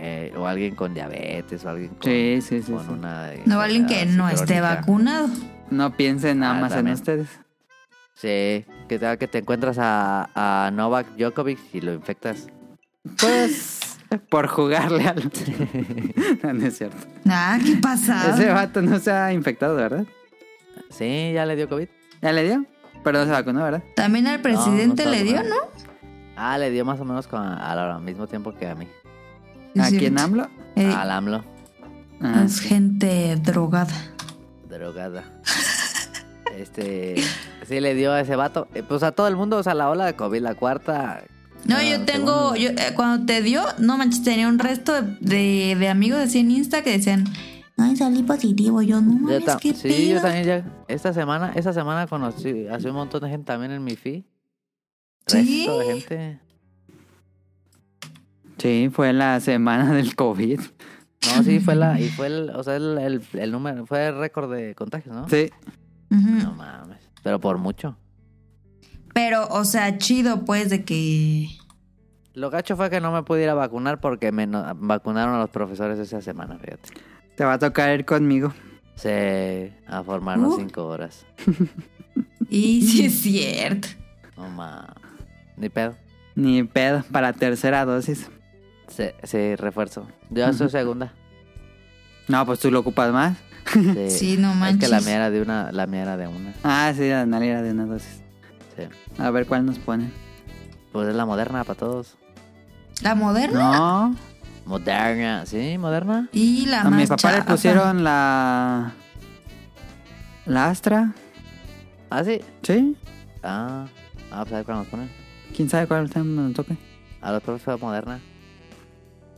[0.00, 2.70] Eh, o alguien con diabetes, o alguien con, Sí, sí, sí.
[2.72, 2.92] con sí.
[2.92, 3.30] una...
[3.46, 5.28] No alguien que no esté vacunado.
[5.70, 6.88] No piensen nada Ah, más también.
[6.94, 7.28] en ustedes.
[8.14, 10.30] Sí, que tal que te encuentras a,
[10.66, 12.46] a Novak Djokovic y lo infectas.
[13.20, 15.30] Pues por jugarle al...
[16.42, 16.96] no, no es cierto.
[17.28, 18.30] Ah, ¿qué pasa?
[18.34, 20.04] Ese vato no se ha infectado, ¿verdad?
[20.90, 21.88] Sí, ya le dio COVID.
[22.22, 22.64] ¿Ya le dio?
[23.04, 23.82] Pero no se vacunó, ¿verdad?
[23.94, 25.56] También al presidente no le dio, ¿no?
[26.36, 28.86] Ah, le dio más o menos con, al mismo tiempo que a mí.
[29.78, 29.98] ¿A sí.
[29.98, 30.48] quién hablo?
[30.76, 31.44] Eh, Al AMLO.
[32.20, 33.94] Ah, es gente drogada.
[34.68, 35.24] Drogada.
[36.56, 37.16] este.
[37.68, 38.68] Sí, le dio a ese vato.
[38.74, 41.22] Eh, Pues a todo el mundo, o sea, la ola de COVID, la cuarta.
[41.64, 44.92] No, ah, yo tengo, según- yo, eh, cuando te dio, no manches, tenía un resto
[45.02, 47.24] de, de, de amigos así en Insta que decían,
[47.78, 48.82] ay, salí positivo.
[48.82, 50.22] Yo, no Yo mames, ta- qué sí, yo pedo".
[50.22, 50.84] también ya.
[50.88, 54.24] Esta semana, esta semana conocí hace un montón de gente también en mi feed.
[55.26, 55.66] Sí.
[55.66, 56.40] Resto de gente.
[58.58, 60.60] Sí, fue la semana del COVID.
[61.36, 62.00] No, sí, fue la.
[62.00, 62.50] Y fue el.
[62.50, 63.86] O sea, el, el, el número.
[63.86, 65.28] Fue el récord de contagios, ¿no?
[65.28, 65.50] Sí.
[66.10, 66.98] No mames.
[67.22, 67.96] Pero por mucho.
[69.12, 71.48] Pero, o sea, chido, pues, de que...
[72.34, 75.38] Lo gacho fue que no me pude ir a vacunar porque me no- vacunaron a
[75.40, 76.90] los profesores esa semana, fíjate.
[77.38, 78.52] Te va a tocar ir conmigo.
[78.96, 80.56] Se a formarnos Uh.
[80.58, 81.24] cinco horas.
[82.50, 83.88] Y sí es cierto.
[84.36, 84.90] No mames.
[85.56, 85.94] Ni pedo.
[86.34, 88.28] Ni pedo, para tercera dosis.
[88.88, 90.06] Sí, sí, refuerzo.
[90.30, 91.12] Yo soy segunda.
[92.26, 93.36] No, pues tú lo ocupas más.
[93.72, 93.94] Sí.
[94.10, 94.88] Sí, no Es manches.
[94.88, 96.54] que la mía era de una, la mía era de una.
[96.64, 98.22] Ah, sí, la Nali era de una dosis.
[98.76, 98.84] Sí.
[99.18, 100.12] A ver cuál nos ponen.
[100.90, 102.16] Pues es la moderna para todos.
[103.02, 103.60] ¿La moderna?
[103.60, 104.16] No,
[104.68, 105.78] Moderna, ¿sí?
[105.78, 106.28] ¿Moderna?
[106.30, 108.92] Y la a más mi papá le pusieron la...
[110.44, 111.14] La Astra.
[112.10, 112.42] ¿Ah, sí?
[112.62, 112.94] ¿Sí?
[113.42, 113.86] Ah,
[114.30, 115.10] ah pues a ver cuál nos ponen.
[115.56, 116.76] ¿Quién sabe cuál nos toque?
[117.22, 118.20] A los profes fue moderna.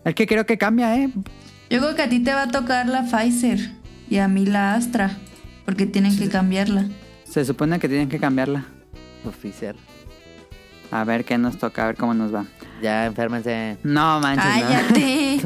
[0.05, 1.13] Es que creo que cambia, ¿eh?
[1.71, 3.71] Yo creo que a ti te va a tocar la Pfizer
[4.09, 5.17] y a mí la Astra,
[5.65, 6.89] porque tienen que cambiarla.
[7.23, 8.65] Se supone que tienen que cambiarla.
[9.25, 9.77] Oficial.
[10.91, 12.47] A ver qué nos toca, a ver cómo nos va.
[12.83, 13.77] Ya, enférmense.
[13.83, 14.69] No manches, no.
[14.69, 15.41] ¡Cállate!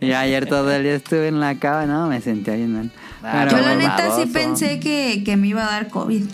[0.06, 2.90] Y ayer todo el día estuve en la cama, no, me sentía bien mal.
[3.22, 6.24] Ah, Pero Yo la neta sí pensé que, que me iba a dar COVID.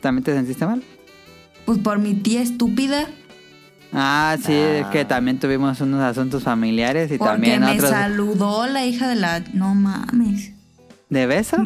[0.00, 0.82] ¿También te sentiste mal?
[1.64, 3.06] Pues por mi tía estúpida,
[3.92, 4.52] Ah, sí,
[4.84, 4.90] Ah.
[4.92, 7.90] que también tuvimos unos asuntos familiares y porque también me otros.
[7.90, 9.40] saludó la hija de la...
[9.52, 10.52] No mames.
[11.08, 11.56] ¿De beso?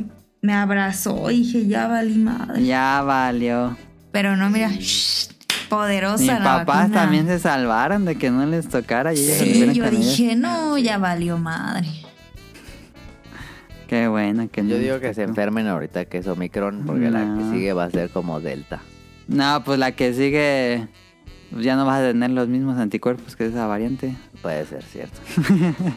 [0.41, 2.65] Me abrazó y dije, ya valí madre.
[2.65, 3.77] Ya valió.
[4.11, 5.29] Pero no, mira, shh,
[5.77, 7.01] poderosa Mis papás vacuna.
[7.03, 10.99] también se salvaron de que no les tocara y ellos Sí, yo dije, no, ya
[10.99, 11.89] valió madre.
[13.89, 17.21] Qué bueno que Yo no digo que se enfermen ahorita que es Omicron, porque la
[17.37, 18.81] que sigue va a ser como Delta.
[19.29, 20.89] No, pues la que sigue
[21.61, 24.17] ya no vas a tener los mismos anticuerpos que esa variante.
[24.43, 25.21] Puede ser cierto.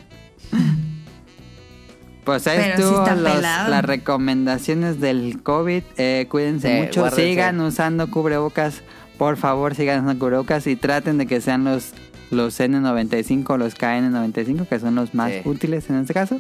[2.24, 5.82] Pues ahí sí estuvo los- las recomendaciones del COVID.
[5.98, 7.26] Eh, cuídense Sí, mucho, guárdense.
[7.30, 8.82] sigan usando cubrebocas.
[9.18, 11.92] Por favor, sigan usando cubrebocas y traten de que sean los,
[12.32, 15.42] los N95 o los KN95, que son los más Sí.
[15.46, 16.40] útiles en este caso.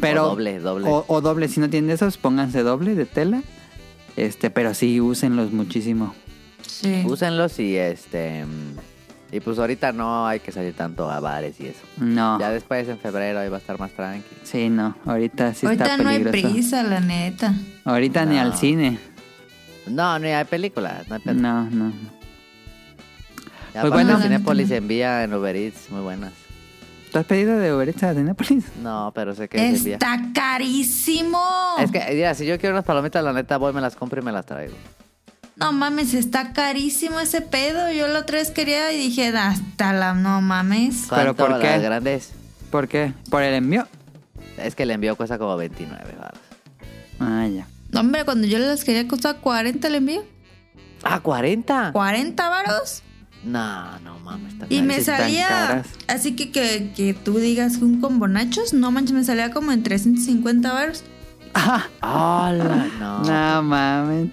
[0.00, 0.88] Pero, O doble, doble.
[0.88, 3.42] O, o doble, si no tienen esos, pónganse doble de tela.
[4.16, 6.14] Este, pero sí, úsenlos muchísimo.
[6.66, 7.02] Sí.
[7.06, 8.44] Úsenlos y este.
[9.30, 11.80] Y pues ahorita no hay que salir tanto a bares y eso.
[11.96, 12.38] No.
[12.38, 14.26] Ya después en febrero ahí va a estar más tranqui.
[14.42, 14.94] Sí, no.
[15.06, 16.52] Ahorita sí Ahorita está no hay peligroso.
[16.54, 17.54] prisa, la neta.
[17.84, 18.98] Ahorita ni al cine.
[19.86, 21.08] No, no hay películas.
[21.08, 21.70] No hay películas.
[21.70, 21.92] No, no.
[23.74, 24.20] Ya Pues bueno.
[24.20, 26.32] Cinépolis envía en Uber Eats muy buenas.
[27.10, 28.64] ¿Tú has pedido de Uber Eats a Cinépolis?
[28.82, 29.94] No, pero sé que se envía.
[29.94, 31.40] Está carísimo.
[31.78, 34.24] Es que, mira, si yo quiero unas palomitas, la neta voy, me las compro y
[34.24, 34.74] me las traigo.
[35.56, 37.90] No mames, está carísimo ese pedo.
[37.92, 41.06] Yo la otra vez quería y dije, hasta la no mames.
[41.10, 41.66] ¿Pero ¿Cuánto por qué?
[41.66, 42.32] las grandes?
[42.70, 43.12] ¿Por qué?
[43.30, 43.86] ¿Por el envío?
[44.56, 46.40] Es que el envío cuesta como 29 baros.
[47.20, 47.66] Ah, ya.
[47.92, 50.22] No, hombre, cuando yo las quería costaba 40 el envío.
[51.04, 51.92] Ah, 40.
[51.92, 53.02] 40 varos.
[53.44, 54.52] No, no mames.
[54.54, 55.48] está Y me salía.
[55.48, 55.86] caras.
[56.08, 59.82] Así que, que que tú digas un combo nachos, no manches, me salía como en
[59.82, 61.04] 350 varos.
[62.00, 62.86] ¡Hala!
[62.98, 63.22] No.
[63.24, 64.30] No mames.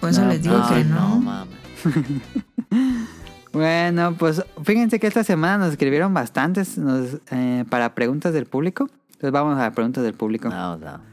[0.00, 1.16] Por eso No, les digo que no no.
[1.20, 1.58] mames.
[3.52, 8.88] Bueno, pues fíjense que esta semana nos escribieron bastantes nos, eh, para preguntas del público.
[9.08, 10.48] Entonces vamos a las preguntas del público.
[10.48, 11.11] No, no.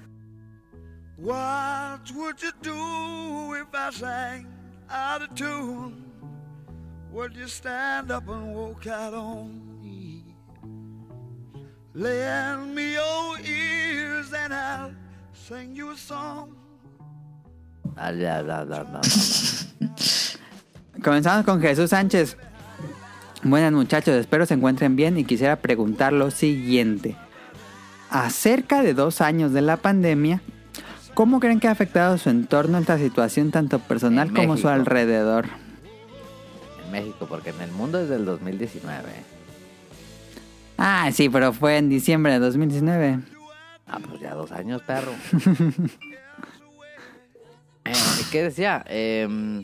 [1.22, 4.48] What would you do if I sang
[4.90, 6.06] out of tune?
[7.12, 10.24] Would you stand up and walk out on me?
[11.94, 14.94] Lend me your ears and I'll
[15.34, 16.56] sing you a song.
[21.04, 22.38] Comenzamos con Jesús Sánchez.
[23.44, 27.18] Buenas muchachos, espero se encuentren bien y quisiera preguntar lo siguiente.
[28.10, 30.42] A cerca de dos años de la pandemia,
[31.20, 35.50] ¿cómo creen que ha afectado su entorno esta situación tanto personal En como su alrededor?
[36.86, 39.04] En México, porque en el mundo es del 2019.
[40.78, 43.20] Ah, sí, pero fue en diciembre de 2019.
[43.86, 45.12] Ah, pues ya dos años, perro.
[47.86, 47.94] Eh,
[48.32, 48.84] ¿Qué decía?
[48.88, 49.64] Em,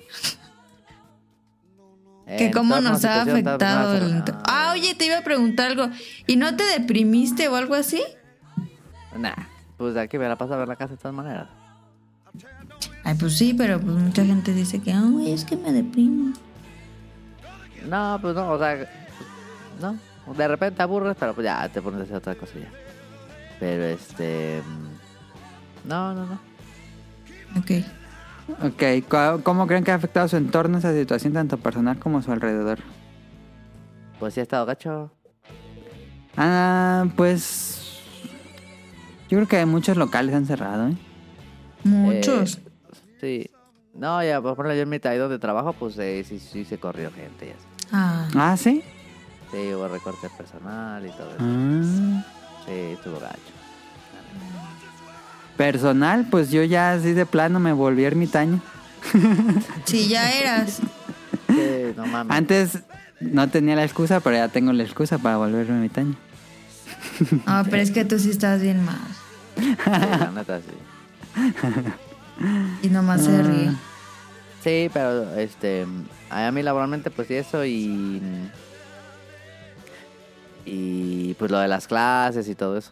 [2.37, 4.23] Que cómo nos ha afectado el...
[4.45, 5.89] Ah, oye, te iba a preguntar algo.
[6.25, 8.01] ¿Y no te deprimiste o algo así?
[9.15, 9.35] Nah,
[9.77, 11.47] pues de aquí me la paso a ver la casa de todas maneras.
[13.03, 16.33] Ay, pues sí, pero pues mucha gente dice que, ay, es que me deprimo.
[17.87, 18.89] No, pues no, o sea,
[19.79, 19.97] no.
[20.33, 22.69] De repente aburres, pero pues ya te pones a hacer otra cosa ya.
[23.59, 24.61] Pero este.
[24.65, 26.39] mm, No, no, no.
[27.59, 27.71] Ok.
[28.63, 32.31] Ok, ¿cu- ¿cómo creen que ha afectado su entorno esa situación tanto personal como su
[32.31, 32.79] alrededor?
[34.19, 35.11] Pues sí ha estado gacho.
[36.37, 37.74] Ah, pues...
[39.29, 40.95] Yo creo que muchos locales han cerrado, ¿eh?
[41.83, 42.59] Muchos.
[43.19, 43.49] Sí.
[43.93, 46.77] No, ya, por ejemplo, yo en mi ahí donde trabajo, pues eh, sí, sí se
[46.77, 47.87] corrió gente y así.
[47.91, 48.27] Ah.
[48.35, 48.83] Ah, ¿sí?
[49.51, 51.37] Sí, hubo recorte personal y todo eso.
[51.39, 52.25] Ah.
[52.65, 53.39] Sí, estuvo gacho.
[55.55, 58.59] Personal, pues yo ya así de plano me volví ermitaño.
[59.85, 60.81] Sí, ya eras.
[61.47, 62.35] Sí, no mames.
[62.35, 62.79] Antes
[63.21, 66.15] no tenía la excusa, pero ya tengo la excusa para volverme ermitaño.
[67.45, 68.99] Ah, pero es que tú sí estás bien mal.
[69.57, 70.65] Sí, la neta, sí.
[72.83, 73.71] Y nomás se ríe.
[74.61, 75.85] Sí, pero este.
[76.29, 78.21] A mí laboralmente, pues y eso y.
[80.65, 82.91] Y pues lo de las clases y todo eso.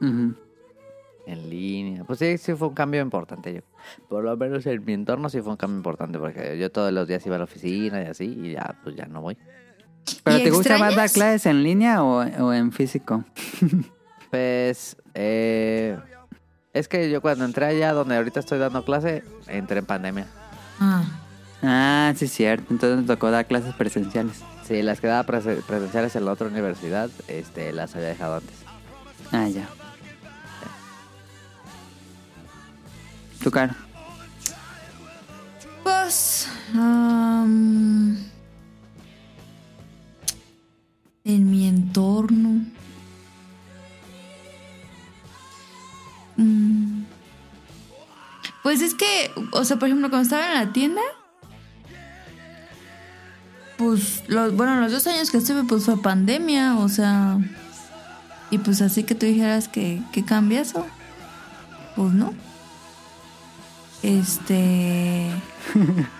[0.00, 0.36] En
[1.50, 2.04] línea.
[2.04, 3.60] Pues sí, sí fue un cambio importante yo.
[4.08, 7.08] Por lo menos en mi entorno sí fue un cambio importante porque yo todos los
[7.08, 9.36] días iba a la oficina y así y ya, pues ya no voy.
[10.24, 13.24] ¿Pero ¿Y te gusta más dar clases en línea o, o en físico?
[14.30, 15.98] Pues, eh,
[16.72, 20.26] es que yo cuando entré allá donde ahorita estoy dando clase, entré en pandemia.
[20.78, 21.02] Ah.
[21.62, 22.66] Ah, sí, es cierto.
[22.70, 24.36] Entonces me tocó dar clases presenciales.
[24.68, 28.54] Sí, las que daba prese- presenciales en la otra universidad, este, las había dejado antes.
[29.32, 29.68] Ah, ya.
[33.42, 33.74] Tu cara.
[35.82, 36.46] Pues.
[36.74, 38.16] am,
[41.34, 42.64] en mi entorno.
[46.36, 47.02] Mm,
[48.62, 51.00] Pues es que, o sea, por ejemplo, cuando estaba en la tienda.
[53.78, 57.38] Pues, los, bueno, los dos años que estuve, pues fue pandemia, o sea.
[58.50, 60.86] Y pues así que tú dijeras que, que cambia eso.
[61.96, 62.34] Pues no.
[64.02, 65.30] Este.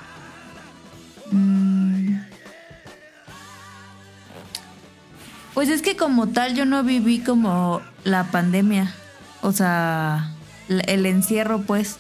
[5.61, 8.95] Pues es que como tal yo no viví como la pandemia.
[9.43, 10.31] O sea,
[10.69, 11.99] el encierro pues.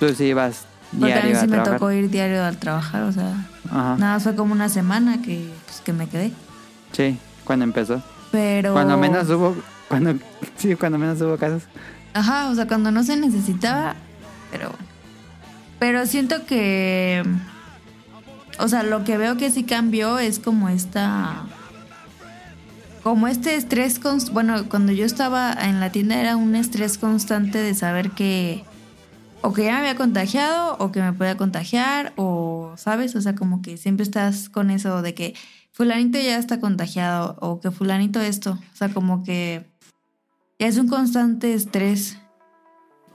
[0.00, 0.66] Tú sí ibas
[0.98, 1.78] Porque a mí diario a sí me trabajar.
[1.78, 3.04] tocó ir diario al trabajar.
[3.04, 3.94] O sea, Ajá.
[4.00, 6.32] nada, fue como una semana que, pues, que me quedé.
[6.90, 8.02] Sí, cuando empezó.
[8.32, 8.72] Pero...
[8.72, 9.54] Cuando menos hubo...
[9.86, 10.14] Cuando,
[10.56, 11.62] sí, cuando menos hubo casos.
[12.14, 13.94] Ajá, o sea, cuando no se necesitaba,
[14.50, 14.72] Pero,
[15.78, 17.22] pero siento que,
[18.58, 21.44] o sea, lo que veo que sí cambió es como esta,
[23.04, 27.58] como este estrés, const- bueno, cuando yo estaba en la tienda era un estrés constante
[27.58, 28.64] de saber que
[29.42, 33.14] o que ya me había contagiado o que me podía contagiar o, ¿sabes?
[33.14, 35.34] O sea, como que siempre estás con eso de que
[35.70, 38.52] fulanito ya está contagiado o que fulanito esto.
[38.52, 39.70] O sea, como que
[40.58, 42.16] es un constante estrés.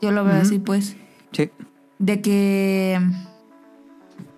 [0.04, 0.96] Yo lo veo así, pues.
[1.32, 1.50] Sí.
[1.98, 3.02] De que,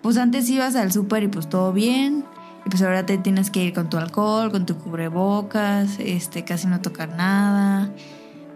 [0.01, 2.23] pues antes ibas al súper y pues todo bien.
[2.65, 6.67] Y pues ahora te tienes que ir con tu alcohol, con tu cubrebocas, este, casi
[6.67, 7.91] no tocar nada.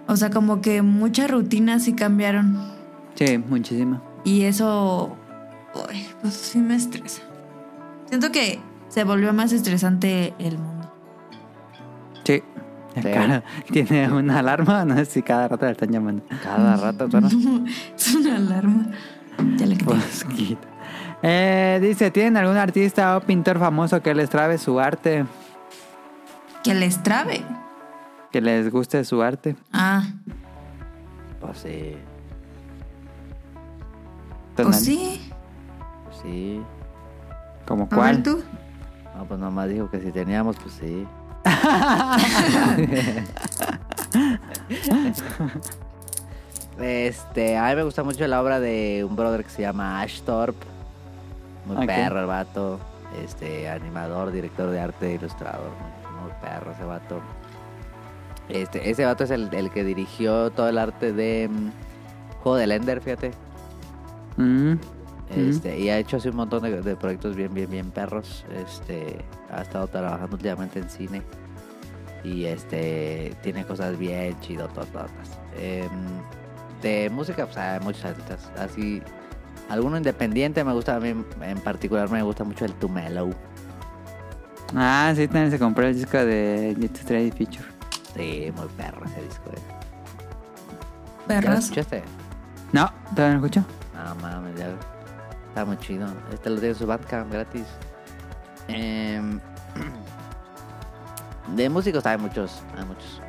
[0.07, 2.59] O sea, como que muchas rutinas sí cambiaron.
[3.15, 4.01] Sí, muchísimo.
[4.23, 5.15] Y eso,
[5.73, 7.23] uy, pues sí me estresa.
[8.07, 8.59] Siento que
[8.89, 10.93] se volvió más estresante el mundo.
[12.23, 12.43] Sí.
[12.93, 13.01] Sí.
[13.01, 16.23] Claro, tiene una alarma, no sé si cada rato le están llamando.
[16.43, 17.27] Cada rato, bueno.
[17.97, 18.87] es una alarma.
[19.57, 20.57] Ya le quité.
[21.27, 25.25] Eh, dice, ¿tienen algún artista o pintor famoso que les trabe su arte?
[26.63, 27.41] Que les trabe.
[28.31, 29.55] Que les guste su arte.
[29.73, 30.03] Ah,
[31.41, 31.97] Pues sí,
[34.55, 34.79] pues Tonal.
[34.79, 35.31] sí.
[36.05, 36.61] pues sí.
[37.65, 38.21] ¿Como ver cuál?
[38.21, 38.43] tú.
[39.17, 41.07] No, pues nomás dijo que si teníamos, pues sí.
[46.79, 50.19] Este, a mí me gusta mucho la obra de un brother que se llama Ash
[50.21, 50.65] Thorpe.
[51.65, 51.85] Muy Ok.
[51.85, 52.79] perro el vato.
[53.23, 55.71] Este, animador, director de arte, ilustrador.
[56.21, 57.21] Muy, perro ese vato.
[58.49, 61.71] Este, ese vato es el, el que dirigió todo el arte de mm,
[62.43, 63.31] Juego del Ender, fíjate.
[64.37, 64.73] Mm,
[65.35, 68.45] Este, y ha hecho así un montón de, de proyectos bien, bien, bien perros.
[68.53, 69.17] Este,
[69.51, 71.21] ha estado trabajando últimamente en cine.
[72.23, 74.87] Y este, tiene cosas bien chidotas.
[75.57, 75.89] Em,
[76.81, 78.51] de música, pues hay muchos artistas.
[78.59, 79.01] Así,
[79.69, 81.09] alguno independiente me gusta a mí,
[81.41, 83.29] en particular me gusta mucho el Tumelo.
[84.75, 87.65] Ah, sí, también se compró el disco de Jet Straight Feature.
[88.15, 89.49] Sí, muy perro ese disco.
[89.51, 89.61] eh.
[91.29, 92.03] ¿Ya lo escuchaste?
[92.71, 93.65] No, ¿todavía no escucho?
[93.93, 94.69] No mames, ya.
[95.49, 96.07] Está muy chido.
[96.33, 97.65] Este lo tiene en su Bandcamp gratis.
[98.67, 99.39] Em,
[101.55, 103.21] de músicos hay muchos, hay muchos.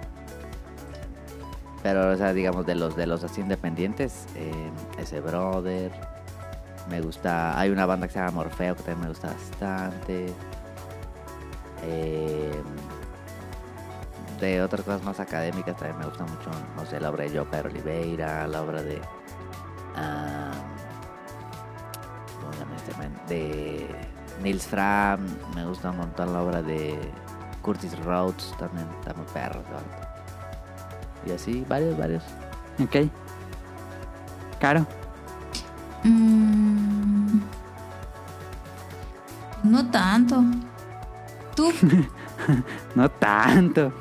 [1.82, 5.92] Pero, o sea, digamos, de los de los así independientes, em, ese brother.
[6.88, 7.58] Me gusta.
[7.58, 10.26] Hay una banda que se llama Morfeo que también me gusta bastante.
[11.82, 12.64] Em,
[14.40, 17.66] de otras cosas más académicas también me gusta mucho, no sé, la obra de Joper
[17.66, 19.00] Oliveira, la obra de
[19.96, 20.52] Ah,
[22.40, 23.20] ¿cómo se llama este man?
[23.28, 23.88] de
[24.42, 26.98] Nils Fram, me gusta un montón la obra de
[27.62, 28.86] Curtis Rhodes, también
[29.16, 29.62] muy perro.
[31.24, 32.22] Y así, varios, varios.
[32.78, 33.10] Ok.
[34.60, 34.86] Caro.
[36.04, 37.40] Mm,
[39.64, 40.44] no tanto.
[41.54, 41.72] ¿Tú?
[42.94, 43.92] No tanto.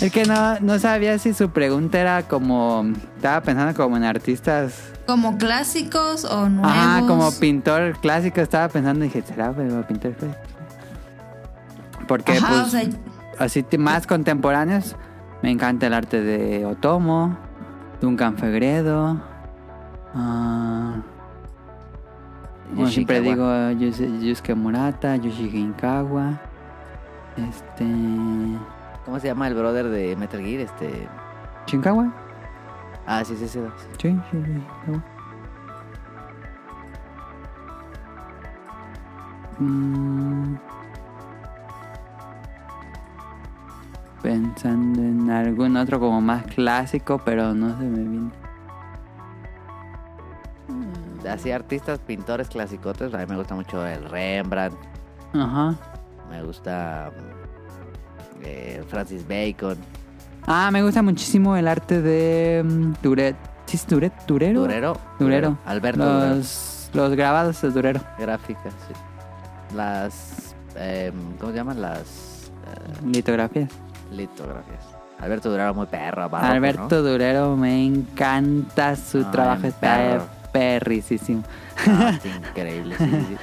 [0.00, 2.84] es que no, no sabía si su pregunta era como...
[3.16, 4.92] Estaba pensando como en artistas...
[5.06, 6.70] ¿Como clásicos o nuevos?
[6.70, 8.40] Ajá, como pintor clásico.
[8.40, 10.40] Estaba pensando y dije, ¿será pero pintor clásico?
[12.06, 12.60] Porque Ajá, pues...
[12.60, 12.82] o sea,
[13.38, 14.96] así más contemporáneos.
[15.42, 17.38] Me encanta el arte de Otomo,
[18.00, 19.20] Duncan Fegredo.
[20.14, 20.96] ah,
[22.74, 26.40] como siempre digo, Yusuke Murata, Yoshiki Inkawa.
[27.36, 27.84] Este.
[29.04, 30.60] ¿Cómo se llama el brother de Metal Gear?
[30.60, 31.08] Este...
[31.66, 32.12] ¿Shinkawa?
[33.06, 33.60] Ah, sí, sí, sí.
[33.98, 34.18] sí.
[34.28, 34.92] Sí.
[39.58, 40.56] Mm.
[44.22, 48.30] Pensando en algún otro como más clásico, pero no se me viene.
[51.28, 54.76] Así artistas, pintores clasicotes, a mí me gusta mucho el Rembrandt,
[55.34, 55.74] Ajá.
[56.30, 57.10] me gusta
[58.42, 59.76] eh, Francis Bacon,
[60.50, 63.36] Ah, me gusta muchísimo el arte de mm, Duret.
[63.66, 64.14] ¿Sí es Duret?
[64.26, 64.60] ¿Durero?
[64.62, 65.58] Durero, Durero.
[65.66, 66.36] Alberto Durero.
[66.36, 68.00] Los, los grabados de Durero.
[68.18, 68.94] Gráficas, sí.
[69.76, 70.56] Las.
[70.74, 71.82] em, ¿Cómo se llaman?
[71.82, 72.50] Las.
[72.66, 73.68] eh, Litografías.
[74.10, 74.86] litografías.
[75.20, 76.30] Alberto Durero, muy perro.
[76.30, 79.66] barroco, Alberto Durero, me encanta su trabajo.
[79.66, 80.22] Está
[81.36, 81.42] ¿no?
[81.86, 82.12] Ah,
[82.48, 83.36] increíble, sí, sí.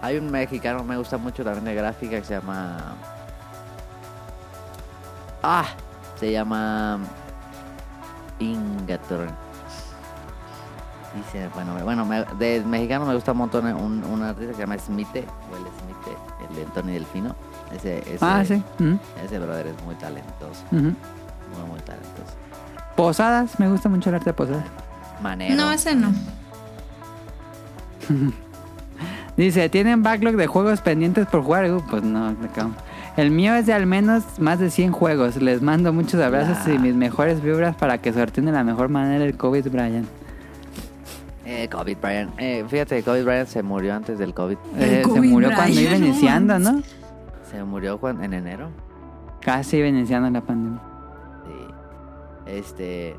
[0.00, 2.94] Hay un mexicano, me gusta mucho también de gráfica que se llama.
[5.42, 5.66] Ah,
[6.18, 6.98] se llama.
[8.38, 9.28] Ingator.
[11.14, 14.60] Dice, bueno, bueno, me- de mexicano me gusta un montón un, un artista que se
[14.62, 16.18] llama Smite, o el Smite,
[16.48, 17.36] el de Tony Delfino.
[17.70, 18.62] Ese, ese, Ah, sí.
[19.24, 20.80] Ese brother es muy talentoso, muy,
[21.68, 22.32] muy talentoso.
[22.96, 24.64] Posadas, me gusta mucho el arte de Posadas.
[25.22, 25.54] Manero.
[25.54, 26.12] No, ese no.
[29.36, 31.70] Dice, ¿tienen backlog de juegos pendientes por jugar?
[31.70, 32.72] Uh, pues no, me cago.
[33.16, 35.36] El mío es de al menos más de 100 juegos.
[35.36, 39.24] Les mando muchos abrazos y mis mejores vibras para que sorteen de la mejor manera
[39.24, 40.06] el COVID, Brian.
[41.44, 42.32] Eh, Kobe Bryant.
[42.38, 44.56] Eh, fíjate, Kobe Bryant se murió antes del COVID.
[44.78, 46.58] Eh, se COVID, murió cuando Brian, iba iniciando.
[46.58, 46.82] ¿no?
[47.50, 48.70] Se murió en enero.
[49.40, 50.80] Casi iba iniciando la pandemia.
[51.44, 52.52] Sí.
[52.52, 53.16] Este.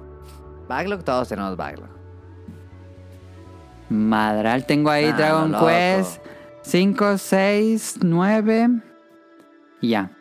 [0.68, 1.90] Backlog, todos tenemos backlog.
[3.90, 5.68] Madral, tengo ahí Ah, Dragon loco.
[5.68, 6.22] Quest
[6.64, 8.70] 5, 6, 9
[9.82, 10.12] y ya.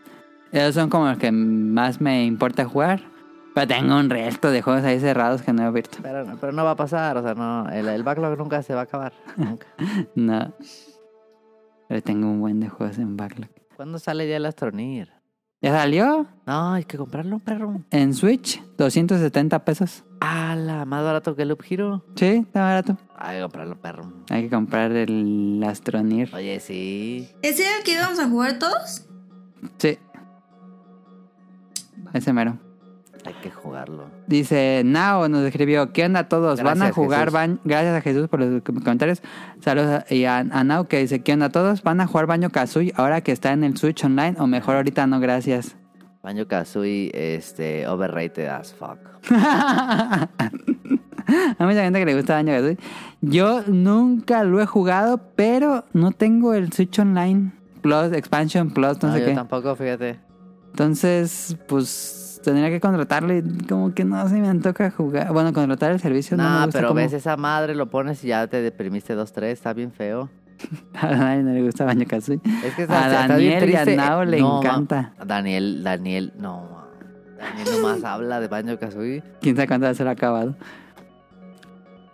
[0.50, 3.00] Esos son como los que más me importa jugar.
[3.54, 5.98] Pero tengo un resto de juegos ahí cerrados que no he abierto.
[6.02, 7.68] Pero, no- pero no va a pasar, o sea, no.
[7.68, 9.12] El, el backlog nunca se va a acabar.
[9.36, 9.66] Nunca.
[10.14, 10.52] No.
[11.88, 13.50] Pero tengo un buen de juegos en backlog.
[13.76, 15.12] ¿Cuándo sale ya el Astronir?
[15.62, 16.26] ¿Ya salió?
[16.44, 17.80] No, hay que comprarlo, perro.
[17.92, 20.02] En Switch, 270 pesos.
[20.20, 20.84] ¡Hala!
[20.84, 22.04] Más barato que el Loop Hero.
[22.16, 22.98] Sí, está barato.
[23.16, 24.12] Hay que comprarlo, perro.
[24.28, 26.34] Hay que comprar el Astronir.
[26.34, 27.28] Oye, sí.
[27.42, 29.06] ¿Ese era el que íbamos a jugar todos?
[29.78, 29.98] Sí.
[32.12, 32.58] Ese mero.
[33.24, 34.06] Hay que jugarlo.
[34.26, 36.60] Dice Nao nos escribió, ¿qué onda todos?
[36.62, 37.20] ¿Van a jugar?
[37.26, 37.34] Jesús.
[37.34, 39.22] Ban- Gracias a Jesús por los comentarios.
[39.60, 41.82] Saludos a, y a, a Nao que dice, ¿qué onda todos?
[41.84, 44.34] ¿Van a jugar Baño Kazooie ahora que está en el Switch Online?
[44.38, 45.76] O mejor ahorita no, gracias.
[46.22, 48.98] Banjo Kazooie, este, overrated as fuck.
[49.32, 50.28] a
[51.66, 52.78] mucha gente que le gusta Baño Kazooie.
[53.20, 59.08] Yo nunca lo he jugado, pero no tengo el Switch Online Plus, Expansion Plus, no,
[59.08, 59.34] No, sé yo qué.
[59.34, 60.18] tampoco, fíjate.
[60.70, 65.32] Entonces, pues tendría que contratarlo y como que no se me antoja jugar.
[65.32, 68.28] Bueno, contratar el servicio no, No, me gusta pero ves esa madre, lo pones y
[68.28, 70.28] ya te deprimiste dos, tres, está bien feo.
[70.94, 72.40] A nadie no le gusta Baño Kazooie.
[72.64, 73.96] Es que A está, está Daniel y a triste.
[73.96, 75.12] Nao le No, ma- encanta.
[75.24, 76.86] Daniel, Daniel, no, ma.
[77.38, 79.22] Daniel nomás habla de Banjo Kazooie.
[79.40, 80.54] Quién sabe cuándo va a ser acabado.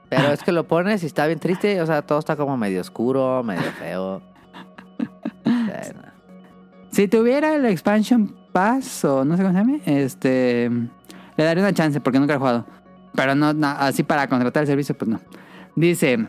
[0.09, 2.80] Pero es que lo pones y está bien triste, o sea, todo está como medio
[2.80, 4.22] oscuro, medio feo.
[6.90, 10.70] Si tuviera el Expansion Pass o no sé cómo se llama, este,
[11.36, 12.66] le daría una chance porque nunca lo he jugado.
[13.14, 15.20] Pero no, no, así para contratar el servicio, pues no.
[15.76, 16.28] Dice,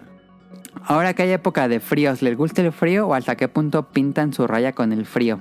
[0.86, 4.34] ahora que hay época de fríos, ¿les gusta el frío o hasta qué punto pintan
[4.34, 5.40] su raya con el frío?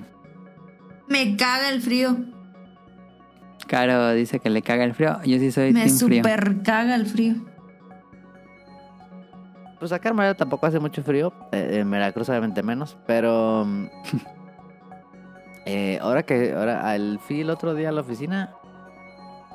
[1.09, 2.17] Me caga el frío.
[3.67, 5.19] Caro dice que le caga el frío.
[5.25, 6.23] Yo sí soy Me team frío.
[6.23, 7.35] super caga el frío.
[9.79, 13.67] pues acá en tampoco hace mucho frío, eh, en Veracruz obviamente menos, pero
[15.71, 18.55] eh, ahora que ahora al fui el otro día a la oficina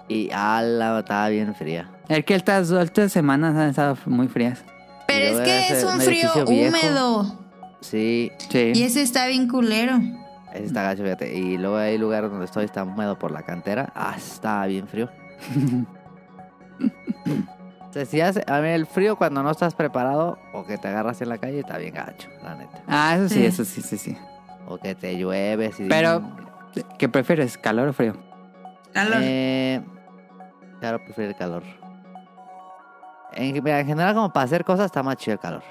[0.07, 1.89] y ala, estaba bien fría.
[2.07, 4.63] Es que estas, estas semanas han estado muy frías.
[5.07, 6.49] Pero es que ese- es un un frío viejo.
[6.77, 7.39] húmedo.
[7.81, 8.71] Sí, Sí.
[8.75, 9.97] Y ese está bien culero.
[10.53, 11.33] ese está gacho, fíjate.
[11.37, 13.91] Y luego hay lugares donde estoy, está húmedo por la cantera.
[13.95, 15.09] Ah, está bien frío.
[17.95, 21.37] Hace- a mí el frío cuando no estás preparado o que te agarras en la
[21.37, 22.81] calle está bien gacho, la neta.
[22.87, 23.45] Ah, eso sí, Sí.
[23.45, 24.17] eso sí, sí, sí.
[24.67, 25.87] O que te llueves y...
[25.87, 26.21] Pero,
[26.97, 28.13] ¿qué prefieres, calor o frío?
[28.93, 29.17] Calor.
[29.21, 29.81] Eh,
[30.79, 31.63] claro, prefiero el calor.
[33.33, 35.63] En, mira, en general, como para hacer cosas, está más chido el calor.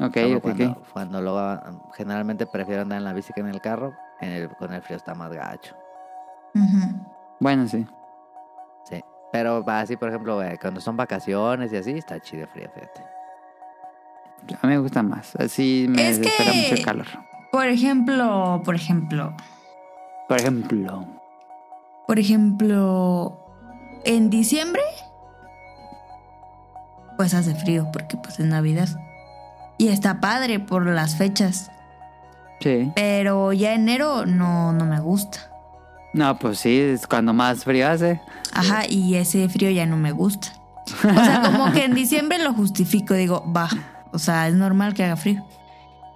[0.00, 0.78] Ok, ok, cuando, ok.
[0.92, 1.60] cuando luego,
[1.94, 3.92] generalmente prefiero andar en la bici que en el carro.
[4.20, 5.74] En el, con el frío está más gacho.
[7.38, 7.86] Bueno, sí.
[8.84, 9.02] Sí.
[9.32, 13.02] Pero así, por ejemplo, eh, cuando son vacaciones y así, está chido el frío, fíjate.
[14.62, 15.36] A mí me gusta más.
[15.36, 17.06] Así me Es desespera que- mucho el calor.
[17.52, 19.34] Por ejemplo, por ejemplo,
[20.28, 21.04] Por ejemplo.
[22.06, 23.38] por ejemplo,
[24.04, 24.82] en diciembre,
[27.16, 28.88] pues hace frío porque pues es Navidad.
[29.78, 31.70] Y está padre por las fechas.
[32.60, 32.92] Sí.
[32.94, 35.38] Pero ya enero no, no me gusta.
[36.12, 38.20] No, pues sí, es cuando más frío hace.
[38.52, 40.48] Ajá, y ese frío ya no me gusta.
[40.86, 43.68] O sea, como que en diciembre lo justifico, digo, va.
[44.12, 45.44] O sea, es normal que haga frío.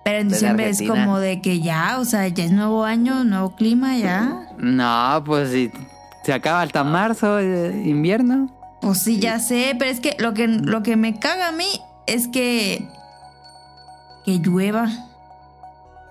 [0.04, 3.56] Pero en diciembre es como de que ya, o sea, ya es nuevo año, nuevo
[3.56, 4.48] clima, ya.
[4.58, 5.70] No, pues si
[6.24, 8.50] se acaba hasta marzo, eh, invierno.
[8.82, 11.80] Pues sí, ya sé, pero es que lo que lo que me caga a mí
[12.06, 12.86] es que
[14.26, 14.88] que llueva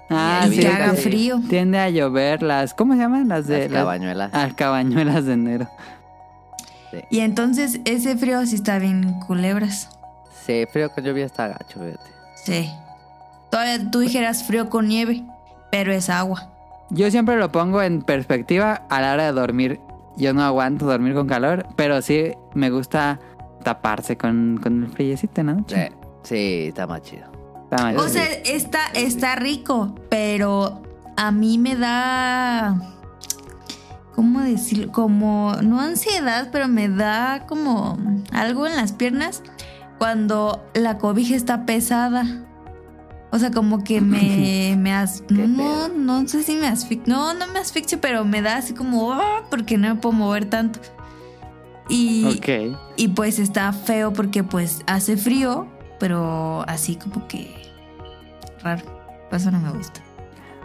[0.09, 1.41] Ah, y sí, que haga frío.
[1.49, 2.73] Tiende a llover las.
[2.73, 3.27] ¿Cómo se llaman?
[3.27, 3.69] Las de.
[3.69, 4.31] Las cabañuelas.
[4.33, 5.69] Las cabañuelas de enero.
[7.09, 9.89] Y entonces ese frío sí está bien culebras.
[10.45, 12.11] Sí, frío con lluvia está gacho, fíjate.
[12.35, 12.69] Sí.
[13.53, 15.23] Todavía tú dijeras frío con nieve,
[15.69, 16.49] pero es agua.
[16.89, 19.79] Yo siempre lo pongo en perspectiva a la hora de dormir.
[20.17, 23.19] Yo no aguanto dormir con calor, pero sí me gusta
[23.63, 25.91] taparse con, con el friecito en la noche.
[25.91, 27.25] Sí, sí, está más chido.
[27.65, 27.97] Está mal.
[27.97, 30.81] O sea, está, está rico, pero
[31.15, 32.75] a mí me da.
[34.15, 34.91] ¿Cómo decirlo?
[34.91, 37.99] Como, no ansiedad, pero me da como
[38.31, 39.43] algo en las piernas
[39.99, 42.47] cuando la cobija está pesada.
[43.35, 47.11] O sea, como que me, me as- ¿Qué no, no sé si me asfixio.
[47.11, 50.45] No, no me asfixio, pero me da así como, "Ah", porque no me puedo mover
[50.45, 50.79] tanto.
[51.89, 52.39] Y,
[52.95, 55.67] y pues está feo porque pues hace frío,
[55.99, 57.51] pero así como que
[58.63, 58.83] raro.
[59.29, 59.99] Por eso no me gusta.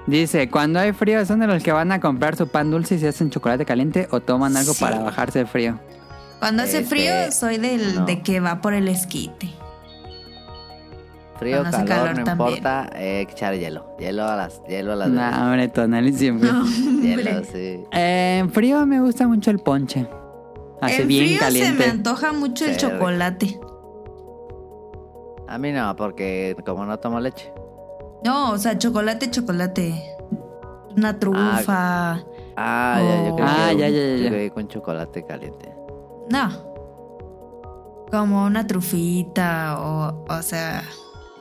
[0.06, 2.98] Dice, cuando hay frío, ¿son de los que van a comprar su pan dulce y
[2.98, 4.80] se hacen chocolate caliente o toman algo Sí.
[4.84, 5.80] para bajarse el frío?
[6.38, 8.04] Cuando hace Este, frío, soy del no.
[8.04, 9.50] de que va por el esquite.
[11.38, 12.48] Frío, Cuando calor, calor no también.
[12.48, 13.94] importa, eh, echar hielo.
[13.98, 16.50] Hielo a las, hielo a las No, hombre, tonal siempre.
[17.02, 17.84] Hielo, sí.
[17.92, 20.08] Eh, en frío me gusta mucho el ponche.
[20.80, 21.70] Hace en bien frío caliente.
[21.70, 23.58] se me antoja mucho el chocolate.
[25.48, 27.52] A mí no, porque como no tomo leche.
[28.24, 29.94] No, o sea, chocolate, chocolate.
[30.96, 32.20] Una trufa.
[32.56, 34.30] Ah, ya, yo creo Ah, que ya, un- ya, ya, yo ya.
[34.30, 35.72] que con chocolate caliente.
[36.30, 36.50] No.
[38.10, 40.82] Como una trufita o, o sea...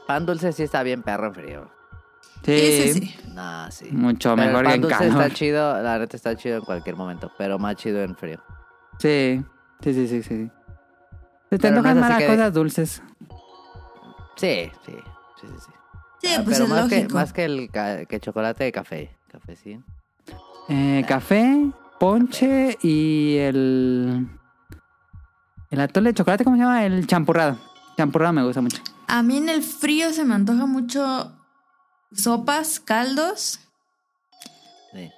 [0.07, 1.69] Pan dulce sí está bien perro en frío.
[2.43, 3.15] Sí, sí.
[3.33, 3.89] No, sí.
[3.91, 5.21] mucho Pero mejor el que pan en dulce calor.
[5.23, 8.41] está chido, la neta está chido en cualquier momento, pero más chido en frío.
[8.99, 9.43] Sí,
[9.81, 10.49] sí, sí, sí, sí.
[11.49, 13.03] Se te no antojan que- cosas dulces.
[14.37, 14.93] Sí, sí,
[15.41, 15.47] sí, sí.
[15.59, 15.71] sí.
[16.21, 19.15] Sí, Ah, pues pero es más que, más que el ca- que chocolate de café.
[19.31, 19.79] Café sí.
[20.69, 21.69] Eh, café,
[21.99, 24.27] ponche y el...
[25.69, 26.85] El atole de chocolate, ¿cómo se llama?
[26.85, 27.57] El champurrado.
[27.97, 28.81] Champurrado me gusta mucho.
[29.07, 31.33] A mí en el frío se me antoja mucho
[32.13, 33.59] sopas, caldos,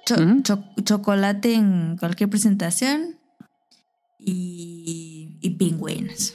[0.06, 3.18] cho- cho- chocolate en cualquier presentación
[4.18, 6.34] y, y pingüinos.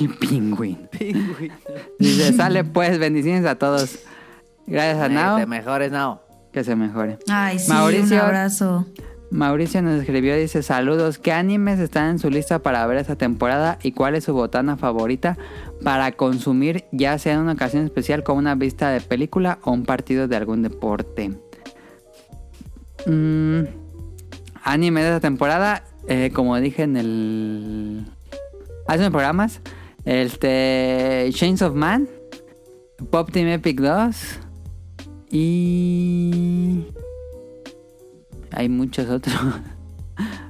[0.00, 0.88] Y pingüín.
[1.98, 3.98] Dice, sale pues, bendiciones a todos.
[4.66, 6.20] Gracias a Nao, Te mejores, Nao.
[6.52, 7.18] que se mejore.
[7.28, 8.16] Ay, sí, Mauricio.
[8.16, 8.86] un abrazo.
[9.34, 13.80] Mauricio nos escribió, dice, saludos, ¿qué animes están en su lista para ver esta temporada
[13.82, 15.36] y cuál es su botana favorita
[15.82, 19.86] para consumir ya sea en una ocasión especial como una vista de película o un
[19.86, 21.32] partido de algún deporte?
[23.06, 23.62] Mm,
[24.62, 28.06] anime de esta temporada, eh, como dije en el...
[28.86, 29.60] Hace unos programas,
[30.04, 31.28] este...
[31.32, 32.08] Chains of Man,
[33.10, 34.38] Pop Team Epic 2
[35.32, 36.84] y...
[38.56, 39.34] Hay muchos otros.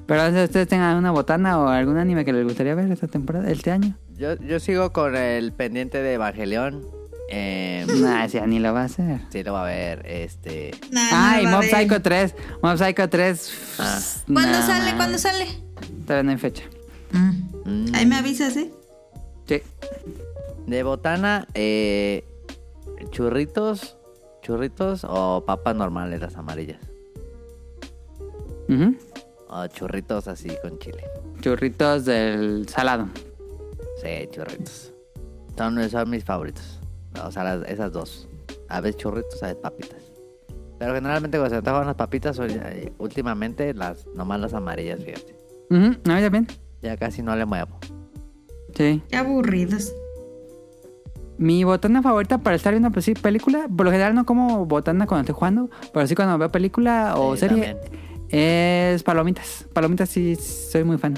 [0.07, 3.51] Pero si ustedes tengan una botana o algún anime que les gustaría ver esta temporada,
[3.51, 3.97] este año.
[4.17, 6.85] Yo, yo sigo con el pendiente de Evangelion.
[7.31, 9.21] Eh, Nah, ese ya ni lo va a hacer.
[9.31, 10.73] sí lo va a ver, este...
[10.95, 12.35] Ah, y Mob Psycho 3.
[12.63, 13.53] Mob Psycho 3.
[13.79, 13.99] Ah.
[14.33, 14.85] ¿Cuándo nah, sale?
[14.91, 14.97] man.
[14.97, 15.47] ¿Cuándo sale?
[16.07, 16.65] Todavía no hay fecha.
[17.13, 18.71] mm, Ahí me avisas, ¿eh?
[19.47, 19.63] Sí.
[20.67, 22.25] De botana, eh,
[23.11, 23.97] churritos,
[24.43, 26.79] churritos o papas normales, las amarillas.
[28.69, 28.97] Ujú.
[29.49, 31.05] O churritos así con chile.
[31.41, 33.07] Churritos del salado.
[34.03, 34.93] Sí, churritos.
[35.57, 36.81] Son, son mis favoritos.
[37.25, 38.29] O sea, las- esas dos.
[38.69, 40.03] A veces churritos, a veces papitas.
[40.79, 45.37] Pero generalmente cuando se antojan las papitas, ya- últimamente las nomás las amarillas, fíjate.
[45.71, 46.47] Ujú, A mí también.
[46.83, 47.79] Ya casi no le muevo.
[48.75, 49.03] Sí.
[49.09, 49.93] Qué aburridos.
[51.39, 55.07] Mi botana favorita para estar viendo pues, sí, película, por lo general no como botana
[55.07, 58.14] cuando estoy jugando, pero sí cuando veo película o Sí, serie, también.
[58.35, 59.67] Es palomitas.
[59.73, 61.15] Palomitas sí soy muy fan.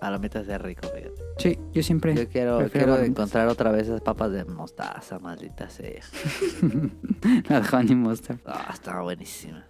[0.00, 1.22] Palomitas es rico, fíjate.
[1.38, 2.14] Sí, yo siempre.
[2.14, 6.02] Yo quiero, quiero encontrar otra vez esas papas de mostaza, maldita sea.
[7.48, 8.38] Las Honey Mustard.
[8.44, 9.66] Ah, estaba buenísima.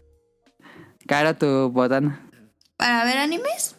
[1.06, 2.28] Cara tu botana.
[2.76, 3.76] ¿Para ver animes?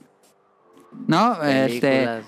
[1.07, 2.21] No, este.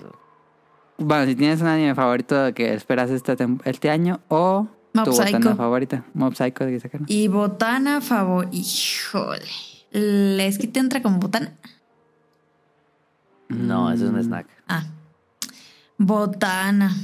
[0.98, 5.56] Bueno, si tienes un anime favorito que esperas este, este año o Mob tu botana
[5.56, 6.04] favorita.
[6.12, 7.06] Mob Psycho que sacaron.
[7.08, 8.48] Y botana favor...
[8.52, 9.71] Híjole.
[9.92, 11.52] ¿Les que te entra como botana?
[13.48, 14.46] No, eso es un snack.
[14.66, 14.84] Ah.
[15.98, 16.94] Botana.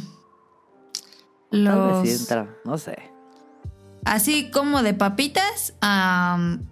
[1.51, 2.02] Tal Los...
[2.02, 2.98] vez sí entra, no sé.
[4.05, 5.74] Así como de papitas.
[5.81, 6.66] am,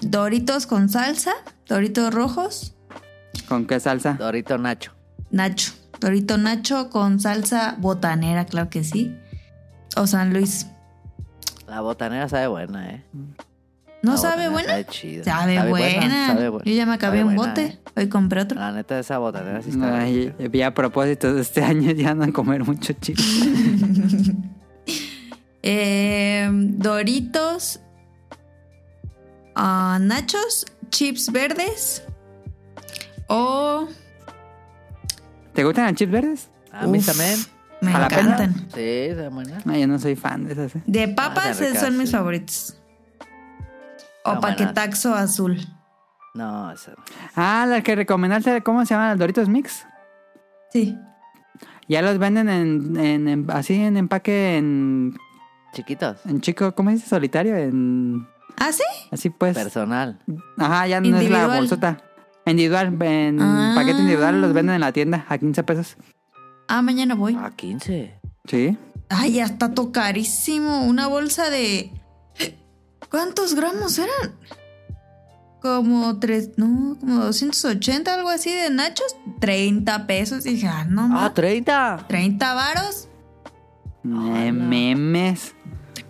[0.00, 1.32] doritos con salsa.
[1.68, 2.74] Doritos rojos.
[3.48, 4.14] ¿Con qué salsa?
[4.14, 4.92] Dorito Nacho.
[5.30, 5.72] Nacho.
[6.00, 9.16] Dorito Nacho con salsa botanera, claro que sí.
[9.96, 10.66] O San Luis.
[11.68, 13.04] La botanera sabe buena, ¿eh?
[14.04, 14.68] ¿No sabe buena?
[14.70, 15.24] Sabe chido.
[15.24, 16.26] Sabe, buena.
[16.28, 16.64] sabe buena.
[16.64, 17.64] Yo ya me acabé Sabe un buena, bote.
[17.66, 17.78] ¿eh?
[17.96, 18.58] Hoy compré otro.
[18.60, 22.24] La neta, esa botanera sí está Ay, vi a propósito de este año ya no
[22.24, 23.22] a comer mucho chile.
[25.66, 27.80] Eh, Doritos.
[29.54, 30.66] ah, nachos.
[30.90, 32.02] Chips verdes.
[33.28, 33.88] O.
[35.54, 36.48] ¿Te gustan los chips verdes?
[36.70, 37.38] A mí Uf, también.
[37.80, 38.54] Me encantan.
[38.74, 39.58] Sí, sabe buena.
[39.64, 40.76] No, yo no soy fan de esas.
[40.76, 40.82] ¿eh?
[40.86, 42.14] De papas Ah, de eh, son mis sí.
[42.14, 42.76] favoritos.
[44.24, 44.40] O buenas.
[44.58, 45.58] paquetaxo azul.
[46.34, 46.92] No, eso.
[47.36, 49.12] Ah, la que recomendaste, ¿cómo se llama?
[49.12, 49.86] ¿El Doritos Mix?
[50.72, 50.98] Sí.
[51.88, 55.16] Ya los venden en, en- en- así en empaque en,
[55.72, 56.24] Chiquitos.
[56.26, 57.06] en chico, ¿cómo dice?
[57.08, 58.26] Solitario, en
[58.58, 58.82] ¿Ah, sí?
[59.12, 59.54] así pues.
[59.54, 60.18] Personal.
[60.58, 61.98] Ajá, ya no es la bolsota.
[62.46, 63.72] Individual, en Ah.
[63.76, 65.96] paquete individual los venden en la tienda a 15 pesos.
[66.68, 67.36] Ah, mañana voy.
[67.40, 68.18] A 15.
[68.46, 68.76] Sí.
[69.08, 70.84] Ay, ya está todo carísimo.
[70.84, 71.90] Una bolsa de.
[73.14, 74.34] ¿Cuántos gramos eran?
[75.62, 76.50] Como tres.
[76.56, 79.14] No, como 280, algo así de nachos.
[79.38, 80.44] 30 pesos.
[80.46, 81.34] Y dije, ah, no ¡Ah, más.
[81.34, 82.06] 30!
[82.08, 83.08] 30 varos.
[84.04, 85.54] Eh, memes.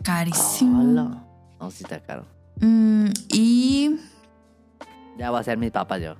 [0.03, 0.81] Carísimo.
[0.81, 1.25] Hola.
[1.61, 2.25] No, sí está caro.
[2.61, 3.97] Mm, y.
[5.19, 6.15] Ya va a ser mi papá yo.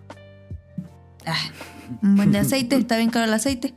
[1.25, 1.35] ah,
[2.03, 2.77] un buen de aceite.
[2.77, 3.73] Está bien caro el aceite.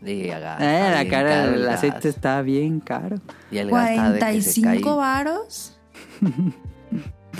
[0.00, 3.16] Y haga- Eh, está la cara del aceite está bien caro.
[3.50, 4.96] Y el gas está de que se 45 cae.
[4.96, 5.75] varos.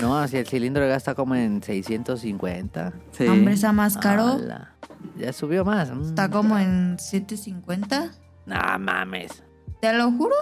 [0.01, 2.93] No, si el cilindro de gas está como en 650.
[3.11, 3.27] Sí.
[3.27, 4.33] Hombre, está más caro.
[4.33, 4.75] Ala.
[5.17, 5.91] Ya subió más.
[5.91, 6.09] Mm.
[6.09, 8.11] Está como en 750.
[8.45, 9.43] No mames.
[9.81, 10.35] Te lo juro.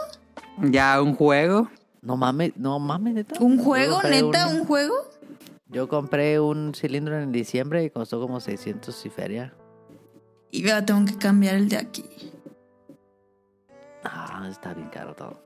[0.61, 1.69] Ya un juego.
[2.01, 3.35] No mames, no mames, neta.
[3.39, 4.47] ¿Un juego, neta?
[4.47, 4.93] ¿Un juego?
[5.69, 9.53] Yo compré un cilindro en diciembre y costó como 600 y feria.
[10.51, 12.05] Y vea, tengo que cambiar el de aquí.
[14.03, 15.41] Ah, está bien caro todo.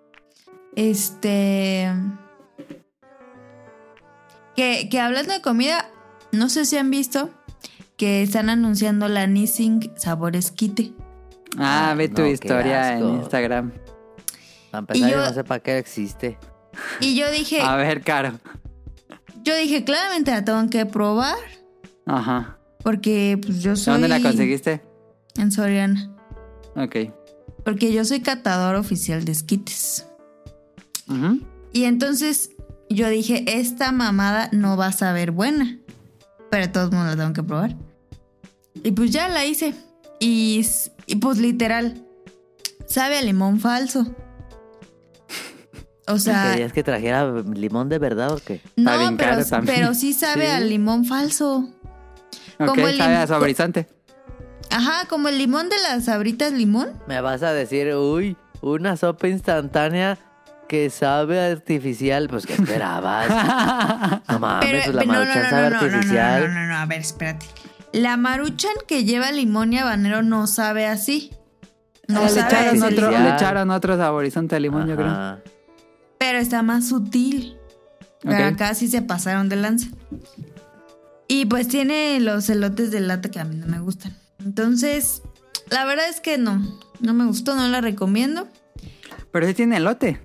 [0.75, 1.89] Este.
[4.59, 5.89] Que, que hablando de comida,
[6.33, 7.29] no sé si han visto
[7.95, 10.91] que están anunciando la Nissin sabor esquite.
[11.57, 13.07] Ah, ve tu no, historia en.
[13.21, 13.71] Instagram.
[14.69, 15.15] Para empezar, yo...
[15.15, 16.37] yo- no sé para qué existe.
[16.99, 18.33] Y yo dije, A ver, caro.
[19.43, 21.37] yo dije, claramente la tengo que probar.
[22.05, 22.57] Ajá.
[22.83, 23.93] Porque pues yo soy.
[23.93, 24.81] ¿Dónde la conseguiste?
[25.37, 26.11] En Soriana.
[26.75, 26.97] Ok.
[27.63, 30.05] Porque yo soy catador oficial de esquites.
[31.07, 31.39] Ujú.
[31.71, 32.51] Y entonces
[32.89, 35.77] yo dije, esta mamada no va a saber buena.
[36.49, 37.75] Pero de todos modos la tengo que probar.
[38.83, 39.73] Y pues ya la hice.
[40.19, 40.65] Y,
[41.05, 42.03] y pues literal,
[42.87, 44.07] sabe a limón falso.
[46.07, 48.61] O sea, ¿Querías que trajera limón de verdad o qué?
[48.75, 50.51] no, pero, pero sí sabe Sí.
[50.51, 51.69] a limón falso.
[52.59, 53.87] Ok, Como el sabe a saborizante.
[54.71, 56.89] Ajá, como el limón de las sabritas limón.
[57.07, 60.17] Me vas a decir, uy, una sopa instantánea
[60.69, 62.29] que sabe artificial.
[62.29, 63.27] Pues, ¿qué esperabas?
[64.29, 66.41] no mames, pues la no, no, maruchan no, sabe no, no, no, artificial.
[66.41, 67.45] No, no, no, no, a ver, espérate.
[67.91, 71.31] La maruchan que lleva limón y habanero no sabe así.
[72.07, 75.41] No le, sabe echaron otro, le echaron otro saborizante de limón, yo creo.
[76.19, 77.57] Pero está más sutil.
[78.21, 78.53] Pero Ok.
[78.53, 79.87] acá sí se pasaron de lanza.
[81.27, 84.15] Y pues tiene los elotes de lata que a mí no me gustan.
[84.39, 85.23] Entonces,
[85.69, 86.61] la verdad es que no.
[86.99, 88.47] No me gustó, no la recomiendo.
[89.31, 90.19] Pero sí tiene elote.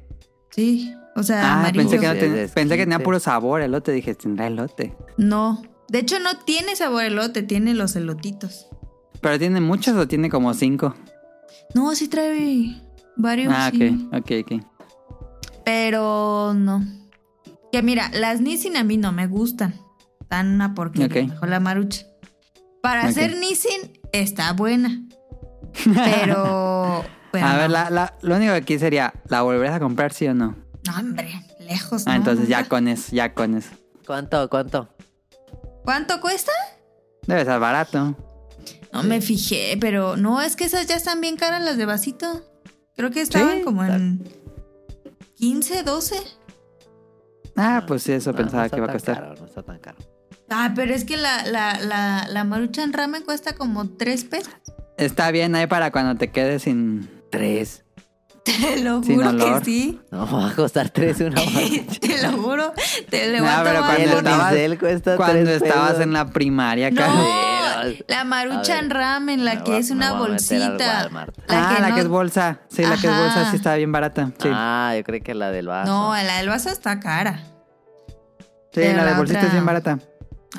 [0.55, 1.83] Sí, o sea, Ah, amarillo.
[1.89, 3.93] pensé que, no Sí, ten- es pensé que tenía puro sabor elote.
[3.93, 4.95] Dije, tendrá elote.
[5.17, 5.63] No.
[5.89, 8.67] De hecho, no tiene sabor elote, tiene los elotitos.
[9.21, 10.95] ¿Pero tiene muchos o tiene como cinco?
[11.75, 12.81] No, sí trae
[13.17, 13.53] varios.
[13.57, 14.09] Ah, sí.
[14.13, 14.65] ok, ok, ok.
[15.65, 16.85] Pero no.
[17.73, 19.75] Que mira, las Nissin a mí no me gustan.
[20.21, 21.07] Están una porquería.
[21.25, 21.29] Ok.
[21.31, 22.07] Mejor la marucha.
[22.83, 23.09] Para Ok.
[23.09, 25.03] hacer Nissin está buena.
[25.85, 27.05] Pero.
[27.35, 27.59] pero a no.
[27.59, 30.55] ver, la, la- lo único que aquí sería, ¿la volverías a comprar sí o no?
[30.87, 31.31] No, hombre,
[31.61, 32.05] lejos.
[32.07, 33.71] Ah, no, entonces ya con eso, ya con eso.
[34.07, 34.89] ¿Cuánto, cuánto?
[35.85, 36.53] ¿Cuánto cuesta?
[37.27, 38.17] Debe ser barato.
[38.93, 42.43] No me fijé, pero no, es que esas ya están bien caras las de vasito.
[42.97, 44.23] Creo que estaban Sí, como en
[45.37, 46.17] 15, 12.
[47.57, 49.15] Ah, pues sí, eso No, pensaba no que iba a tan costar.
[49.21, 49.99] Caro, no está tan caro.
[50.51, 54.53] Ah, pero es que la, la, la, la maruchan ramen cuesta como 3 pesos.
[54.97, 57.09] Está bien ahí para cuando te quedes sin...
[57.39, 57.81] Tres.
[58.45, 59.59] Te lo Sin juro olor.
[59.61, 60.01] que sí.
[60.11, 61.37] No, va a costar tres una.
[62.01, 62.73] Te lo juro.
[63.09, 66.03] Te le No, voy a pero tomar cuando estabas, cuando tres estabas pesos.
[66.03, 67.97] en la primaria, No, Carlos.
[68.07, 71.05] la maruchan ramen, la que es una bolsita.
[71.05, 71.35] Walmart.
[71.49, 72.59] ah, la no- que es bolsa.
[72.69, 74.31] Sí, la que es bolsa sí está bien barata.
[74.39, 75.91] Sí, Ah, yo creo que la del vaso.
[75.91, 77.39] No, la del vaso está cara.
[77.39, 78.15] sí
[78.75, 79.99] pero la de la bolsita otra- es bien barata.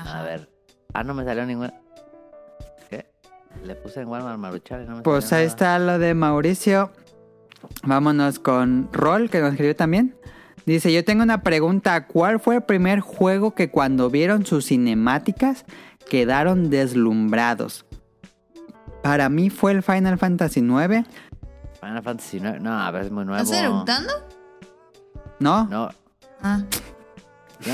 [0.03, 0.49] A ver.
[0.91, 1.72] Ah, no me salió ninguna.
[3.65, 5.47] Le puse en Walmart Maruchan y no me Pues ahí nada.
[5.47, 6.91] está lo de Mauricio.
[7.83, 10.15] Vámonos con Rol, que nos escribió también.
[10.65, 12.05] Dice, yo tengo una pregunta.
[12.07, 15.65] ¿Cuál fue el primer juego que cuando vieron sus cinemáticas
[16.09, 17.85] quedaron deslumbrados?
[19.01, 21.07] Para mí fue el Final Fantasy IX.
[21.79, 22.61] Final Fantasy IX.
[22.61, 23.41] No, a ver, es muy nuevo.
[23.41, 24.11] ¿Estás eructando?
[25.39, 25.65] ¿No?
[25.67, 25.89] No,
[26.41, 26.61] Ah.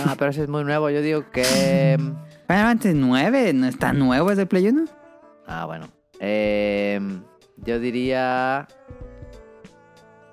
[0.05, 0.89] no, pero ese es muy nuevo.
[0.89, 1.97] Yo digo que.
[2.47, 4.85] Final Fantasy IX no está nuevo, es de Play 1.
[5.51, 5.87] Ah, bueno.
[6.19, 6.99] Eh,
[7.57, 8.67] yo diría.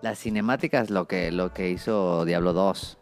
[0.00, 2.98] Las cinemáticas, lo que, lo que hizo Diablo 2.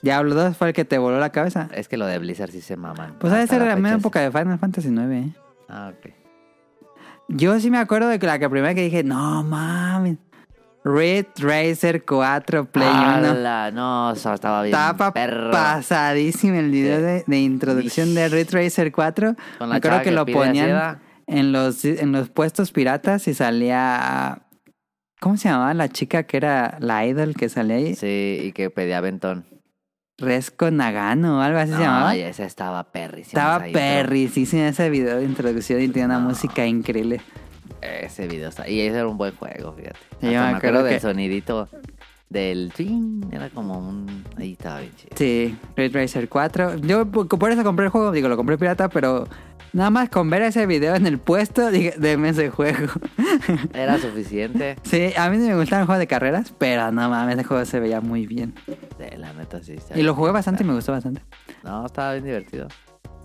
[0.00, 1.68] Diablo 2 fue el que te voló la cabeza.
[1.74, 3.16] Es que lo de Blizzard sí se maman.
[3.18, 5.24] Pues ha de ser la la misma época de Final Fantasy 9.
[5.24, 5.34] sí.
[5.68, 6.10] Ah, ok.
[7.28, 10.16] Yo sí me acuerdo de que la que primera que dije, no mames.
[10.84, 12.96] Red Racer 4 Play 1.
[12.98, 13.70] ¡Hala!
[13.70, 14.74] No, eso estaba bien.
[14.74, 15.50] Estaba perro.
[15.50, 17.02] pasadísimo el video Sí.
[17.02, 19.34] de, de introducción de Red Racer 4.
[19.58, 20.98] Con Me la acuerdo chava que, que lo ponían.
[21.28, 24.42] En los, en los puestos piratas y salía...
[25.20, 27.94] ¿Cómo se llamaba la chica que era la idol que salía ahí?
[27.94, 29.44] Sí, y que pedía aventón.
[30.16, 32.10] Resco Nagano o algo así se llamaba.
[32.10, 33.40] Ay, esa estaba perrísima.
[33.40, 36.28] Estaba perrisísimo ese video de introducción y tenía una No.
[36.28, 37.20] música increíble.
[37.80, 38.68] Ese video está.
[38.68, 39.98] Y ese era un buen juego, fíjate.
[40.22, 41.68] Yo me me acuerdo acuerdo del que- sonidito
[42.30, 43.26] del twin.
[43.32, 44.24] Era como un.
[44.36, 45.10] Ahí estaba bien chido.
[45.16, 46.76] Sí, Red Racer 4.
[46.78, 49.26] Yo por eso compré el juego, digo, lo compré pirata, pero
[49.72, 52.86] nada más con ver ese video en el puesto, dije, deme ese juego.
[53.72, 54.76] Era suficiente.
[54.82, 57.80] Sí, a mí no me gustaban juegos de carreras, pero no mames, ese juego se
[57.80, 58.54] veía muy bien.
[58.66, 59.76] Sí, la neta sí.
[59.94, 61.22] Y lo jugué bastante y me gustó bastante.
[61.64, 62.68] No, estaba bien divertido.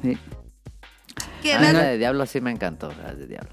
[0.02, 0.18] Sí,
[1.42, 3.52] ¿Qué A mí dato- la de Diablo sí me encantó, la de Diablo.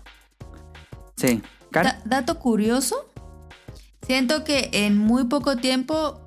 [1.17, 1.43] sí.
[1.73, 3.10] Da- dato curioso.
[4.11, 6.21] Siento que en muy poco tiempo.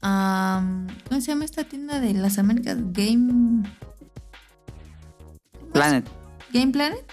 [0.00, 0.86] ¿Cómo
[1.20, 2.76] se llama esta tienda de las Américas?
[2.92, 3.68] Game.
[5.72, 6.06] Planet.
[6.52, 7.04] Game Planet.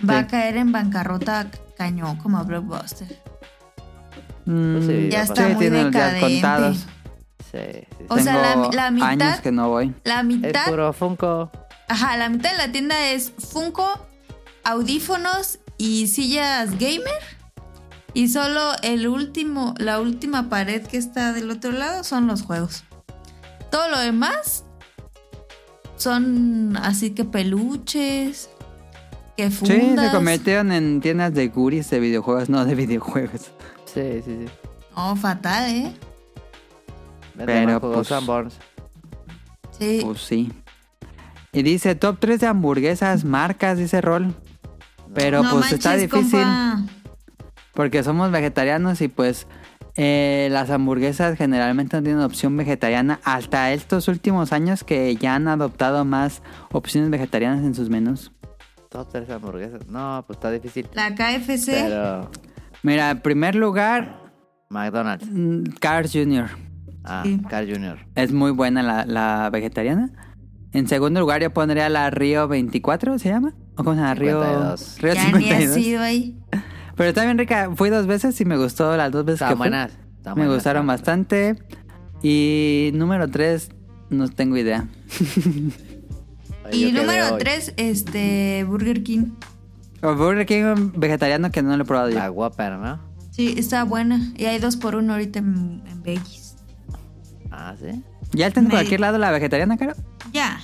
[0.00, 0.18] Va Sí.
[0.18, 3.16] a caer en bancarrota cañón como Blockbuster.
[4.44, 6.74] Mm, sí, Ya está muy los días decadente.
[6.74, 6.86] Sí,
[7.52, 7.86] sí.
[7.96, 8.04] sí.
[8.08, 9.94] O sea, la- mitad- años que no voy.
[10.02, 10.66] La Es mitad.
[10.66, 11.52] puro Funko.
[11.86, 13.86] Ajá, la mitad de la tienda es Funko,
[14.64, 17.43] audífonos y sillas gamer.
[18.14, 22.84] Y solo el último, la última pared que está del otro lado son los juegos.
[23.70, 24.64] Todo lo demás
[25.96, 28.48] son así que peluches,
[29.36, 30.06] que Sí, fundas.
[30.06, 33.50] se convirtieron en tiendas de guris de videojuegos, no de videojuegos.
[33.92, 34.46] Sí, sí, sí.
[34.94, 35.92] Oh, fatal, ¿eh?
[37.36, 38.54] Pero, pues, Sanborns.
[39.78, 40.00] Sí.
[40.04, 40.52] Pues sí.
[41.52, 44.34] Y dice top 3 de hamburguesas, marcas, dice Rol.
[45.14, 46.30] Pero No pues está difícil.
[46.42, 46.82] compa.
[47.74, 49.46] Porque somos vegetarianos y pues
[49.96, 55.48] eh, las hamburguesas generalmente no tienen opción vegetariana hasta estos últimos años que ya han
[55.48, 56.42] adoptado más
[56.72, 58.32] opciones vegetarianas en sus menús.
[58.90, 59.86] Top 3 hamburguesas.
[59.88, 60.86] No, pues está difícil.
[60.94, 61.66] La KFC.
[61.88, 62.30] Pero.
[62.82, 64.20] Mira, en primer lugar,
[64.70, 65.26] McDonald's.
[65.30, 66.48] mm, Cars Jr.
[67.04, 67.40] Ah, Sí.
[67.50, 67.98] Carl Jr.
[68.14, 70.10] Es muy buena la, la vegetariana.
[70.72, 73.52] En segundo lugar yo pondría la Río 24, ¿se llama?
[73.76, 74.14] ¿O cómo se llama?
[74.14, 74.98] Río, 52.
[75.02, 75.74] Río ya ni ha 52.
[75.74, 76.38] sido ahí.
[76.96, 77.70] Pero está bien rica.
[77.74, 79.68] Fui dos veces y me gustó las dos veces Estaban que fui.
[79.68, 79.90] buenas.
[80.16, 81.56] estaban Me buenas, gustaron bastante.
[82.22, 83.70] Y número tres,
[84.10, 84.88] no tengo idea.
[86.72, 89.32] Y número 3, este, Burger King.
[90.02, 92.16] O Burger King vegetariano que no lo he probado yo.
[92.18, 92.98] La Whopper, ¿no?
[93.30, 94.32] Sí, está buena.
[94.36, 96.56] Y hay dos por uno ahorita en, en Veggies.
[97.50, 98.02] Ah, sí.
[98.32, 99.92] ¿Ya está en Me- cualquier lado la vegetariana, Caro?
[100.32, 100.58] Ya.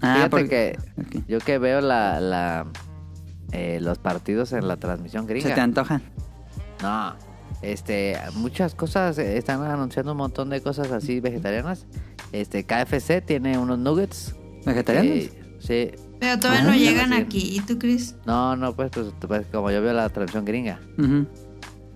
[0.00, 0.78] Ah, Fíjate porque-
[1.28, 2.66] yo que veo la, la
[3.54, 5.62] eh, los partidos en la transmisión Se te gringa.
[5.62, 6.02] antojan.
[6.82, 7.14] No,
[7.62, 11.86] este, muchas cosas, eh, están anunciando un montón de cosas así vegetarianas.
[12.32, 14.34] Este, KFC tiene unos nuggets.
[14.66, 15.10] ¿Vegetarianos?
[15.16, 15.90] eh, sí.
[16.20, 17.56] Pero todavía Ah, no ya llegan aquí.
[17.56, 18.16] ¿Y tú crees?
[18.26, 20.80] No, no, pues, pues, pues, como yo veo la transmisión gringa.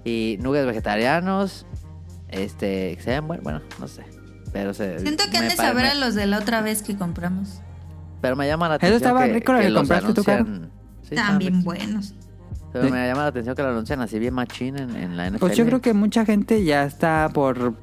[0.05, 1.67] Y nuggets vegetarianos,
[2.29, 4.05] este, que se ven buenos, bueno, no sé.
[4.53, 6.97] Pero se, Siento que han me de saber a los de la otra vez que
[6.97, 7.61] compramos.
[8.23, 8.97] Pero me llama la Eso atención.
[9.03, 10.47] estaba que, rico lo que compraste tú, Caro.
[11.09, 11.65] Sí, estaban ricos.
[11.65, 12.15] buenos.
[12.73, 12.93] Pero Sí.
[12.93, 15.39] me llama la atención que lo anuncian así bien machín en, en la NFL.
[15.41, 17.75] Pues yo creo que mucha gente ya está por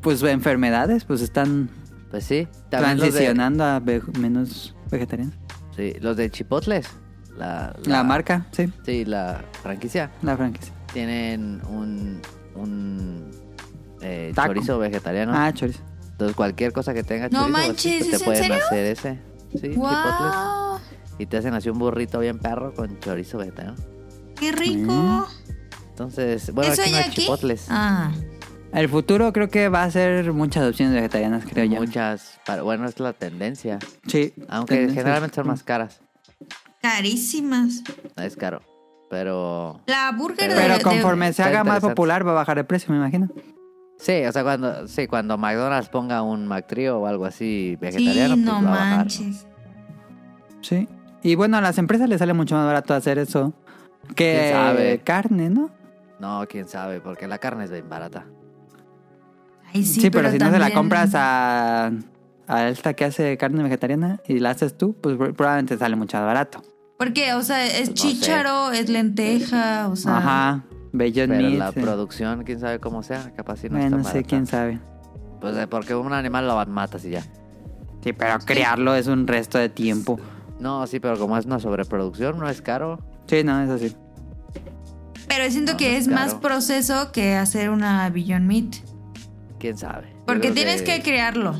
[0.00, 1.68] pues enfermedades, pues están
[2.10, 2.46] Pues sí.
[2.70, 5.34] Los de- transicionando a ve- menús vegetarianos.
[5.76, 6.86] Sí, los de Chipotles.
[7.36, 10.10] La, La, marca, sí, Sí, la franquicia.
[10.22, 10.72] la franquicia.
[10.92, 12.20] Tienen un,
[12.54, 13.30] un
[14.00, 15.32] eh, chorizo vegetariano.
[15.34, 15.80] Ah, chorizo.
[16.12, 18.64] Entonces cualquier cosa que tenga No chorizo, manches, pues, ¿es te en pueden serio?
[18.64, 19.18] hacer ese.
[19.52, 20.80] Sí, Chipotles.
[21.18, 23.76] Y te hacen así un burrito bien perro con chorizo vegetariano.
[24.38, 25.28] ¡Qué rico!
[25.90, 27.14] Entonces, bueno, ¿Eso aquí no hay aquí?
[27.22, 27.66] chipotles.
[27.70, 28.10] Ah.
[28.72, 31.76] El futuro creo que va a ser muchas opciones vegetarianas, creo yo.
[31.80, 32.40] Muchas.
[32.44, 33.78] para- bueno, es la tendencia.
[34.08, 34.34] Sí.
[34.48, 36.00] Aunque generalmente son más caras.
[36.82, 37.82] Carísimas.
[38.16, 38.60] Es caro.
[39.08, 39.80] Pero.
[39.86, 40.56] La burger de...
[40.56, 43.28] Pero de- conforme se haga más popular va a bajar el precio, me imagino.
[43.98, 48.36] Sí, o sea, cuando, sí, cuando McDonald's ponga un McTrio o algo así Sí, vegetariano,
[48.36, 48.96] no pues va a bajar.
[48.98, 49.46] manches.
[50.62, 50.88] Sí.
[51.24, 53.52] Y bueno, a las empresas les sale mucho más barato hacer eso
[54.14, 55.70] que carne, ¿no?
[56.20, 58.26] No, quién sabe, porque la carne es bien barata.
[59.72, 61.90] Ay, sí, Sí, pero, si no se la compras a,
[62.46, 66.26] a esta que hace carne vegetariana y la haces tú, pues probablemente sale mucho más
[66.26, 66.62] barato.
[66.98, 68.02] Porque, o sea, es Pues no sé.
[68.02, 70.18] chícharo, es lenteja, o sea...
[70.18, 70.64] Ajá.
[70.92, 71.58] Beyond Pero Meat.
[71.58, 74.28] la producción, quién sabe cómo sea, capaz si no Bueno, está no sé, barata.
[74.28, 74.78] quién sabe.
[75.40, 77.22] Pues eh, porque un animal lo matas y ya.
[78.02, 80.20] Sí, pero criarlo es un resto de tiempo.
[80.64, 82.98] No, sí, pero como es una sobreproducción, no es caro.
[83.26, 83.94] Sí, no, es así.
[85.28, 88.74] Pero siento No, que no es es más proceso que hacer una Beyond Meat.
[89.58, 90.16] ¿Quién sabe?
[90.26, 91.54] Porque tienes que crearlo.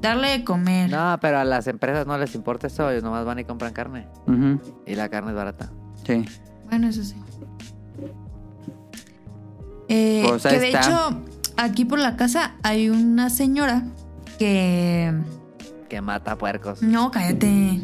[0.00, 0.90] Darle de comer.
[0.90, 2.90] No, pero a las empresas no les importa eso.
[2.90, 4.08] Ellos nomás van y compran carne.
[4.86, 5.70] Y la carne es barata.
[6.04, 6.24] Sí.
[6.68, 7.14] Bueno, eso sí.
[9.88, 10.80] Eh, Pues que de está.
[10.80, 11.20] hecho,
[11.56, 13.84] aquí por la casa hay una señora
[14.40, 15.12] que.
[15.92, 16.80] Que mata puercos.
[16.80, 17.82] No, cállate.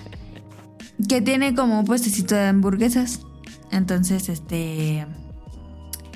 [1.10, 3.20] que tiene como un puestecito de hamburguesas.
[3.70, 5.06] Entonces, este.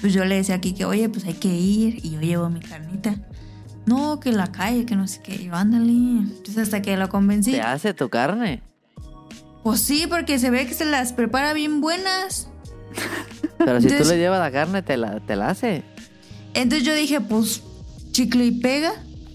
[0.01, 2.03] Pues yo le decía aquí que, oye, pues hay que ir.
[2.03, 3.15] Y yo llevo mi carnita.
[3.85, 5.35] No, que la calle, que no sé qué.
[5.35, 5.93] Y yo, ándale.
[5.93, 7.53] Entonces, hasta que lo convencí.
[7.53, 8.63] ¿Te hace tu carne?
[9.63, 12.49] Pues sí, porque se ve que se las prepara bien buenas.
[13.59, 15.85] Pero si tú le llevas la carne, te la, te la hace.
[16.55, 17.63] Entonces yo dije, pues,
[18.13, 18.95] chicle y pega.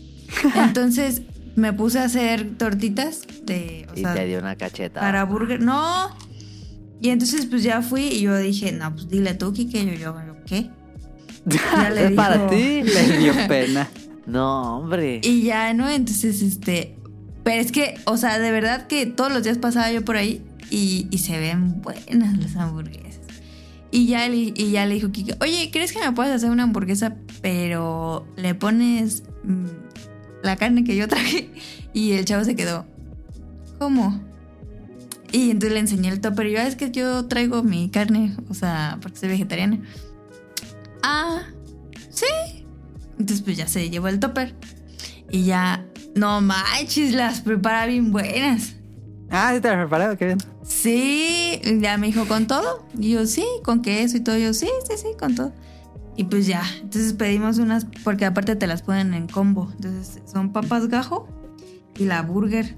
[0.55, 1.21] Entonces
[1.55, 3.87] me puse a hacer tortitas de.
[3.93, 4.99] O Y sea, te dio una cacheta.
[5.01, 5.61] para burger.
[5.61, 6.09] No.
[7.01, 9.85] Y entonces, pues ya fui y yo dije, no, pues dile tú, Kike.
[9.85, 10.69] Yo, yo, yo, ¿qué?
[11.45, 12.83] Ya le es para dijo- ti.
[12.83, 13.87] Le dio pena.
[14.27, 15.19] No, hombre.
[15.23, 15.89] Y ya, ¿no?
[15.89, 16.95] Entonces, este.
[17.43, 20.43] Pero es que, o sea, de verdad que todos los días pasaba yo por ahí
[20.69, 23.19] y, y se ven buenas las hamburguesas.
[23.89, 26.63] Y ya, le, y ya le dijo Kike, oye, ¿crees que me puedes hacer una
[26.63, 29.65] hamburguesa, pero le pones mm,
[30.43, 31.49] la carne que yo traje?
[31.93, 32.85] Y el chavo se quedó,
[33.77, 34.21] ¿cómo?
[35.33, 38.33] Y entonces le enseñé el topper y yo, "Ah, es que yo traigo mi carne,
[38.49, 39.81] o sea, porque soy vegetariana.
[41.03, 41.41] Ah,
[42.09, 42.25] sí.
[43.19, 44.55] Entonces pues ya se llevó el topper.
[45.29, 45.85] Y ya,
[46.15, 48.73] no manches, las prepara bien buenas.
[49.29, 50.37] Ah, sí te lo preparado, qué bien.
[50.63, 52.85] Sí, ya me dijo con todo.
[52.97, 54.37] Y yo, sí, con queso y todo.
[54.37, 55.53] Yo, sí, sí, sí, con todo.
[56.21, 59.71] Y pues ya, entonces pedimos unas, porque aparte te las ponen en combo.
[59.75, 61.27] Entonces son papas gajo
[61.97, 62.75] y la burger.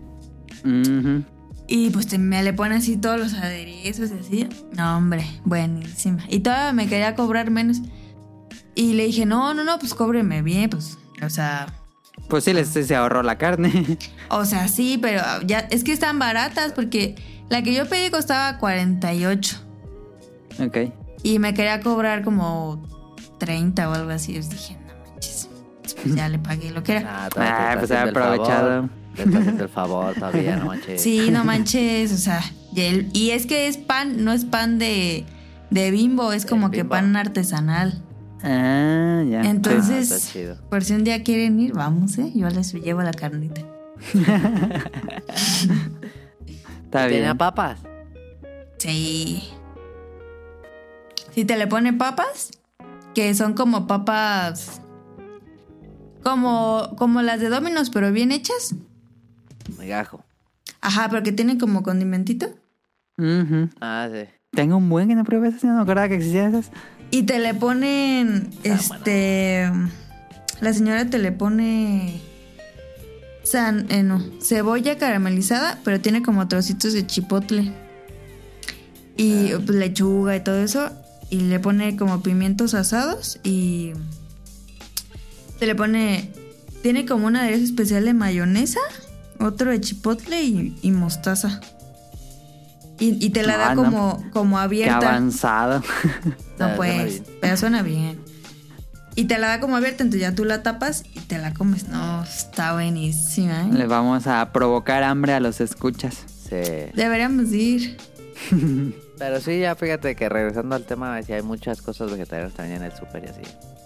[1.68, 4.50] Y pues te- me le ponen así todos los aderezos y así.
[4.78, 6.24] No, hombre, buenísima.
[6.30, 7.82] Y todavía me quería cobrar menos.
[8.76, 10.98] Y le dije, no, no, no, pues cóbreme bien, pues.
[11.22, 11.68] O sea,
[12.30, 13.98] Pues sí, les se ahorró la carne.
[14.30, 17.16] o sea, sí, pero ya es que están baratas porque
[17.50, 19.58] la que yo pedí costaba 48
[20.66, 20.78] ok.
[21.24, 22.82] y me quería cobrar como
[23.46, 24.34] 30 o algo así.
[24.34, 25.50] Yo dije, no manches.
[26.02, 27.02] Pues ya le pagué lo que era.
[27.38, 28.70] Ah, Ah, pues el aprovechado.
[28.84, 28.90] favor.
[29.16, 31.02] Te está haciendo el favor todavía, no manches.
[31.02, 32.42] Sí, no manches, o sea,
[32.76, 35.24] y, el- y es que es pan, no es pan de,
[35.70, 38.02] de bimbo, es como que pan artesanal.
[38.44, 39.42] Ah, ya.
[39.44, 40.58] Entonces, Ah, está chido.
[40.70, 42.32] por si un día quieren ir, vamos, ¿eh?
[42.34, 43.62] Yo les llevo la carnita.
[46.86, 47.38] Está ¿Tenía bien.
[47.38, 47.80] papas?
[48.78, 49.44] Sí.
[51.32, 52.52] Si te le pone papas,
[53.14, 54.82] que son como papas.
[56.24, 58.76] Como, como las de Dominos, pero bien hechas.
[59.78, 60.24] Migajo.
[60.82, 62.48] Ajá, pero que tienen como condimentito.
[63.18, 63.70] Ujú.
[63.82, 64.26] Ah, sí.
[64.52, 66.72] Tengo un buen que no pruebé esas, no me acordaba que existían esas.
[67.12, 68.50] Y te le ponen.
[68.64, 69.70] este.
[70.62, 72.22] La señora te le pone.
[73.44, 77.74] San, eh, no, cebolla caramelizada, pero tiene como trocitos de chipotle.
[79.18, 80.90] Y pues, lechuga y todo eso.
[81.34, 83.94] Y le pone como pimientos asados y.
[85.58, 86.32] Se le pone.
[86.84, 88.80] Tiene como un aderezo especial de mayonesa,
[89.40, 91.60] otro de chipotle y, y mostaza.
[93.00, 93.84] Y, y te la da Ah, no.
[93.86, 94.98] como, como Qué abierta.
[94.98, 95.82] avanzado.
[96.60, 98.20] No, Ah, suena pues, pero suena bien.
[99.16, 101.88] Y te la da como abierta, entonces ya tú la tapas y te la comes.
[101.88, 103.88] No, está buenísima, Le ¿eh?
[103.88, 106.16] vamos a provocar hambre a los escuchas.
[106.48, 106.92] Sí.
[106.94, 107.98] Deberíamos ir.
[109.18, 112.92] Pero sí, ya fíjate que regresando al tema, sí hay muchas cosas vegetarianas también en
[112.92, 113.42] el súper y así.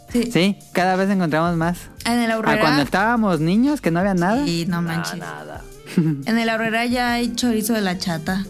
[0.10, 0.32] Sí.
[0.32, 1.90] Sí, cada vez encontramos más.
[2.06, 2.62] En el ahorrera.
[2.62, 4.46] cuando estábamos niños, que no había nada.
[4.46, 5.18] Sí, no manches.
[5.18, 5.64] nada.
[5.98, 8.46] En el ahorrera ya hay chorizo de la chata.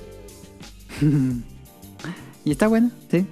[2.47, 3.25] Y está bueno, sí.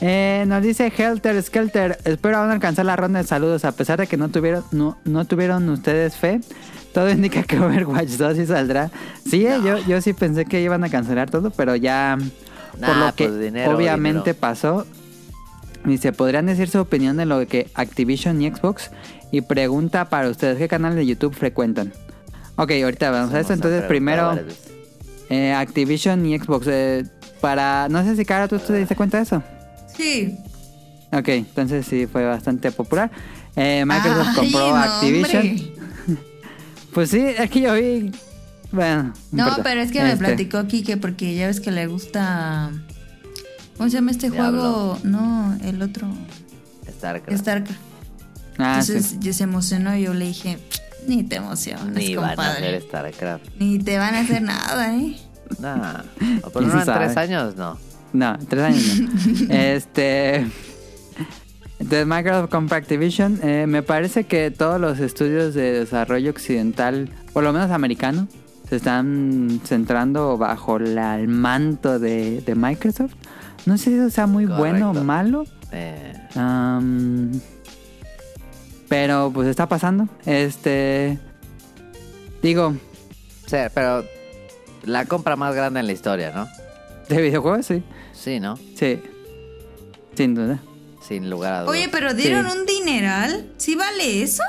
[0.00, 4.08] Eh, nos dice Helter Skelter, espero aún alcanzar la ronda de saludos a pesar de
[4.08, 6.40] que no tuvieron, no, no tuvieron ustedes fe.
[6.92, 8.90] Todo indica que Overwatch 2 sí saldrá.
[9.28, 12.18] Sí, eh, yo, yo sí pensé que iban a cancelar todo, pero ya
[12.84, 14.38] por lo que pues dinero, obviamente dinero.
[14.40, 14.86] pasó.
[15.84, 18.90] Dice, ¿podrían decir su opinión de lo que Activision y Xbox?
[19.32, 21.92] Y pregunta para ustedes, ¿qué canal de YouTube frecuentan?
[22.56, 24.38] Ok, ahorita vamos a Eso Entonces, primero...
[25.30, 26.66] Eh, Activision y Xbox.
[26.68, 27.04] eh,
[27.40, 27.88] para.
[27.88, 29.42] No sé si Cara, ¿tú te diste cuenta de eso?
[29.96, 30.36] Sí.
[31.12, 33.10] Ok, entonces sí fue bastante popular.
[33.54, 35.46] Eh, Microsoft Ay, compró no, Activision.
[35.48, 35.72] hombre.
[36.92, 38.10] Pues sí, es que yo vi.
[38.72, 39.12] Bueno.
[39.32, 39.62] No, importa.
[39.64, 42.70] pero es que me Este, platicó Kike porque ya ves que le gusta.
[43.76, 44.60] ¿Cómo se llama este Diablo.
[44.60, 44.98] juego?
[45.04, 46.08] No, el otro.
[46.88, 47.40] StarCraft.
[47.40, 47.80] StarCraft.
[48.58, 49.16] Ah, Entonces sí.
[49.20, 50.58] yo se emocionó y yo le dije,
[51.06, 52.66] ni te emociones, Ni van a compadre.
[52.76, 53.44] hacer StarCraft.
[53.58, 55.16] Ni te van a hacer nada, ¿eh?
[55.58, 56.02] Nah.
[56.42, 57.78] O por ¿Quién uno en tres años, no.
[58.12, 59.00] No, tres años
[59.48, 59.54] no.
[59.54, 60.46] este.
[61.80, 67.42] De Microsoft compra Activision, eh, me parece que todos los estudios de desarrollo occidental, por
[67.42, 68.28] lo menos americano,
[68.68, 73.14] se están centrando bajo la- el manto de, de Microsoft.
[73.66, 75.44] No sé si eso sea muy bueno o malo.
[75.72, 77.32] Eh, Am,
[78.88, 80.08] pero pues está pasando.
[80.26, 81.18] Este.
[82.42, 82.74] Digo,
[83.46, 84.04] sí, pero
[84.84, 86.46] la compra más grande en la historia, ¿no?
[87.08, 87.82] de videojuegos, sí.
[88.12, 88.56] Sí, ¿no?
[88.76, 89.00] Sí.
[90.14, 90.60] Sin duda.
[91.10, 91.70] Sin lugar a dudas.
[91.72, 92.56] Oye, pero dieron Sí.
[92.58, 93.52] un dineral.
[93.56, 94.44] ¿Sí vale eso?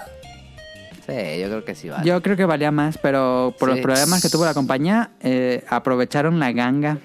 [1.07, 2.05] Sí, yo creo que sí vale.
[2.07, 6.39] Yo creo que valía más, pero por los problemas que tuvo la compañía, eh, aprovecharon
[6.39, 6.99] la ganga.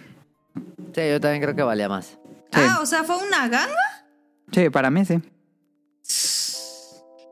[0.94, 2.06] Sí, yo también creo que valía más.
[2.52, 2.60] Sí.
[2.60, 4.04] Ah, o sea, fue una ganga.
[4.52, 5.20] Sí, para mí sí.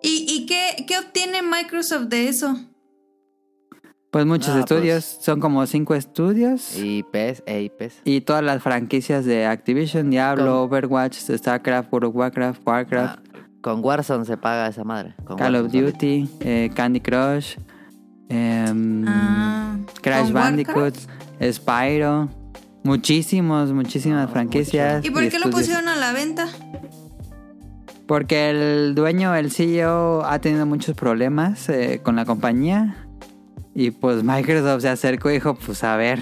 [0.02, 2.58] ¿Y, y qué, qué obtiene Microsoft de eso?
[4.14, 6.76] Pues muchos Ah, estudios, son como cinco estudios.
[6.78, 7.94] IPs e IPs.
[8.04, 13.40] Y todas las franquicias de Activision, Diablo, Con- Overwatch, StarCraft, World of Warcraft, Warcraft, Ah,
[13.60, 15.16] con Warzone se paga esa madre.
[15.24, 17.56] Con Call of Duty, eh, Candy Crush,
[18.28, 21.52] em, Ah, Crash ¿con Bandicoot, Warcraft?
[21.52, 22.28] Spyro.
[22.84, 25.04] Muchísimos, muchísimas No, franquicias.
[25.04, 26.46] ¿Y por qué lo pusieron a la venta?
[28.06, 32.94] Porque el dueño, el CEO, ha tenido muchos problemas eh, con la compañía.
[33.74, 36.20] Y pues Microsoft se acercó y dijo, pues a ver,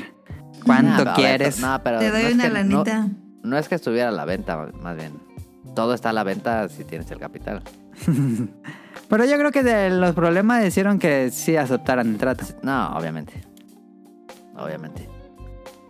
[0.65, 1.61] ¿cuánto Nah, a ver, quieres?
[1.61, 3.09] no, pero Te no doy es una que- no- lanita.
[3.43, 5.13] No, es que estuviera a la venta, más bien.
[5.75, 7.63] Todo está a la venta si tienes el capital.
[9.09, 12.45] Pero yo creo que de los problemas hicieron que sí aceptaran el trato.
[12.63, 13.33] No, obviamente.
[14.57, 15.09] Obviamente.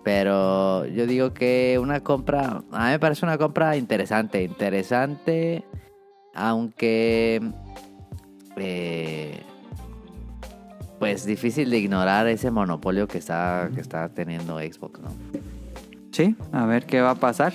[0.03, 5.65] Pero yo digo que una compra, a mí me parece una compra interesante, interesante,
[6.35, 7.41] aunque
[8.57, 9.41] eh,
[11.03, 15.09] pues difícil de ignorar ese monopolio que está que está teniendo Xbox, ¿no?
[16.13, 17.55] Sí, a ver qué va a pasar.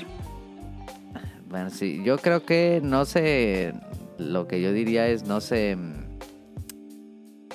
[1.48, 3.74] Bueno, sí, yo creo que no sé,
[4.18, 5.78] lo que yo diría es no se...
[5.78, 6.19] mm,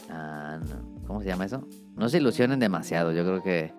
[0.09, 1.69] ah, no, ¿Cómo se llama eso?
[1.94, 3.74] No se ilusionen demasiado, yo creo que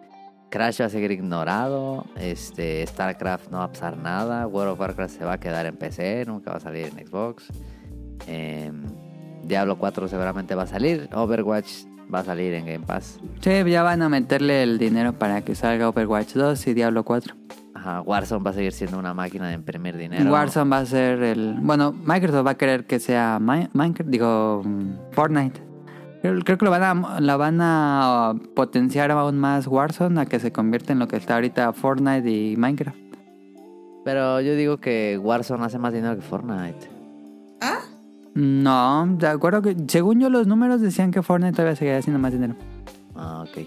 [0.51, 5.17] Crash va a seguir ignorado, este StarCraft no va a pasar nada, World of Warcraft
[5.17, 7.47] se va a quedar en PC, nunca va a salir en Xbox,
[8.27, 8.83] em,
[9.43, 13.83] Diablo 4 seguramente va a salir, Overwatch va a salir en Game Pass, Sí, ya
[13.83, 17.35] van a meterle el dinero para que salga Overwatch 2 y Diablo 4.
[17.75, 20.31] Ajá, Warzone va a seguir siendo una máquina de imprimir dinero.
[20.31, 21.55] Warzone va a ser el...
[21.61, 24.61] Bueno, Microsoft va a querer que sea Mi- Minecraft, digo,
[25.11, 25.59] Fortnite.
[26.21, 30.39] Creo, creo que lo van a, la van a potenciar aún más Warzone a que
[30.39, 32.97] se convierta en lo que está ahorita Fortnite y Minecraft.
[34.05, 36.89] Pero yo digo que Warzone hace más dinero que Fortnite.
[38.35, 42.31] No, de acuerdo que según yo los números decían que Fortnite todavía seguía haciendo más
[42.33, 42.55] dinero.
[43.15, 43.65] Ah, ok.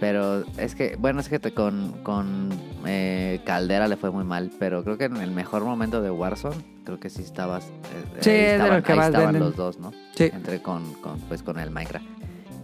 [0.00, 2.50] Pero es que, bueno, es que te- con, con
[2.86, 6.54] eh, Caldera le fue muy mal, pero creo que en el mejor momento de Warzone,
[6.84, 7.64] creo que sí estabas...
[7.66, 9.92] eh, Sí, ahí es de estaban, los que ahí más estaban los dos, ¿no?
[10.14, 10.30] Sí.
[10.32, 12.06] Entre con, con, pues, con el Minecraft.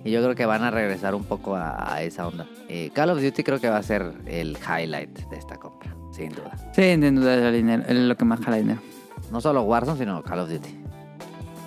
[0.05, 2.47] Y yo creo que van a regresar un poco a, a esa onda.
[2.69, 6.28] Eh, Call of Duty creo que va a ser el highlight de esta compra, sin
[6.28, 6.52] duda.
[6.73, 8.81] Sí, sin duda es el dinero, es lo que más jala dinero.
[9.32, 10.84] No solo Warzone, sino Call of Duty.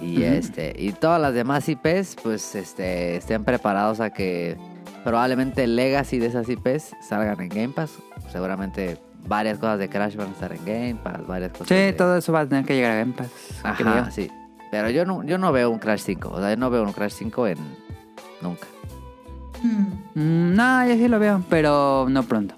[0.01, 4.55] Y este, y todas las demás IPs, pues este, estén preparados a que
[5.03, 7.91] probablemente el legacy de esas IPs salgan en Game Pass.
[8.31, 8.97] Seguramente
[9.27, 11.67] varias cosas de Crash van a estar en Game Pass, varias cosas.
[11.69, 13.29] Sí, de- todo eso va a tener que llegar a Game Pass.
[13.77, 13.89] creo.
[13.89, 14.29] Ajá, sí.
[14.69, 16.29] Pero yo no, yo no veo un Crash 5.
[16.29, 17.57] O sea, yo no veo un Crash 5 en
[18.41, 18.67] nunca.
[19.63, 19.87] Hmm.
[20.13, 22.53] Mm, no, yo sí lo veo, pero no pronto.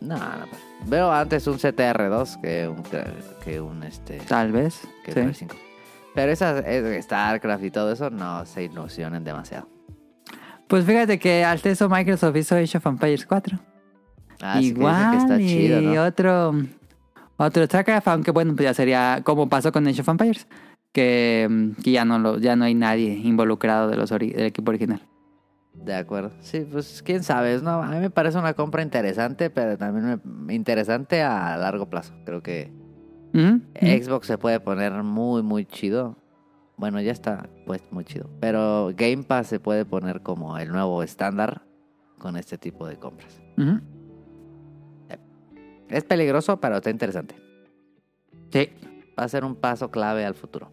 [0.00, 0.46] No, no.
[0.86, 2.82] Veo antes un CTR2 que un
[3.44, 4.80] que un este Tal vez.
[5.04, 5.18] que sí.
[5.20, 5.56] un Crash 5.
[6.14, 6.62] Pero esas
[7.04, 9.68] StarCraft y todo eso no se ilusionen demasiado.
[10.68, 13.58] Pues fíjate que al eso Microsoft hizo Age of Empires 4.
[14.40, 16.02] Ah, sí que dicen Igual que está y chido, ¿no?
[16.04, 16.52] otro
[17.36, 20.46] otro StarCraft, aunque bueno, pues ya sería como pasó con Age of Empires,
[20.92, 25.00] que, que ya no lo ya no hay nadie involucrado de los del equipo original.
[25.74, 26.32] De acuerdo.
[26.40, 27.58] Sí, pues quién sabe.
[27.58, 32.12] una- a mí me parece una compra interesante, pero también me- interesante a largo plazo.
[32.26, 32.70] Creo que
[33.32, 36.16] Xbox se puede poner muy, muy chido.
[36.76, 38.28] Bueno, ya está pues muy chido.
[38.40, 41.62] Pero Game Pass se puede poner como el nuevo estándar
[42.18, 43.40] con este tipo de compras.
[45.88, 47.34] Es peligroso, pero está interesante.
[48.50, 48.70] Sí.
[49.18, 50.70] Va a ser un paso clave al futuro.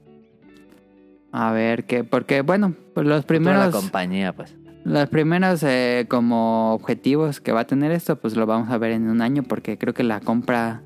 [1.31, 4.55] A ver qué, porque bueno, pues los de la primeros compañía, pues.
[4.85, 8.91] Los primeros eh, como objetivos que va a tener esto, pues lo vamos a ver
[8.91, 10.81] en un año, porque creo que la compra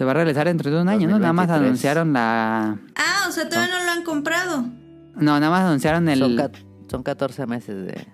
[0.00, 1.18] se va a realizar dentro de un año, ¿no?
[1.18, 1.66] Nada más 2023.
[1.68, 2.78] anunciaron la...
[2.96, 4.62] Ah, o sea, todavía no lo han comprado.
[5.14, 6.50] No, nada más anunciaron el Son, ca-
[6.90, 8.06] son 14 meses de...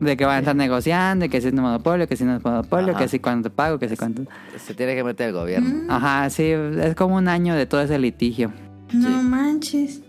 [0.00, 2.42] de que van a estar negociando, que si es un monopolio, que si no es
[2.44, 2.98] monopolio, Ajá.
[2.98, 4.24] que si cuánto te pago, que si cuánto.
[4.58, 5.68] Se tiene que meter el gobierno.
[5.84, 8.52] Mm, Ajá, sí, es como un año de todo ese litigio.
[8.92, 9.24] no Sí.
[9.24, 10.02] manches.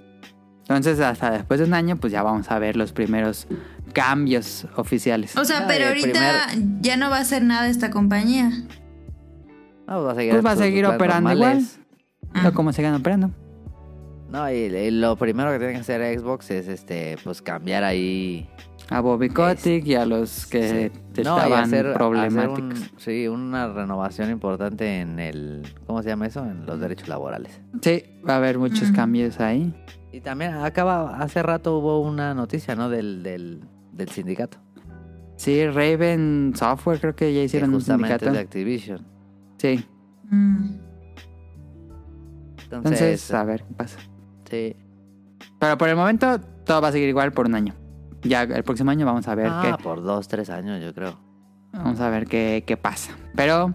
[0.61, 3.47] Entonces, hasta después de un año, pues ya vamos a ver los primeros
[3.93, 5.37] cambios oficiales.
[5.37, 6.47] O sea, Ah, pero ahorita
[6.81, 8.51] ya no va a hacer nada esta compañía.
[9.87, 11.79] No, va a seguir, Pues va a seguir operando normales.
[12.33, 12.43] Ah.
[12.43, 13.31] No como sigan operando.
[14.29, 18.49] No, y, y lo primero que tiene que hacer Xbox es este, pues cambiar ahí.
[18.89, 21.21] A Bobby Kotick y a los que Sí.
[21.23, 22.71] No, estaban hacer- problemáticos.
[22.79, 25.63] hacer un- sí, una renovación importante en el.
[25.85, 26.45] ¿Cómo se llama eso?
[26.45, 27.59] En los derechos laborales.
[27.81, 28.95] Sí, va a haber muchos Mm.
[28.95, 29.73] cambios ahí.
[30.13, 32.89] Y también acaba, hace rato hubo una noticia, ¿no?
[32.89, 33.61] Del, del,
[33.91, 34.57] del sindicato.
[35.35, 38.31] Sí, Raven Software creo que ya Que hicieron un justamente sindicato.
[38.31, 39.05] es de Activision.
[39.57, 39.85] Sí,
[40.29, 40.75] Mm.
[42.63, 43.99] Entonces, entonces a ver qué pasa.
[44.49, 44.75] sí.
[45.59, 47.73] Pero por el momento todo va a seguir igual por un año.
[48.23, 51.17] Ya el próximo año vamos a ver Ah, qué por dos, tres años, yo creo.
[51.71, 53.13] vamos a ver qué, qué pasa.
[53.35, 53.73] Pero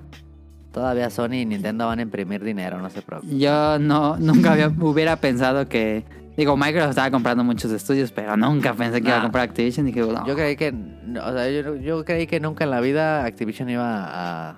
[0.72, 3.38] Todavía Sony y Nintendo van a imprimir dinero, no se preocupen.
[3.38, 6.04] yo no nunca había, hubiera pensado que
[6.36, 9.92] digo Microsoft estaba comprando muchos estudios, pero nunca pensé que iba a comprar Activision y
[9.92, 10.26] dije, no.
[10.26, 14.50] Yo creí que, o sea, yo, yo creí que nunca en la vida Activision iba
[14.50, 14.56] a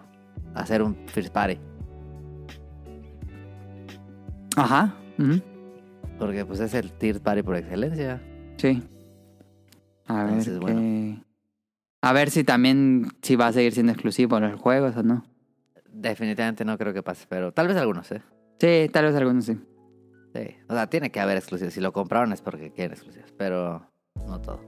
[0.55, 1.59] hacer un first party.
[4.57, 4.95] Ajá.
[6.19, 8.21] Porque pues es el third party por excelencia.
[8.57, 8.83] Sí.
[10.07, 11.25] A ver Entonces, qué- bueno.
[12.03, 15.25] A ver si también si va a seguir siendo exclusivo los juegos o no.
[15.91, 18.21] Definitivamente no creo que pase, pero tal vez algunos, ¿eh?
[18.61, 19.59] Sí, tal vez algunos sí.
[20.35, 20.57] Sí.
[20.69, 21.73] O sea, tiene que haber exclusivos.
[21.73, 23.87] Si lo compraron es porque quieren exclusivos, pero
[24.27, 24.61] no todo.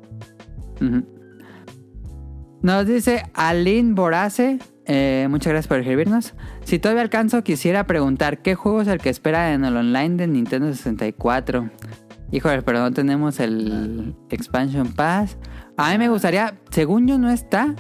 [2.63, 6.35] Nos dice Aline Borace, eh, muchas gracias por escribirnos.
[6.65, 10.27] Si todavía alcanzo, quisiera preguntar qué juego es el que espera en el online de
[10.27, 11.71] Nintendo 64.
[12.33, 15.39] Híjole, pero no tenemos el Expansion Pass.
[15.77, 17.75] A mí me gustaría, según yo no está,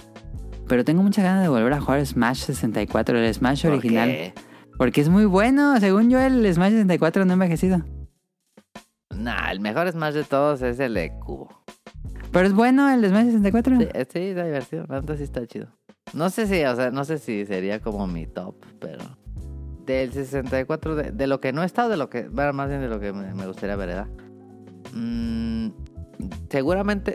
[0.69, 4.09] pero tengo muchas ganas de volver a jugar Smash 64, el Smash ¿Por original.
[4.09, 4.35] qué?
[4.77, 7.83] Porque es muy bueno, según yo el Smash 64 no ha envejecido.
[9.15, 11.49] Nah, el mejor Smash de todos es el de Cubo.
[12.33, 13.78] Pero es bueno el Smash 64.
[13.78, 14.85] Sí, sí, está divertido.
[14.89, 15.69] La neta sí está chido.
[16.12, 19.05] No sé si, o sea, no sé si sería como mi top, pero...
[19.85, 22.28] Del 64, de, de lo que no está, o de lo que...
[22.28, 24.09] Bueno, más bien de lo que me, me gustaría ver, ¿verdad?
[24.93, 25.69] Mm,
[26.51, 27.15] seguramente...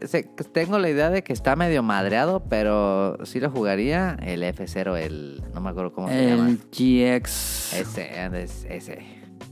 [0.54, 5.44] tengo la idea de que está medio madreado, pero sí lo jugaría el F0, el...
[5.54, 6.50] No me acuerdo cómo se llama.
[6.50, 7.74] el GX.
[7.74, 9.00] Ese, es, ese.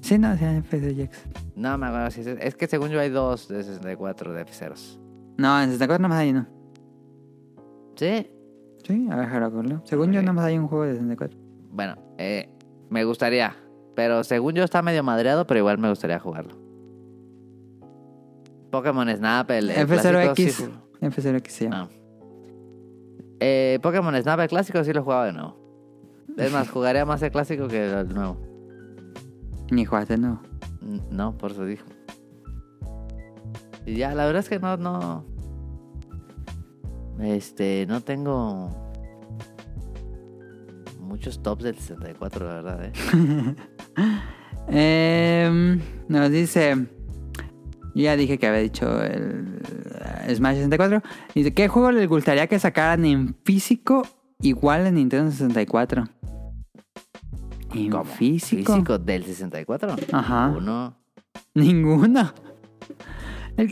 [0.01, 1.19] Sí, no, sí, FSGX.
[1.55, 2.27] No me acuerdo si es...
[2.27, 4.97] Es que según yo hay dos de 64 de F0s.
[5.37, 6.47] No, en 64 nomás hay uno.
[7.95, 8.29] Sí,
[8.89, 9.81] Sí, a ver, Jaracollo.
[9.85, 10.25] Según yo, Ok.
[10.25, 11.37] nomás hay un juego de 64.
[11.71, 12.49] Bueno, eh,
[12.89, 13.55] me gustaría.
[13.95, 16.55] Pero según yo está medio madreado, pero igual me gustaría jugarlo.
[18.71, 20.69] Pokémon Snap, el, el clásico, sí F0X.
[21.01, 21.87] ju- F0X se llama.
[23.39, 25.55] Eh, Pokémon Snap, el clásico, sí lo jugaba de nuevo.
[26.37, 28.37] Es más, jugaría más el clásico que el nuevo.
[29.71, 30.41] Ni jugaste, no.
[30.81, 31.85] N- No, por eso dijo.
[33.85, 35.25] Y ya, la verdad es que no, no.
[37.21, 38.69] Este, no tengo
[40.99, 42.91] muchos tops del 64, la verdad, eh.
[44.71, 46.75] Em, nos dice.
[47.95, 49.59] yo Ya dije que había dicho el
[50.27, 51.01] eh, Smash 64.
[51.33, 54.03] Dice: ¿Qué juego les gustaría que sacaran en físico
[54.41, 56.03] igual en Nintendo 64?
[57.73, 58.03] ¿En ¿Cómo?
[58.05, 58.73] físico?
[58.73, 59.95] ¿Físico del 64?
[60.11, 60.53] Ajá.
[60.55, 60.95] Uno.
[61.55, 62.31] Ninguno.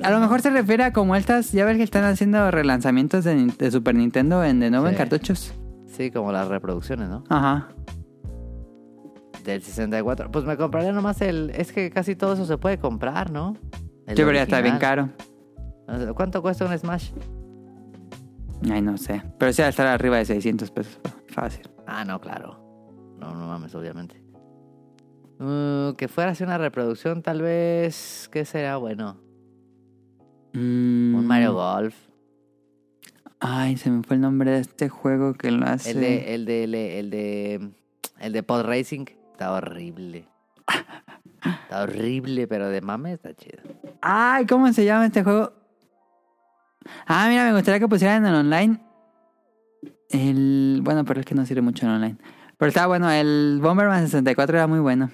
[0.03, 1.51] A lo mejor se refiere a como estas.
[1.51, 5.53] Ya ves que están haciendo relanzamientos de, Super Nintendo en, de nuevo en cartuchos.
[5.85, 7.23] Sí, como las reproducciones, ¿no?
[7.29, 7.69] Ajá.
[9.43, 10.29] Del 64.
[10.29, 11.51] Pues me compraría nomás el.
[11.51, 13.55] Es que casi todo eso se puede comprar, ¿no?
[14.05, 15.09] El pero ya está bien caro.
[16.15, 17.11] ¿Cuánto cuesta un Smash?
[18.69, 19.23] Ay, no sé.
[19.37, 20.99] Pero sí va a estar arriba de 600 pesos.
[21.29, 21.69] Fácil.
[21.85, 22.59] Ah, no, claro.
[23.19, 24.21] No, no mames, obviamente.
[25.39, 28.27] Uh, que fuera así una reproducción, tal vez.
[28.31, 29.26] ¿Qué sería bueno?
[30.53, 31.15] Mm.
[31.15, 31.95] Un Mario Golf.
[33.39, 35.91] Ay, se me fue el nombre de este juego que lo hace.
[35.91, 37.69] El de, el de, el de, el de,
[38.19, 39.05] el de Pod Racing.
[39.31, 40.25] Está horrible.
[41.63, 43.61] Está horrible, pero de mame está chido.
[44.01, 45.53] Ay, ¿cómo se llama este juego?
[47.05, 48.79] Ah, mira, me gustaría que pusieran en el online.
[50.09, 50.81] El.
[50.83, 52.17] Bueno, pero es que no sirve mucho en online.
[52.57, 55.11] Pero está bueno, el Bomberman 64 era muy bueno.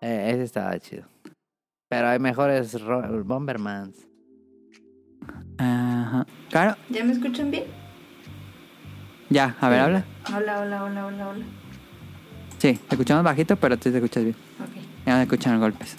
[0.00, 1.04] Eh, ese estaba chido.
[1.88, 2.76] Pero hay mejores
[3.24, 4.06] Bombermans.
[5.58, 6.26] Ajá.
[6.50, 7.64] Claro, ¿Ya me escuchan bien?
[9.30, 10.04] ya, a ver, habla.
[10.36, 11.44] Hola, hola, hola, hola, hola.
[12.58, 14.36] Sí, te escuchamos bajito, pero tú te escuchas bien.
[14.60, 14.82] Ok.
[15.06, 15.96] Ya no escuchan los golpes.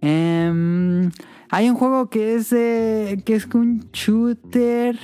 [0.00, 1.10] Em,
[1.50, 4.96] hay un juego que es eh, que es un shooter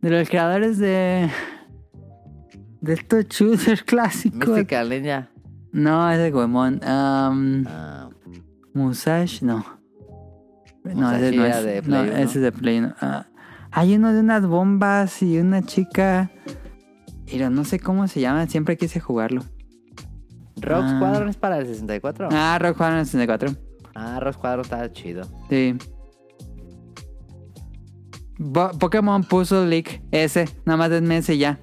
[0.00, 1.28] de los creadores de
[2.80, 4.48] de estos shooters clásicos.
[4.48, 5.28] Mystical Ninja.
[5.72, 6.80] No, es de Goemon.
[6.82, 8.08] Ah,
[8.72, 9.77] Musashi, no.
[10.94, 11.64] No, ese no es.
[11.64, 12.16] de no, Play uno.
[12.16, 12.82] ese es de Play.
[13.00, 13.26] Ah,
[13.70, 16.30] hay uno de unas bombas y una chica.
[17.30, 19.42] Pero no sé cómo se llama, siempre quise jugarlo.
[20.60, 20.94] Rock Ah.
[20.96, 22.28] Squadron es para el 64.
[22.32, 23.50] Ah, Rock Squadron 64.
[23.94, 25.24] Ah, Rock Squadron está chido.
[25.50, 25.76] Sí.
[28.38, 31.58] Bo- Pokémon Puzzle League, ese, nada más denme ese ya.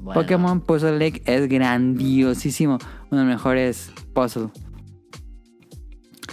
[0.00, 2.78] Bueno, Pokémon Puzzle League es grandiosísimo.
[3.10, 4.48] Uno de los mejores puzzle.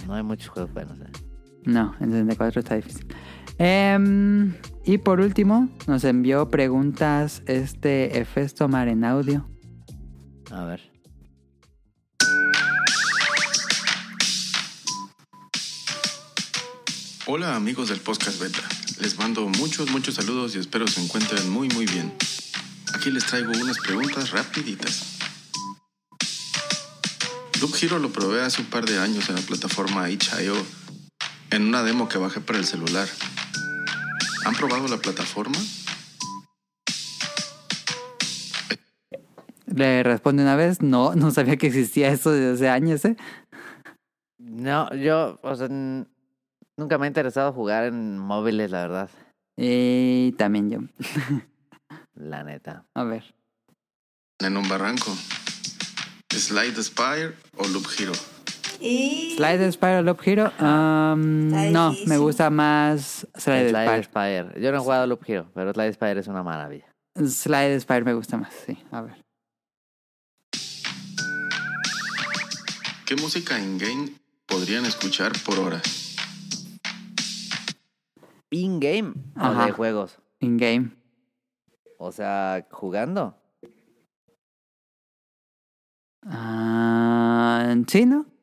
[0.06, 0.98] No hay muchos juegos buenos.
[1.00, 1.06] eh.
[1.64, 3.06] No, en 64 está difícil.
[3.58, 4.54] Em,
[4.84, 9.48] y por último, nos envió preguntas este Efesto Mar en audio.
[10.50, 10.94] A ver.
[17.26, 18.60] Hola amigos del podcast beta,
[19.00, 22.12] les mando muchos muchos saludos y espero se encuentren muy muy bien.
[22.92, 25.18] Aquí les traigo unas preguntas rapiditas.
[27.62, 30.83] Loop Hero lo probé hace un par de años en la plataforma itch.io
[31.54, 33.08] en una demo que bajé para el celular.
[34.44, 35.56] ¿Han probado la plataforma?
[39.66, 43.16] Le responde una vez, no, no sabía que existía eso desde hace años, ¿eh?
[44.38, 49.10] No, yo, o sea, nunca me ha interesado jugar en móviles, la verdad.
[49.56, 50.78] Y también yo.
[52.14, 52.84] La neta.
[52.94, 53.34] A ver.
[54.40, 55.16] En un barranco.
[56.30, 58.12] ¿Slide Spire o Loop Hero?
[58.86, 59.32] Y...
[59.36, 60.46] Slide Spire o Loop Hero.
[60.48, 62.08] Está no, difícil.
[62.08, 64.02] me gusta más Slide, Slide Spire.
[64.50, 64.60] Spire.
[64.60, 66.84] Yo no he jugado Loop Hero, pero Slide Spire es una maravilla.
[67.16, 68.76] Slide Spire me gusta más, sí.
[68.90, 69.24] A ver.
[73.06, 74.12] ¿Qué música in-game
[74.46, 75.80] podrían escuchar por hora?
[78.50, 79.64] In-game o Ajá.
[79.66, 80.18] de juegos.
[80.40, 80.90] In-game.
[81.98, 83.34] O sea, jugando.
[86.26, 88.33] Ah, sí, ¿no?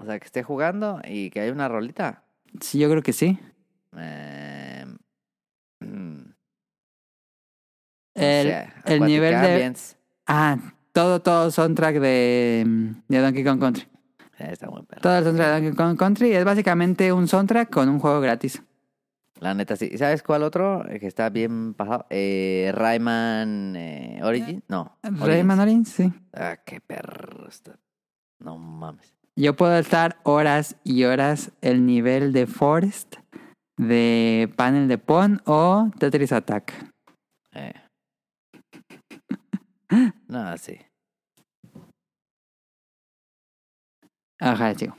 [0.00, 2.24] O sea, que esté jugando y que haya una rolita.
[2.60, 3.38] Sí, yo creo que sí.
[3.96, 4.86] Eh,
[5.80, 6.20] mm,
[8.14, 8.54] El,
[8.86, 9.36] el nivel de...
[9.52, 9.96] Ambience.
[10.26, 10.56] Ah,
[10.92, 13.86] todo, todo soundtrack de, de Donkey Kong Country.
[14.38, 15.02] Eh, Está muy perro.
[15.02, 18.62] Todo el soundtrack de Donkey Kong Country es básicamente un soundtrack con un juego gratis.
[19.38, 19.96] La neta, sí.
[19.98, 20.88] ¿Sabes cuál otro?
[20.90, 22.06] Eh, Que está bien pasado.
[22.10, 24.62] Eh, Rayman eh, Origin.
[24.68, 24.96] No.
[25.02, 25.60] Rayman Origins.
[25.60, 26.12] Origins, sí.
[26.32, 27.78] Ah, qué perro está.
[28.38, 29.14] No mames.
[29.40, 33.16] Yo puedo estar horas y horas el nivel de Forest,
[33.78, 36.74] de Panel de Pon o Tetris Attack.
[37.52, 37.72] Eh.
[40.28, 40.78] No, sí.
[44.38, 44.94] Ajá, tío.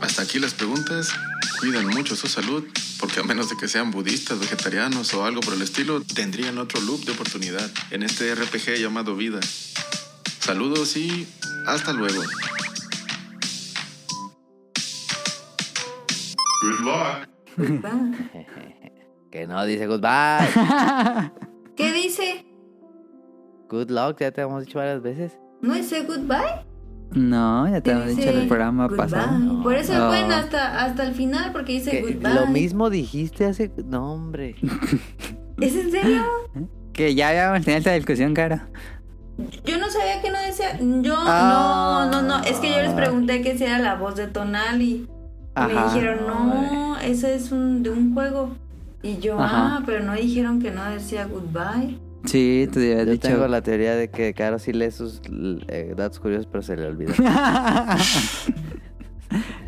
[0.00, 1.14] Hasta aquí las preguntas.
[1.58, 2.64] Cuiden mucho su salud,
[3.00, 6.80] porque a menos de que sean budistas, vegetarianos o algo por el estilo, tendrían otro
[6.80, 9.40] loop de oportunidad en este RPG llamado vida.
[10.38, 11.26] Saludos y
[11.66, 12.22] hasta luego.
[16.62, 17.28] Good luck.
[19.30, 20.48] Que no dice goodbye.
[21.76, 22.46] ¿Qué dice?
[23.68, 25.32] Good luck, ya te hemos dicho varias veces.
[25.60, 26.67] ¿No dice goodbye?
[27.12, 28.98] No, ya te he dicho en el programa goodbye.
[28.98, 29.62] pasado.
[29.62, 30.08] Por eso Oh.
[30.08, 32.34] bueno hasta, hasta el final, porque dice Que goodbye.
[32.34, 33.70] lo mismo dijiste hace...
[33.86, 34.56] No, hombre.
[35.60, 36.22] ¿Es en serio?
[36.92, 38.68] Que ya habíamos tenido esta discusión, cara.
[39.64, 40.76] Yo no sabía que no decía.
[41.00, 42.08] Yo, Ah.
[42.10, 42.42] no, no, no.
[42.44, 45.06] Es que yo les pregunté que si era la voz de Tonali.
[45.06, 45.08] Y
[45.54, 45.94] me Ajá.
[45.94, 48.50] dijeron, no, ese es un, de un juego.
[49.04, 49.76] Y yo, Ajá.
[49.76, 52.00] ah, pero no dijeron que no decía goodbye.
[52.24, 53.28] Sí, Yo dicho.
[53.28, 55.20] tengo la teoría de que Caro sí lee sus
[55.68, 57.14] eh, datos curiosos, pero se le olvida.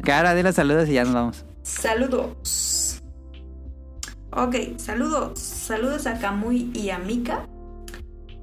[0.02, 1.44] cara, di los saludos y ya nos vamos.
[1.62, 3.02] Saludos.
[4.32, 5.38] Ok, saludos.
[5.38, 7.46] Saludos a Kamui y a Mika.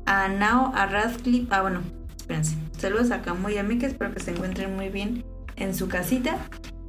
[0.05, 1.47] A Nao, a Radcliffe.
[1.49, 1.81] Ah, bueno,
[2.15, 2.55] espérense.
[2.77, 3.87] Saludos a Kamui y a Mika.
[3.87, 5.25] Espero que se encuentren muy bien
[5.55, 6.37] en su casita.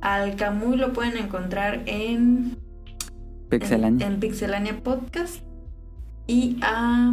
[0.01, 2.57] Al Kamui lo pueden encontrar en
[3.49, 4.07] Pixelania.
[4.07, 5.43] En, en Pixelania Podcast.
[6.29, 7.11] Y a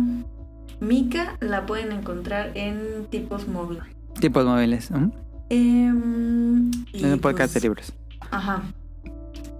[0.82, 3.80] Mika la pueden encontrar en Tipos Móvil.
[4.20, 4.92] Tipos móviles.
[4.92, 5.10] ¿mm?
[5.50, 7.94] Em, y Es un podcast de pues, libros.
[8.30, 8.64] Ajá.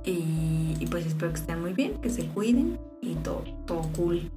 [0.04, 4.30] Y, y pues espero que estén muy bien, que se cuiden y todo, todo cool.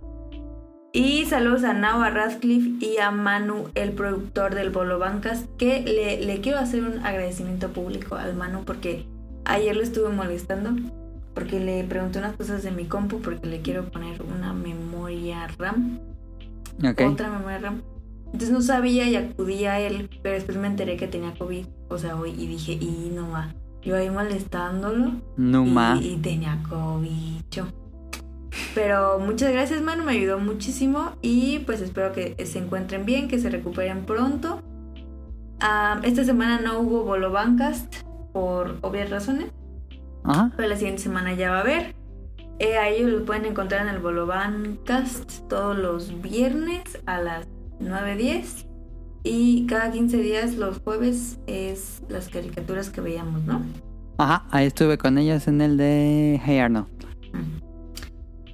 [0.93, 5.83] Y saludos a Nao, a Radcliffe y a Manu, el productor del Bolo Bancas, que
[5.83, 9.05] le, le quiero hacer un agradecimiento público al Manu porque
[9.45, 10.77] ayer lo estuve molestando
[11.35, 14.78] porque le pregunté unas cosas de mi compu porque le quiero poner una memoria
[15.47, 16.01] RAM,
[17.07, 17.83] otra memoria RAM.
[18.27, 21.99] Entonces no sabía y acudí a él, pero después me enteré que tenía COVID, o
[21.99, 23.55] sea, hoy, y dije, y no va.
[23.83, 25.13] Yo ahí molestándolo.
[25.99, 27.43] Y, y tenía COVID.
[28.75, 33.39] Pero muchas gracias, mano, me ayudó muchísimo y pues espero que se encuentren bien, que
[33.39, 34.63] se recuperen pronto.
[35.61, 37.97] Ah, esta semana no hubo Bolo Bancast
[38.33, 39.51] por obvias razones,
[40.23, 40.53] Ajá.
[40.57, 41.95] pero la siguiente semana ya va a haber.
[42.61, 47.47] Eh, a ellos lo pueden encontrar en el Bolo Bancast todos los viernes a las
[47.81, 48.67] 9.10
[49.23, 53.63] y cada 15 días los jueves es las caricaturas que veíamos, ¿no?
[54.19, 56.89] Ajá, ahí estuve con ellas en el de Hey Arnold.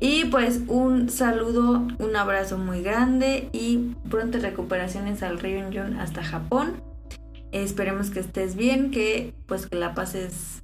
[0.00, 6.82] Y pues un saludo, un abrazo muy grande y prontas recuperaciones al Ryunjun hasta Japón.
[7.52, 10.62] Esperemos que estés bien, que pues que la pases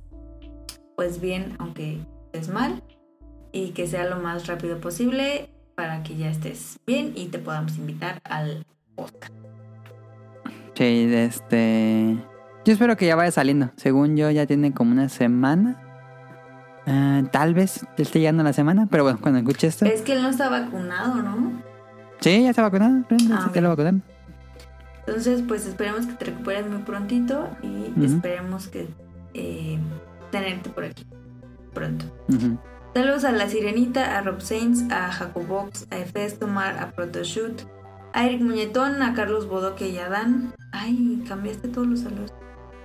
[0.95, 2.01] pues bien aunque
[2.33, 2.83] estés mal
[3.53, 7.77] y que sea lo más rápido posible para que ya estés bien y te podamos
[7.79, 8.65] invitar al
[8.95, 9.33] podcast.
[10.75, 12.17] Sí, este.
[12.65, 13.71] Yo espero que ya vaya saliendo.
[13.77, 15.81] Según yo, ya tiene como una semana.
[16.87, 19.85] Ah, tal vez esté llegando la semana, pero bueno, cuando escuche esto.
[19.85, 21.63] Es que él no está vacunado, ¿no?
[22.21, 23.05] Sí, ya está vacunado.
[23.33, 24.03] Ah, sí que lo vacunaron.
[25.07, 28.05] Entonces, pues esperemos que te recuperes muy prontito y Ujú.
[28.05, 28.89] esperemos que
[29.35, 29.79] eh,
[30.31, 31.05] tenerte por aquí
[31.73, 32.05] pronto.
[32.29, 32.59] Ujú.
[32.93, 37.63] Saludos a La Sirenita, a Rob Sainz, a Jacobox, a Efes Tomar, a Protoshoot,
[38.13, 40.53] a Eric Muñetón, a Carlos Bodoque y a Dan.
[40.73, 42.33] Ay, cambiaste todos los saludos.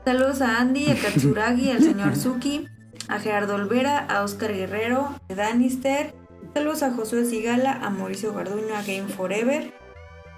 [0.06, 2.68] Saludos a Andy, a Katsuragi, al señor Suki,
[3.07, 6.14] a Gerardo Olvera, a Oscar Guerrero, a Danister.
[6.53, 9.73] Saludos a Josué Sigala, a Mauricio Garduño, a Game Forever.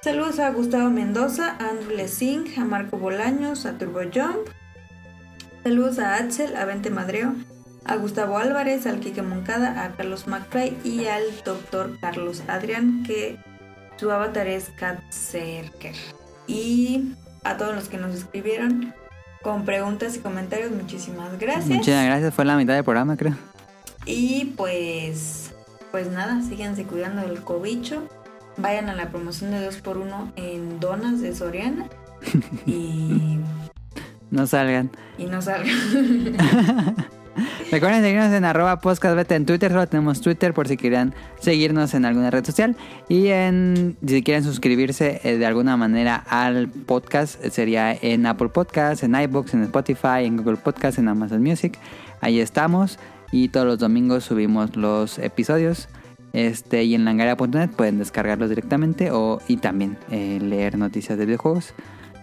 [0.01, 4.47] Saludos a Gustavo Mendoza, a Andrew Lessing, a Marco Bolaños, a Turbo Jump.
[5.63, 7.35] Saludos a Axel, a Vente Madreo,
[7.87, 13.37] a Gustavo Álvarez, al Quique Moncada, a Carlos McFly y al doctor Carlos Adrián, que
[13.95, 15.95] su avatar es Cat Cerker.
[16.47, 18.93] Y a todos los que nos escribieron
[19.41, 21.69] con preguntas y comentarios, muchísimas gracias.
[21.77, 22.33] Muchas gracias.
[22.33, 23.35] Fue la mitad del programa, creo.
[24.05, 25.51] Y pues,
[25.91, 28.07] pues nada, síganse cuidando del cobicho.
[28.57, 31.87] Vayan a la promoción de 2x1 en donas de Soriana.
[32.65, 33.39] Y,
[34.31, 34.91] No salgan.
[35.17, 36.35] y no salgan.
[37.71, 39.71] Recuerden seguirnos en arroba podcastbeta en Twitter.
[39.71, 42.75] Solo tenemos Twitter por si quieran seguirnos en alguna red social.
[43.09, 48.49] Y en si quieren suscribirse eh, de alguna manera al podcast, eh, sería en Apple
[48.49, 51.77] Podcasts, en iBooks, en Spotify, en Google Podcasts, en Amazon Music.
[52.21, 52.99] Ahí estamos.
[53.31, 55.89] Y todos los domingos subimos los episodios.
[56.33, 61.73] Este, y en langaria.net pueden descargarlos directamente o, y también eh, leer noticias de videojuegos.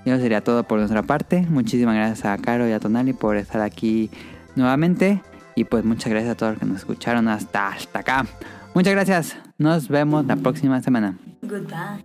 [0.05, 1.47] Y eso sería todo por nuestra parte.
[1.49, 4.11] Muchísimas gracias a Caro y a Tonali por estar aquí
[4.57, 5.23] nuevamente.
[5.55, 8.27] Y pues muchas gracias a todos los que nos escucharon hasta, hasta acá.
[8.75, 9.37] Muchas gracias.
[9.57, 11.17] Nos vemos la próxima semana.
[11.43, 12.05] Goodbye.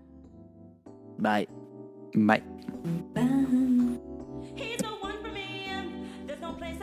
[1.18, 1.48] Bye.
[2.14, 2.44] Bye.
[3.14, 3.24] Bye.
[4.56, 6.78] He's the one for me, and there's no place